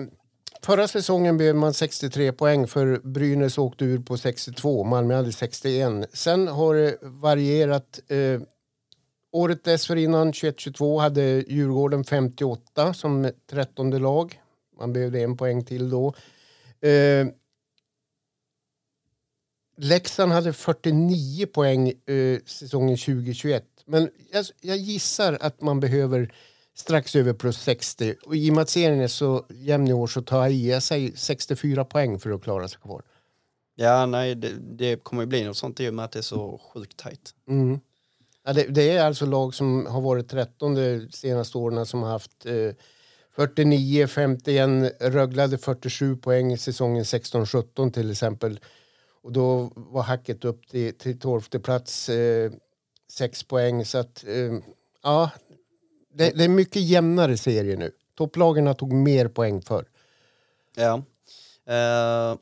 förra 0.62 0.88
säsongen 0.88 1.38
blev 1.38 1.56
man 1.56 1.74
63 1.74 2.32
poäng 2.32 2.68
för 2.68 3.00
Brynäs 3.04 3.58
åkte 3.58 3.86
ur 3.86 4.00
på 4.00 4.18
62, 4.18 4.84
Malmö 4.84 5.16
hade 5.16 5.32
61. 5.32 6.10
Sen 6.14 6.48
har 6.48 6.76
det 6.76 6.98
varierat. 7.02 8.00
Eh, 8.08 8.42
året 9.32 9.64
dessförinnan, 9.64 10.32
21-22, 10.32 11.00
hade 11.00 11.22
Djurgården 11.48 12.04
58 12.04 12.94
som 12.94 13.32
13 13.50 13.90
lag. 13.90 14.42
Man 14.80 14.94
behövde 14.94 15.22
en 15.22 15.38
poäng 15.38 15.66
till 15.66 15.90
då. 15.90 16.14
Eh, 16.82 17.28
Leksand 19.78 20.32
hade 20.32 20.54
49 20.54 21.46
poäng 21.46 21.90
eh, 21.90 22.40
säsongen 22.46 22.98
2021. 22.98 23.66
Men 23.86 24.10
jag, 24.32 24.46
jag 24.62 24.78
gissar 24.78 25.38
att 25.42 25.62
man 25.62 25.80
behöver 25.80 26.34
strax 26.76 27.16
över 27.16 27.34
plus 27.34 27.58
60. 27.58 28.16
Och 28.26 28.36
I 28.36 28.50
och 28.50 28.56
med 28.56 28.62
att 28.62 28.70
serien 28.70 29.02
är 29.02 29.08
så 29.08 29.46
jämn 29.50 29.88
i 29.88 29.94
år 29.94 30.08
så 30.08 30.22
tar 30.22 30.42
jag 30.42 30.52
i 30.52 30.72
jag 30.72 30.84
säger 30.84 31.12
64 31.16 31.86
poäng 31.86 32.20
för 32.20 32.32
att 32.32 32.44
klara 32.44 32.68
sig 32.68 32.80
kvar. 32.80 33.02
Ja, 33.76 34.06
nej, 34.06 34.36
det, 34.36 34.50
det 34.78 35.04
kommer 35.04 35.24
ju 35.24 35.28
bli 35.28 35.44
något 35.44 35.58
sånt 35.58 35.80
i 35.80 35.90
och 35.90 35.94
med 35.94 36.06
att 36.06 36.12
det 36.12 36.20
är 36.20 36.24
så 36.24 36.62
sjukt 36.74 36.98
tajt. 36.98 37.36
Mm. 37.48 37.80
Ja, 38.46 38.54
det, 38.54 38.64
det 38.64 38.90
är 38.90 39.06
alltså 39.06 39.26
lag 39.26 39.56
som 39.56 39.86
har 39.86 40.02
varit 40.02 40.30
13 40.30 40.76
de 40.76 41.08
senaste 41.12 41.58
åren 41.58 41.86
som 41.86 42.04
har 42.04 42.10
haft 42.10 42.46
eh, 42.46 42.72
49, 43.36 44.08
51, 44.08 44.94
Rögle 45.00 45.58
47 45.58 46.18
poäng 46.18 46.54
i 46.54 46.58
säsongen 46.58 47.04
16-17 47.04 47.92
till 47.92 48.12
exempel. 48.12 48.60
Och 49.22 49.32
då 49.32 49.72
var 49.76 50.04
hacket 50.04 50.46
upp 50.46 50.68
till, 50.68 50.98
till 50.98 51.20
12 51.20 51.42
plats, 51.42 52.10
eh, 52.10 52.52
6 53.14 53.44
poäng. 53.44 53.86
Så 53.86 53.98
att, 53.98 54.24
eh, 54.28 54.54
ja, 55.04 55.32
det, 56.14 56.30
det 56.30 56.44
är 56.44 56.50
mycket 56.50 56.82
jämnare 56.82 57.38
serie 57.38 57.76
nu. 57.76 57.92
Topplagen 58.16 58.76
tog 58.76 58.94
mer 58.94 59.28
poäng 59.28 59.62
för. 59.62 59.86
Ja. 60.76 61.04
Eh, 61.74 62.38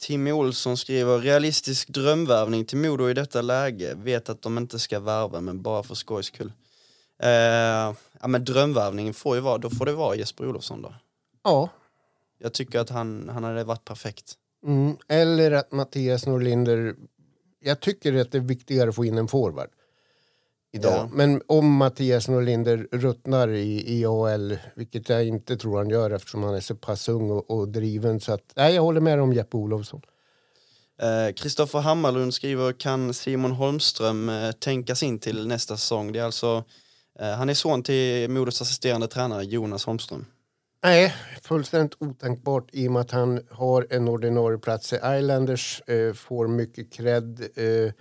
Tim 0.00 0.26
Olsson 0.26 0.76
skriver 0.76 1.18
realistisk 1.18 1.88
drömvärvning 1.88 2.64
till 2.64 2.78
Modo 2.78 3.10
i 3.10 3.14
detta 3.14 3.42
läge. 3.42 3.94
Vet 3.94 4.28
att 4.28 4.42
de 4.42 4.58
inte 4.58 4.78
ska 4.78 5.00
värva 5.00 5.40
men 5.40 5.62
bara 5.62 5.82
för 5.82 5.94
skojs 5.94 6.26
skull. 6.26 6.52
Eh, 7.22 7.94
ja 8.20 8.28
men 8.28 8.44
drömvärvningen 8.44 9.14
får 9.14 9.36
ju 9.36 9.40
vara, 9.42 9.58
då 9.58 9.70
får 9.70 9.86
det 9.86 9.92
vara 9.92 10.16
Jesper 10.16 10.48
Olofsson 10.48 10.82
då. 10.82 10.94
Ja. 11.44 11.68
Jag 12.38 12.52
tycker 12.52 12.78
att 12.78 12.90
han, 12.90 13.28
han 13.28 13.44
hade 13.44 13.64
varit 13.64 13.84
perfekt. 13.84 14.34
Mm. 14.66 14.96
Eller 15.08 15.52
att 15.52 15.72
Mattias 15.72 16.26
Norlinder... 16.26 16.94
Jag 17.60 17.80
tycker 17.80 18.14
att 18.14 18.32
det 18.32 18.38
är 18.38 18.42
viktigare 18.42 18.88
att 18.88 18.94
få 18.94 19.04
in 19.04 19.18
en 19.18 19.28
forward 19.28 19.70
idag. 20.72 20.92
Ja. 20.92 21.08
Men 21.12 21.42
om 21.46 21.76
Mattias 21.76 22.28
Norlinder 22.28 22.88
ruttnar 22.92 23.48
i, 23.48 23.98
i 23.98 24.06
AL, 24.06 24.58
vilket 24.74 25.08
jag 25.08 25.26
inte 25.26 25.56
tror 25.56 25.78
han 25.78 25.90
gör 25.90 26.10
eftersom 26.10 26.42
han 26.42 26.54
är 26.54 26.60
så 26.60 26.74
pass 26.74 27.08
ung 27.08 27.30
och, 27.30 27.50
och 27.50 27.68
driven. 27.68 28.20
Så 28.20 28.32
att, 28.32 28.52
nej, 28.56 28.74
jag 28.74 28.82
håller 28.82 29.00
med 29.00 29.20
om 29.20 29.32
Jeppe 29.32 29.56
Olofsson. 29.56 30.02
Eh, 31.02 31.32
Kristoffer 31.34 31.78
Hammarlund 31.78 32.34
skriver 32.34 32.72
kan 32.72 33.14
Simon 33.14 33.52
Holmström 33.52 34.28
eh, 34.28 34.52
tänkas 34.52 35.02
in 35.02 35.18
till 35.18 35.46
nästa 35.46 35.76
säsong? 35.76 36.12
Det 36.12 36.18
är 36.18 36.24
alltså, 36.24 36.64
eh, 37.20 37.30
han 37.30 37.48
är 37.48 37.54
son 37.54 37.82
till 37.82 38.30
Modos 38.30 38.62
assisterande 38.62 39.08
tränare 39.08 39.44
Jonas 39.44 39.84
Holmström. 39.84 40.26
Nej, 40.82 41.14
fullständigt 41.42 41.96
otänkbart 41.98 42.68
i 42.72 42.88
och 42.88 42.92
med 42.92 43.00
att 43.00 43.10
han 43.10 43.40
har 43.50 43.86
en 43.90 44.08
ordinarie 44.08 44.58
plats 44.58 44.92
i 44.92 44.96
Islanders, 44.96 45.82
eh, 45.86 46.12
får 46.12 46.48
mycket 46.48 46.92
cred, 46.92 47.40
eh, 47.54 47.92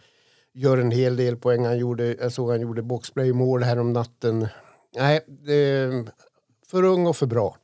gör 0.54 0.78
en 0.78 0.92
hel 0.92 1.16
del 1.16 1.36
poäng. 1.38 1.66
Han 1.66 1.78
gjorde, 1.78 2.16
jag 2.20 2.32
såg 2.32 2.50
han 2.52 2.62
gjorde 2.62 2.82
boxplay-mål 2.82 3.64
här 3.64 3.80
om 3.80 3.94
natten. 3.94 4.48
Nej, 4.96 5.26
är 5.48 6.06
för 6.68 6.84
ung 6.84 7.08
och 7.08 7.18
för 7.18 7.26
bra. 7.26 7.58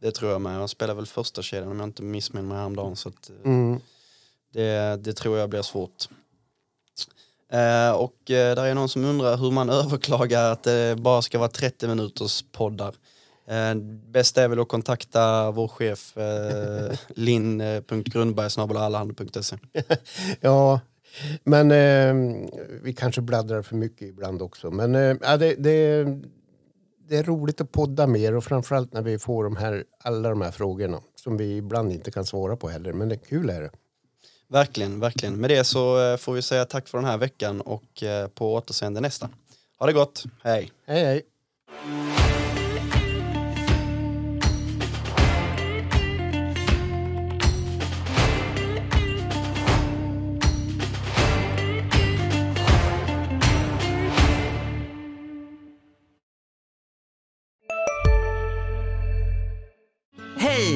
Det 0.00 0.10
tror 0.10 0.30
jag 0.30 0.40
med. 0.40 0.52
Han 0.52 0.68
spelar 0.68 0.94
väl 0.94 1.06
första 1.06 1.42
kedjan 1.42 1.70
om 1.70 1.80
jag 1.80 1.88
inte 1.88 2.02
missminner 2.02 2.48
mig 2.48 2.58
häromdagen. 2.58 2.96
Så 2.96 3.08
att, 3.08 3.30
eh, 3.30 3.36
Mm. 3.44 3.80
Det, 4.52 4.96
det 4.96 5.12
tror 5.12 5.38
jag 5.38 5.50
blir 5.50 5.62
svårt. 5.62 6.08
Eh, 7.52 7.90
och 7.90 8.30
eh, 8.30 8.54
där 8.54 8.64
är 8.64 8.74
någon 8.74 8.88
som 8.88 9.04
undrar 9.04 9.36
hur 9.36 9.50
man 9.50 9.70
överklagar 9.70 10.52
att 10.52 10.62
det 10.62 10.96
bara 10.98 11.22
ska 11.22 11.38
vara 11.38 11.48
30 11.48 11.88
minuters 11.88 12.44
poddar. 12.52 12.94
Eh, 13.48 13.74
bäst 14.10 14.38
är 14.38 14.48
väl 14.48 14.60
att 14.60 14.68
kontakta 14.68 15.50
vår 15.50 15.68
chef 15.68 16.16
eh, 16.16 16.98
linn.grundberg.se. 17.08 19.56
Ja, 20.40 20.80
men 21.44 21.70
eh, 21.70 22.14
vi 22.82 22.92
kanske 22.92 23.20
bladdrar 23.20 23.62
för 23.62 23.76
mycket 23.76 24.08
ibland 24.08 24.42
också. 24.42 24.70
Men 24.70 24.94
eh, 24.94 25.38
det, 25.38 25.54
det, 25.54 26.04
det 27.08 27.16
är 27.16 27.22
roligt 27.22 27.60
att 27.60 27.72
podda 27.72 28.06
mer 28.06 28.34
och 28.34 28.44
framförallt 28.44 28.92
när 28.92 29.02
vi 29.02 29.18
får 29.18 29.44
de 29.44 29.56
här, 29.56 29.84
alla 30.04 30.28
de 30.28 30.40
här 30.40 30.50
frågorna 30.50 31.00
som 31.14 31.36
vi 31.36 31.56
ibland 31.56 31.92
inte 31.92 32.10
kan 32.10 32.24
svara 32.24 32.56
på 32.56 32.68
heller. 32.68 32.92
Men 32.92 33.08
det 33.08 33.14
är 33.14 33.28
kul 33.28 33.50
är 33.50 33.60
det. 33.60 33.70
Verkligen, 34.48 35.00
verkligen. 35.00 35.40
Med 35.40 35.50
det 35.50 35.64
så 35.64 36.12
eh, 36.12 36.16
får 36.16 36.32
vi 36.32 36.42
säga 36.42 36.64
tack 36.64 36.88
för 36.88 36.98
den 36.98 37.06
här 37.06 37.18
veckan 37.18 37.60
och 37.60 38.02
eh, 38.02 38.28
på 38.28 38.54
återseende 38.54 39.00
nästa. 39.00 39.28
Ha 39.78 39.86
det 39.86 39.92
gott, 39.92 40.24
hej! 40.42 40.72
Hej 40.86 41.04
hej! 41.04 41.22